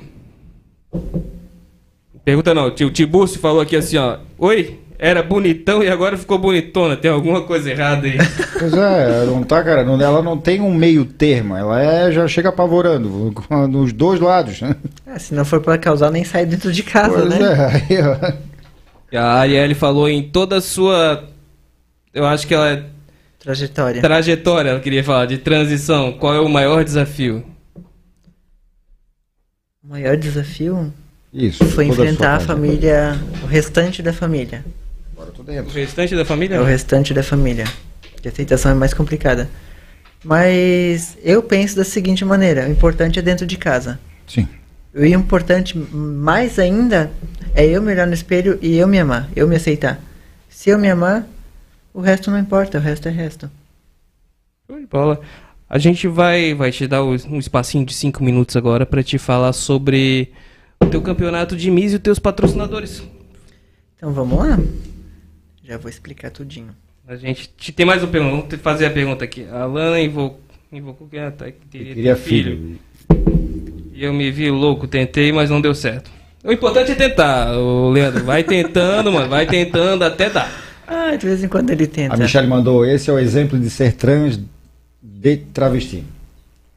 Pergunta 2.28 2.52
não, 2.52 2.66
o 2.66 2.70
Tibúrcio 2.90 3.40
falou 3.40 3.62
aqui 3.62 3.74
assim, 3.74 3.96
ó. 3.96 4.18
Oi, 4.36 4.78
era 4.98 5.22
bonitão 5.22 5.82
e 5.82 5.88
agora 5.88 6.14
ficou 6.18 6.36
bonitona. 6.38 6.94
Tem 6.94 7.10
alguma 7.10 7.40
coisa 7.40 7.70
errada 7.70 8.06
aí. 8.06 8.18
Pois 8.58 8.74
é, 8.74 9.24
não 9.24 9.42
tá, 9.42 9.64
cara. 9.64 9.82
não- 9.82 9.98
ela 9.98 10.20
não 10.22 10.36
tem 10.36 10.60
um 10.60 10.74
meio 10.74 11.06
termo. 11.06 11.56
Ela 11.56 11.80
é, 11.80 12.12
já 12.12 12.28
chega 12.28 12.50
apavorando 12.50 13.32
nos 13.70 13.94
dois 13.94 14.20
lados. 14.20 14.60
né? 14.60 14.76
Ah, 15.06 15.18
se 15.18 15.32
não 15.32 15.42
for 15.42 15.62
pra 15.62 15.78
causar, 15.78 16.10
nem 16.10 16.22
sai 16.22 16.44
dentro 16.44 16.70
de 16.70 16.82
casa, 16.82 17.14
Pois 17.14 17.30
né? 17.30 17.38
é, 17.40 17.94
aí, 17.94 18.02
ó. 18.02 19.18
A 19.18 19.38
Arielle 19.40 19.74
falou 19.74 20.06
em 20.06 20.22
toda 20.28 20.58
a 20.58 20.60
sua. 20.60 21.24
Eu 22.12 22.26
acho 22.26 22.46
que 22.46 22.52
ela 22.52 22.68
é 22.68 22.84
Trajetória. 23.38 24.02
trajetória, 24.02 24.68
ela 24.72 24.80
queria 24.80 25.02
falar, 25.02 25.24
de 25.24 25.38
transição. 25.38 26.12
Qual 26.12 26.34
é 26.34 26.40
o 26.40 26.48
maior 26.50 26.84
desafio? 26.84 27.42
O 29.82 29.88
maior 29.88 30.14
desafio 30.18 30.92
Isso. 31.32 31.64
foi 31.66 31.86
enfrentar 31.86 32.36
a 32.36 32.40
família, 32.40 33.18
o 33.42 33.46
restante 33.46 34.02
da 34.02 34.12
família. 34.12 34.64
Agora 35.12 35.30
eu 35.30 35.34
tô 35.34 35.42
O 35.42 35.44
dentro. 35.44 35.72
restante 35.72 36.14
da 36.16 36.24
família? 36.24 36.56
É 36.56 36.60
o 36.60 36.64
restante 36.64 37.12
da 37.12 37.22
família. 37.22 37.64
A 38.24 38.28
aceitação 38.28 38.70
é 38.72 38.74
mais 38.74 38.94
complicada. 38.94 39.48
Mas 40.24 41.16
eu 41.22 41.42
penso 41.42 41.76
da 41.76 41.84
seguinte 41.84 42.24
maneira: 42.24 42.66
o 42.66 42.70
importante 42.70 43.18
é 43.18 43.22
dentro 43.22 43.46
de 43.46 43.56
casa. 43.56 43.98
Sim. 44.26 44.48
E 44.94 45.00
o 45.00 45.06
importante 45.06 45.76
mais 45.78 46.58
ainda 46.58 47.10
é 47.54 47.64
eu 47.66 47.80
me 47.82 47.92
olhar 47.92 48.06
no 48.06 48.14
espelho 48.14 48.58
e 48.60 48.76
eu 48.76 48.88
me 48.88 48.98
amar, 48.98 49.28
eu 49.36 49.46
me 49.46 49.54
aceitar. 49.56 50.00
Se 50.48 50.70
eu 50.70 50.78
me 50.78 50.90
amar, 50.90 51.26
o 51.94 52.00
resto 52.00 52.30
não 52.30 52.38
importa, 52.38 52.78
o 52.78 52.80
resto 52.80 53.06
é 53.06 53.10
resto. 53.10 53.50
Show 54.68 54.78
de 54.80 54.86
bola. 54.86 55.20
A 55.70 55.78
gente 55.78 56.08
vai, 56.08 56.54
vai 56.54 56.72
te 56.72 56.86
dar 56.86 57.02
o- 57.02 57.14
um 57.28 57.38
espacinho 57.38 57.84
de 57.84 57.92
5 57.94 58.24
minutos 58.24 58.56
agora 58.56 58.84
pra 58.86 59.02
te 59.02 59.18
falar 59.18 59.52
sobre 59.52 60.32
o 60.80 60.86
teu 60.86 61.02
campeonato 61.02 61.56
de 61.56 61.70
Miss 61.70 61.92
e 61.92 61.96
os 61.96 62.02
teus 62.02 62.18
patrocinadores. 62.18 63.02
Então 63.96 64.12
vamos 64.12 64.38
lá? 64.38 64.58
Já 65.64 65.76
vou 65.76 65.90
explicar 65.90 66.30
tudinho. 66.30 66.70
A 67.06 67.16
gente 67.16 67.50
te- 67.56 67.72
tem 67.72 67.84
mais 67.86 68.02
uma 68.02 68.08
pergunta. 68.10 68.34
Vamos 68.36 68.48
te 68.48 68.56
fazer 68.58 68.86
a 68.86 68.90
pergunta 68.90 69.24
aqui. 69.24 69.46
A 69.50 69.64
Lana 69.64 70.00
invocou, 70.00 70.40
invocou 70.70 71.08
que 71.08 71.16
ela 71.16 71.30
tá- 71.30 71.46
teria 71.70 71.94
queria 71.94 72.14
ter 72.14 72.20
filho. 72.20 72.78
E 73.92 74.04
eu 74.04 74.12
me 74.12 74.30
vi 74.30 74.50
louco, 74.50 74.86
tentei, 74.86 75.32
mas 75.32 75.50
não 75.50 75.60
deu 75.60 75.74
certo. 75.74 76.10
O 76.44 76.52
importante 76.52 76.92
é 76.92 76.94
tentar, 76.94 77.56
ô 77.58 77.90
Leandro. 77.90 78.24
Vai 78.24 78.44
tentando, 78.44 79.10
mano. 79.12 79.28
Vai 79.28 79.46
tentando 79.46 80.04
até 80.04 80.30
dar. 80.30 80.50
Ah, 80.86 81.16
de 81.16 81.26
vez 81.26 81.42
em 81.42 81.48
quando 81.48 81.70
ele 81.70 81.86
tenta. 81.86 82.14
A 82.14 82.16
Michelle 82.16 82.46
mandou, 82.46 82.84
esse 82.86 83.10
é 83.10 83.12
o 83.12 83.18
exemplo 83.18 83.58
de 83.58 83.68
ser 83.68 83.92
trans 83.94 84.40
de 85.02 85.36
travesti. 85.36 86.04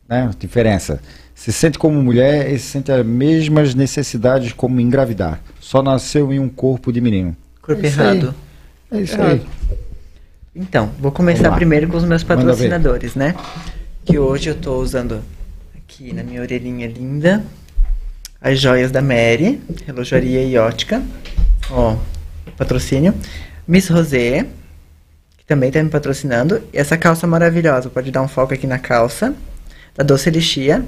Né? 0.09 0.29
Diferença. 0.39 1.01
Se 1.41 1.51
sente 1.51 1.79
como 1.79 1.99
mulher 2.03 2.51
e 2.53 2.59
se 2.59 2.67
sente 2.67 2.91
as 2.91 3.03
mesmas 3.03 3.73
necessidades 3.73 4.53
como 4.53 4.79
engravidar. 4.79 5.41
Só 5.59 5.81
nasceu 5.81 6.31
em 6.31 6.37
um 6.37 6.47
corpo 6.47 6.93
de 6.93 7.01
menino. 7.01 7.35
Corpo 7.59 7.83
É 7.83 7.87
isso 7.87 7.99
aí. 7.99 8.07
errado. 8.07 8.35
É 8.91 9.01
isso 9.01 9.15
Errado. 9.15 9.31
aí. 9.31 9.41
Então, 10.55 10.91
vou 10.99 11.11
começar 11.11 11.51
primeiro 11.55 11.87
com 11.87 11.97
os 11.97 12.03
meus 12.03 12.23
patrocinadores, 12.23 13.15
né? 13.15 13.33
Que 14.05 14.19
hoje 14.19 14.51
eu 14.51 14.55
tô 14.55 14.75
usando 14.75 15.23
aqui 15.75 16.13
na 16.13 16.21
minha 16.21 16.41
orelhinha 16.41 16.87
linda 16.87 17.43
as 18.39 18.59
joias 18.59 18.91
da 18.91 19.01
Mary, 19.01 19.59
relojaria 19.87 20.43
e 20.43 20.55
ótica. 20.59 21.01
Ó, 21.71 21.97
patrocínio. 22.55 23.15
Miss 23.67 23.87
Rosé, 23.89 24.45
que 25.39 25.45
também 25.47 25.71
tá 25.71 25.81
me 25.81 25.89
patrocinando. 25.89 26.61
E 26.71 26.77
essa 26.77 26.95
calça 26.99 27.25
maravilhosa, 27.25 27.89
pode 27.89 28.11
dar 28.11 28.21
um 28.21 28.27
foco 28.27 28.53
aqui 28.53 28.67
na 28.67 28.77
calça. 28.77 29.33
Da 29.95 30.03
Doce 30.03 30.29
Lixia, 30.29 30.85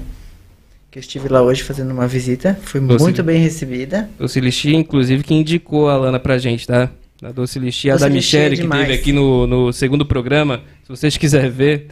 que 0.94 0.98
eu 0.98 1.00
estive 1.00 1.28
lá 1.28 1.42
hoje 1.42 1.64
fazendo 1.64 1.90
uma 1.90 2.06
visita. 2.06 2.56
Fui 2.62 2.80
Doce 2.80 3.02
muito 3.02 3.16
Li- 3.16 3.26
bem 3.26 3.40
recebida. 3.40 4.08
Doce 4.16 4.38
Lixi, 4.38 4.76
inclusive, 4.76 5.24
que 5.24 5.34
indicou 5.34 5.88
a 5.88 5.96
Lana 5.96 6.20
pra 6.20 6.38
gente, 6.38 6.68
tá? 6.68 6.88
A 7.20 7.32
Doce 7.32 7.58
Lixi, 7.58 7.90
a 7.90 7.96
da 7.96 8.06
Lixi 8.06 8.36
é 8.36 8.48
Michelle, 8.48 8.62
que 8.62 8.78
teve 8.78 8.94
aqui 8.94 9.12
no, 9.12 9.44
no 9.44 9.72
segundo 9.72 10.06
programa. 10.06 10.62
Se 10.84 10.88
vocês 10.88 11.16
quiserem 11.16 11.50
ver. 11.50 11.88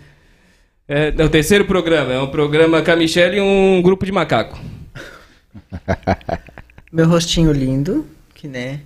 É, 0.87 1.13
é 1.19 1.25
o 1.25 1.29
terceiro 1.29 1.65
programa. 1.65 2.13
É 2.13 2.21
um 2.21 2.29
programa 2.29 2.81
com 2.81 2.93
a 2.93 2.95
Michelle 2.95 3.39
e 3.39 3.41
um 3.41 3.83
grupo 3.83 4.07
de 4.07 4.13
macaco. 4.13 4.57
Meu 6.93 7.09
rostinho 7.09 7.51
lindo, 7.51 8.07
que 8.37 8.47
né, 8.47 8.83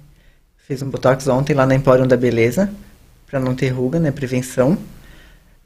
fiz 0.66 0.80
um 0.80 0.88
botox 0.88 1.28
ontem 1.28 1.52
lá 1.52 1.66
na 1.66 1.74
Emporium 1.74 2.06
da 2.06 2.16
Beleza, 2.16 2.70
pra 3.26 3.38
não 3.38 3.54
ter 3.54 3.68
ruga, 3.68 4.00
né, 4.00 4.10
prevenção. 4.10 4.78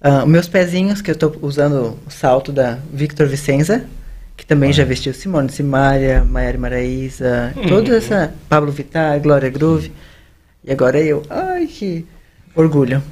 Ah, 0.01 0.27
meus 0.27 0.49
pezinhos, 0.49 1.01
que 1.01 1.13
eu 1.13 1.17
tô 1.17 1.33
usando 1.41 1.97
o 2.05 2.11
salto 2.11 2.51
da 2.51 2.81
Victor 2.93 3.29
Vicenza, 3.29 3.87
que 4.41 4.47
também 4.47 4.73
já 4.73 4.85
vestiu 4.87 5.13
Simone 5.13 5.51
Simaria, 5.51 6.25
Maiara 6.25 6.57
Maraíza, 6.57 7.53
toda 7.69 7.95
essa, 7.95 8.33
Pablo 8.49 8.73
Vittar, 8.73 9.21
Glória 9.21 9.51
Groove. 9.51 9.93
E 10.65 10.73
agora 10.73 10.99
eu, 10.99 11.23
ai 11.29 11.67
que 11.67 12.07
orgulho 12.55 13.03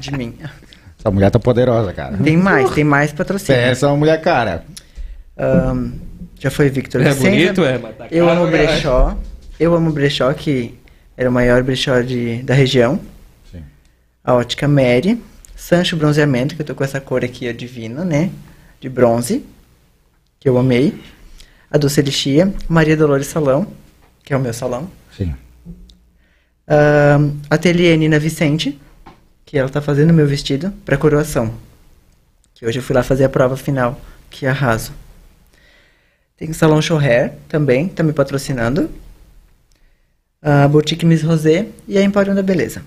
de 0.00 0.10
mim. 0.10 0.34
Essa 0.98 1.08
mulher 1.10 1.30
tá 1.30 1.38
poderosa, 1.38 1.92
cara. 1.92 2.16
Tem 2.16 2.36
mais, 2.36 2.68
tem 2.70 2.82
mais 2.82 3.12
patrocínio. 3.12 3.60
Essa 3.60 3.86
é 3.86 3.88
uma 3.88 3.96
mulher 3.96 4.20
cara. 4.20 4.64
Ahn, 5.36 5.92
já 6.38 6.50
foi 6.50 6.68
Victor 6.68 7.00
É 7.00 7.10
Vicenza. 7.10 7.30
bonito, 7.30 7.64
é, 7.64 7.78
mas 7.78 7.96
tá 7.96 8.06
Eu 8.10 8.28
amo 8.28 8.42
pra 8.48 8.50
caralho. 8.50 8.68
brechó. 8.68 9.16
Eu 9.60 9.74
amo 9.76 9.92
brechó, 9.92 10.32
que 10.32 10.76
era 11.16 11.28
o 11.30 11.32
maior 11.32 11.62
brechó 11.62 12.00
de, 12.00 12.42
da 12.42 12.54
região. 12.54 13.00
Sim. 13.52 13.62
A 14.24 14.34
ótica 14.34 14.66
Mary. 14.66 15.20
Sancho 15.56 15.96
Bronzeamento, 15.96 16.56
que 16.56 16.62
eu 16.62 16.66
tô 16.66 16.74
com 16.74 16.82
essa 16.82 17.00
cor 17.00 17.24
aqui, 17.24 17.48
a 17.48 17.52
divina, 17.52 18.04
né? 18.04 18.30
De 18.80 18.88
bronze. 18.88 19.44
Que 20.42 20.48
eu 20.48 20.58
amei. 20.58 21.00
A 21.70 21.78
Dulce 21.78 22.02
Lixia. 22.02 22.52
Maria 22.68 22.96
Dolores 22.96 23.28
Salão, 23.28 23.64
que 24.24 24.34
é 24.34 24.36
o 24.36 24.40
meu 24.40 24.52
salão. 24.52 24.90
Sim. 25.16 25.32
Ahn, 26.66 27.30
Ateliê 27.48 27.96
Nina 27.96 28.18
Vicente, 28.18 28.76
que 29.46 29.56
ela 29.56 29.68
tá 29.68 29.80
fazendo 29.80 30.12
meu 30.12 30.26
vestido 30.26 30.72
pra 30.84 30.96
coroação. 30.96 31.54
Que 32.54 32.66
hoje 32.66 32.80
eu 32.80 32.82
fui 32.82 32.92
lá 32.92 33.04
fazer 33.04 33.22
a 33.22 33.28
prova 33.28 33.56
final, 33.56 34.00
que 34.30 34.44
arraso. 34.44 34.90
Tem 36.36 36.50
o 36.50 36.54
Salão 36.54 36.82
Show 36.82 36.98
Hair 36.98 37.34
também, 37.48 37.86
tá 37.86 38.02
me 38.02 38.12
patrocinando. 38.12 38.90
A 40.42 40.66
Boutique 40.66 41.06
Miss 41.06 41.22
Rosé 41.22 41.68
e 41.86 41.96
a 41.96 42.02
Emporium 42.02 42.34
da 42.34 42.42
Beleza. 42.42 42.82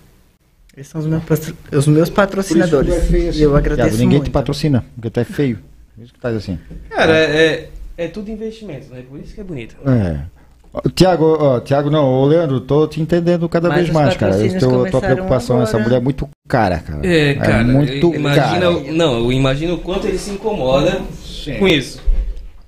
Esses 0.75 0.91
são 0.91 0.99
os 0.99 1.07
meus, 1.07 1.23
os 1.71 1.87
meus 1.87 2.09
patrocinadores. 2.09 2.93
E 3.33 3.41
eu 3.41 3.55
agradeço 3.55 3.87
Thiago, 3.87 4.03
ninguém 4.03 4.17
muito. 4.17 4.25
te 4.25 4.33
patrocina, 4.33 4.83
porque 4.93 5.09
tu 5.09 5.21
é 5.21 5.23
feio. 5.23 5.57
Por 5.95 6.03
isso 6.03 6.13
que 6.13 6.19
faz 6.19 6.35
assim. 6.35 6.59
Cara, 6.89 7.13
é, 7.17 7.69
é 7.97 8.07
tudo 8.07 8.29
investimento, 8.29 8.93
né? 8.93 9.03
Por 9.09 9.19
isso 9.19 9.33
que 9.33 9.41
é 9.41 9.43
bonito. 9.43 9.75
É. 9.85 10.35
Tiago, 10.93 11.37
ó, 11.39 11.59
Tiago 11.61 11.89
não, 11.89 12.03
ô 12.05 12.25
Leandro, 12.25 12.59
tô 12.59 12.85
te 12.85 12.99
entendendo 13.01 13.47
cada 13.47 13.69
Mas 13.69 13.77
vez 13.77 13.89
mais, 13.91 14.17
cara. 14.17 14.33
patrocínios 14.33 14.61
Esse 14.61 14.69
teu, 14.69 14.91
tua 14.91 14.99
preocupação, 14.99 15.61
essa 15.61 15.71
agora. 15.77 15.83
mulher 15.83 15.97
é 15.97 16.03
muito 16.03 16.29
cara, 16.47 16.79
cara. 16.79 17.07
É, 17.07 17.33
cara, 17.35 17.63
muito 17.63 18.13
imagina, 18.13 18.59
cara. 18.59 18.91
não, 18.91 19.19
eu 19.19 19.31
imagino 19.31 19.75
o 19.75 19.77
quanto 19.77 20.05
ele 20.05 20.17
se 20.17 20.31
incomoda 20.31 21.01
com 21.59 21.67
isso. 21.67 22.01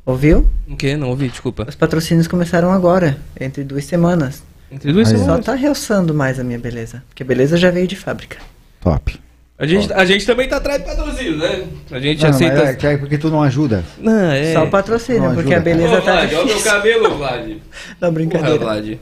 Ouviu? 0.06 0.48
O 0.70 0.78
quê? 0.78 0.96
Não 0.96 1.10
ouvi, 1.10 1.28
desculpa. 1.28 1.66
Os 1.68 1.76
patrocínios 1.76 2.30
começaram 2.30 2.72
agora, 2.72 3.18
entre 3.38 3.66
duas 3.66 3.84
semanas. 3.84 4.42
Entre 4.72 4.94
duas 4.94 5.10
Aí. 5.10 5.18
Só 5.18 5.24
semanas. 5.24 5.46
tá 5.46 5.56
realçando 5.56 6.14
mais 6.14 6.40
a 6.40 6.46
minha 6.46 6.60
beleza. 6.60 7.04
Porque 7.10 7.24
a 7.24 7.26
beleza 7.26 7.58
já 7.58 7.70
veio 7.72 7.88
de 7.88 7.98
fábrica. 7.98 8.38
Top. 8.80 9.20
A 9.60 9.66
gente, 9.66 9.92
a 9.92 10.06
gente 10.06 10.24
também 10.26 10.48
tá 10.48 10.58
atrás 10.58 10.80
de 10.80 10.88
patrocínio, 10.88 11.38
né? 11.38 11.64
A 11.90 12.00
gente 12.00 12.22
Não, 12.22 12.30
aceita. 12.30 12.64
mas 12.64 12.84
é, 12.84 12.94
é 12.94 12.98
porque 12.98 13.18
tu 13.18 13.30
não 13.32 13.42
ajuda. 13.42 13.84
Não, 13.98 14.32
é. 14.32 14.54
Só 14.54 14.66
o 14.66 14.70
patrocínio, 14.70 15.34
porque 15.34 15.54
a 15.54 15.60
beleza 15.60 15.98
Ô, 15.98 16.02
tá 16.02 16.12
Vlad, 16.14 16.30
olha 16.30 16.42
o 16.42 16.46
meu 16.46 16.48
difícil. 16.56 16.72
cabelo, 16.72 17.10
Vlad. 17.18 17.48
Não, 17.50 17.58
Porra, 18.00 18.12
brincadeira. 18.12 18.60
Vlad. 18.60 18.98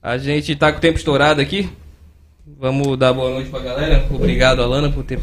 A 0.00 0.16
gente 0.16 0.54
tá 0.54 0.70
com 0.70 0.78
o 0.78 0.80
tempo 0.80 0.96
estourado 0.98 1.40
aqui. 1.40 1.68
Vamos 2.58 2.96
dar 2.96 3.12
boa 3.12 3.30
noite 3.30 3.50
pra 3.50 3.58
galera. 3.58 4.06
Obrigado, 4.10 4.62
Alana, 4.62 4.88
por 4.90 5.02
ter 5.02 5.18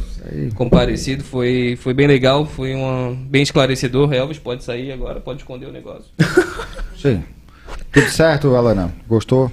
comparecido. 0.55 1.24
Foi, 1.24 1.78
foi 1.82 1.93
bem 1.93 2.07
legal, 2.07 2.45
foi 2.45 2.76
um, 2.76 3.15
bem 3.15 3.41
esclarecedor. 3.41 4.13
Elvis 4.13 4.38
pode 4.39 4.65
sair 4.65 4.91
agora, 4.91 5.22
pode 5.22 5.39
esconder 5.39 5.67
o 5.67 5.72
negócio. 5.72 6.11
Sim. 7.01 7.24
Tudo 7.93 8.09
certo, 8.09 8.53
Alana? 8.55 8.93
Gostou? 9.07 9.49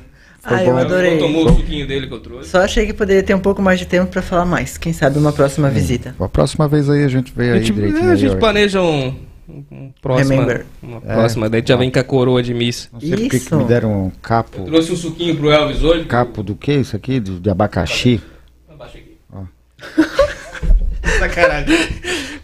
Foi 0.46 0.56
Ah, 0.56 0.64
eu 0.64 0.72
bom? 0.72 0.78
adorei. 0.78 1.12
Ele 1.12 1.20
tomou 1.20 1.46
o 1.46 1.48
suquinho 1.56 1.86
dele 1.86 2.06
que 2.06 2.14
eu 2.14 2.20
trouxe. 2.20 2.50
Só 2.50 2.60
achei 2.62 2.86
que 2.86 2.92
poderia 2.92 3.22
ter 3.22 3.34
um 3.34 3.40
pouco 3.40 3.60
mais 3.60 3.78
de 3.78 3.86
tempo 3.86 4.10
pra 4.10 4.22
falar 4.22 4.44
mais. 4.46 4.78
Quem 4.78 4.92
sabe 4.92 5.18
uma 5.18 5.32
próxima 5.32 5.68
visita. 5.70 6.14
A 6.20 6.28
próxima 6.28 6.68
vez 6.68 6.88
aí 6.88 7.02
a 7.04 7.08
gente 7.08 7.32
vê 7.34 7.50
A 7.50 7.54
aí 7.54 7.64
gente, 7.64 7.72
direitinho. 7.74 8.10
a 8.12 8.16
gente 8.16 8.36
planeja 8.36 8.80
um, 8.80 9.08
um, 9.48 9.64
um 9.72 9.92
próxima, 10.00 10.34
Remember. 10.34 10.66
uma 10.82 10.98
É. 10.98 11.14
próxima. 11.14 11.48
Daí 11.50 11.58
a 11.58 11.60
gente 11.60 11.68
já 11.68 11.76
vem 11.76 11.90
com 11.90 11.98
a 11.98 12.04
coroa 12.04 12.42
de 12.42 12.54
Miss. 12.54 12.88
Não 12.92 13.00
sei 13.00 13.10
porque 13.10 13.28
que 13.30 13.36
Isso. 13.36 13.56
me 13.56 13.64
deram 13.64 14.04
um 14.06 14.10
capo. 14.22 14.62
Trouxe 14.64 14.92
um 14.92 14.96
suquinho 14.96 15.36
pro 15.36 15.50
Elvis 15.50 15.82
hoje. 15.82 16.04
Capo 16.04 16.42
do 16.42 16.54
que 16.54 16.72
isso 16.74 16.94
aqui? 16.94 17.18
De, 17.18 17.40
de 17.40 17.50
abacaxi. 17.50 18.20
Abaixa 18.68 18.98
aqui. 18.98 19.16
Ó. 19.32 19.42
Sacanagem. 21.18 21.76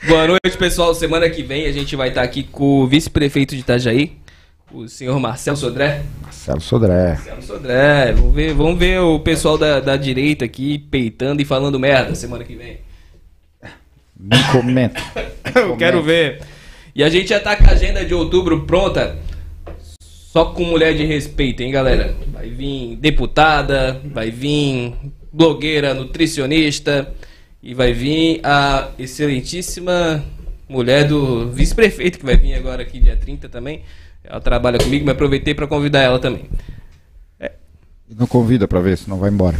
Boa 0.08 0.26
noite, 0.26 0.56
pessoal. 0.58 0.94
Semana 0.94 1.28
que 1.30 1.42
vem 1.42 1.66
a 1.66 1.72
gente 1.72 1.94
vai 1.94 2.08
estar 2.08 2.22
aqui 2.22 2.42
com 2.42 2.80
o 2.82 2.86
vice-prefeito 2.86 3.54
de 3.54 3.60
Itajaí, 3.60 4.12
o 4.72 4.88
senhor 4.88 5.18
Marcelo 5.20 5.56
Sodré. 5.56 6.02
Marcelo 6.22 6.60
Sodré. 6.60 7.14
Marcelo 7.14 7.42
Sodré. 7.42 8.12
Vamos 8.12 8.34
ver, 8.34 8.54
vamos 8.54 8.78
ver 8.78 9.00
o 9.00 9.20
pessoal 9.20 9.58
da, 9.58 9.80
da 9.80 9.96
direita 9.96 10.44
aqui 10.44 10.78
peitando 10.78 11.42
e 11.42 11.44
falando 11.44 11.78
merda 11.78 12.14
semana 12.14 12.44
que 12.44 12.56
vem. 12.56 12.78
Me 14.18 14.42
comenta. 14.50 15.00
Eu 15.54 15.76
quero 15.76 16.02
ver. 16.02 16.42
E 16.94 17.02
a 17.02 17.08
gente 17.08 17.28
já 17.28 17.40
tá 17.40 17.56
com 17.56 17.64
a 17.64 17.72
agenda 17.72 18.04
de 18.04 18.14
outubro 18.14 18.62
pronta. 18.64 19.18
só 20.00 20.46
com 20.46 20.64
mulher 20.64 20.94
de 20.94 21.04
respeito, 21.04 21.62
hein, 21.62 21.70
galera? 21.70 22.14
Vai 22.32 22.48
vir 22.48 22.96
deputada, 22.96 24.00
vai 24.04 24.30
vir 24.30 24.94
blogueira, 25.32 25.94
nutricionista 25.94 27.12
e 27.62 27.74
vai 27.74 27.92
vir 27.92 28.40
a 28.42 28.90
excelentíssima 28.98 30.24
mulher 30.68 31.06
do 31.06 31.50
vice-prefeito 31.50 32.18
que 32.18 32.24
vai 32.24 32.36
vir 32.36 32.54
agora 32.54 32.82
aqui 32.82 32.98
dia 32.98 33.16
30 33.16 33.48
também. 33.48 33.82
Ela 34.24 34.40
trabalha 34.40 34.78
comigo, 34.78 35.04
me 35.04 35.10
aproveitei 35.12 35.54
para 35.54 35.66
convidar 35.66 36.00
ela 36.00 36.18
também. 36.18 36.48
E 37.40 38.14
não 38.14 38.26
convida 38.26 38.68
pra 38.68 38.80
ver, 38.80 38.96
senão 38.98 39.18
vai 39.18 39.30
embora. 39.30 39.58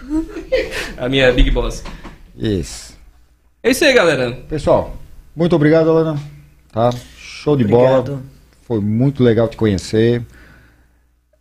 A 0.96 1.08
minha 1.08 1.32
Big 1.32 1.50
Boss. 1.50 1.82
Isso. 2.36 2.94
É 3.62 3.70
isso 3.70 3.84
aí, 3.84 3.92
galera. 3.94 4.32
Pessoal, 4.48 4.96
muito 5.34 5.56
obrigado, 5.56 5.88
Alana. 5.90 6.20
Tá? 6.70 6.90
Show 7.16 7.56
de 7.56 7.64
bola. 7.64 7.98
Obrigado. 8.00 8.22
Foi 8.62 8.80
muito 8.80 9.22
legal 9.22 9.48
te 9.48 9.56
conhecer. 9.56 10.22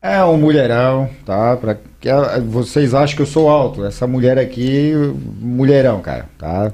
É 0.02 0.24
um 0.24 0.38
mulherão, 0.38 1.10
tá? 1.26 1.56
Pra 1.58 1.78
que 2.00 2.10
a- 2.10 2.40
vocês 2.40 2.94
acham 2.94 3.16
que 3.16 3.22
eu 3.22 3.26
sou 3.26 3.50
alto. 3.50 3.86
Essa 3.86 4.06
mulher 4.08 4.38
aqui, 4.38 4.92
mulherão, 5.40 6.02
cara, 6.02 6.28
tá? 6.38 6.74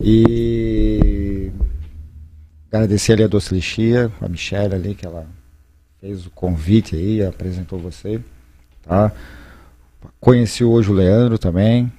E 0.00 1.50
agradecer 2.70 3.12
ali 3.12 3.24
a 3.24 3.26
Doce 3.28 3.54
Lixia, 3.54 4.10
a 4.20 4.28
Michelle 4.28 4.74
ali, 4.74 4.94
que 4.94 5.06
ela 5.06 5.26
fez 6.00 6.26
o 6.26 6.30
convite 6.30 6.94
aí, 6.96 7.24
apresentou 7.24 7.78
você, 7.78 8.20
tá? 8.82 9.10
Conheci 10.20 10.62
hoje 10.64 10.90
o 10.90 10.94
Leandro 10.94 11.38
também. 11.38 11.90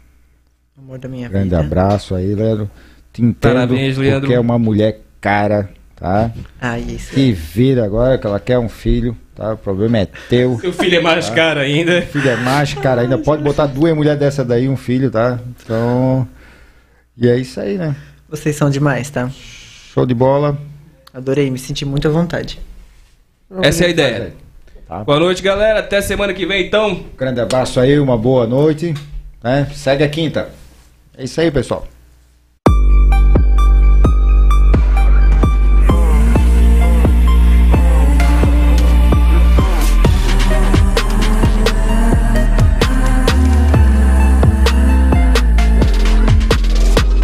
Amor 0.78 1.00
da 1.00 1.08
minha 1.10 1.28
Grande 1.28 1.46
vida. 1.50 1.60
abraço 1.60 2.16
aí, 2.16 2.34
Leandro. 2.34 2.70
Te 3.12 3.22
entendo 3.22 3.54
Parabéns, 3.54 3.98
Leandro. 3.98 4.22
porque 4.22 4.34
é 4.36 4.40
uma 4.40 4.60
mulher 4.60 5.02
cara, 5.20 5.70
tá? 5.96 6.32
Ah, 6.62 6.78
isso. 6.80 7.14
Que 7.14 7.32
vira 7.32 7.84
agora, 7.84 8.18
que 8.18 8.28
ela 8.28 8.40
quer 8.40 8.60
um 8.60 8.70
filho, 8.70 9.18
tá? 9.36 9.54
O 9.54 9.58
problema 9.58 9.98
é 10.00 10.08
teu. 10.30 10.60
Seu 10.60 10.72
filho 10.72 10.98
é 10.98 11.02
mais 11.02 11.30
caro 11.30 11.60
ainda. 11.60 12.02
Filho 12.04 12.30
é 12.30 12.36
macho, 12.38 12.80
cara, 12.80 13.02
ainda 13.02 13.18
pode 13.18 13.44
botar 13.44 13.66
duas 13.66 13.96
mulheres 13.96 14.20
dessa 14.20 14.46
daí, 14.46 14.70
um 14.70 14.78
filho, 14.78 15.10
tá? 15.10 15.40
Então, 15.64 16.28
e 17.18 17.28
é 17.28 17.38
isso 17.38 17.60
aí, 17.60 17.78
né? 17.78 17.96
Vocês 18.30 18.56
são 18.56 18.70
demais, 18.70 19.10
tá? 19.10 19.32
Show 19.98 20.06
de 20.06 20.14
bola. 20.14 20.56
Adorei, 21.12 21.50
me 21.50 21.58
senti 21.58 21.84
muito 21.84 22.08
à 22.08 22.12
vontade. 22.12 22.60
Essa 23.64 23.86
é 23.86 23.88
a 23.88 23.90
ideia. 23.90 24.34
Tá? 24.88 25.04
Boa 25.04 25.20
noite, 25.20 25.42
galera. 25.42 25.80
Até 25.80 26.02
semana 26.02 26.36
que 26.36 26.46
vem, 26.46 26.68
então. 26.68 27.04
Grande 27.18 27.42
abraço 27.42 27.80
aí, 27.80 27.98
uma 27.98 28.16
boa 28.16 28.46
noite, 28.46 28.94
né? 29.44 29.68
Segue 29.74 30.04
a 30.04 30.08
quinta. 30.08 30.50
É 31.18 31.24
isso 31.24 31.42
aí, 31.42 31.50
pessoal. 31.50 31.88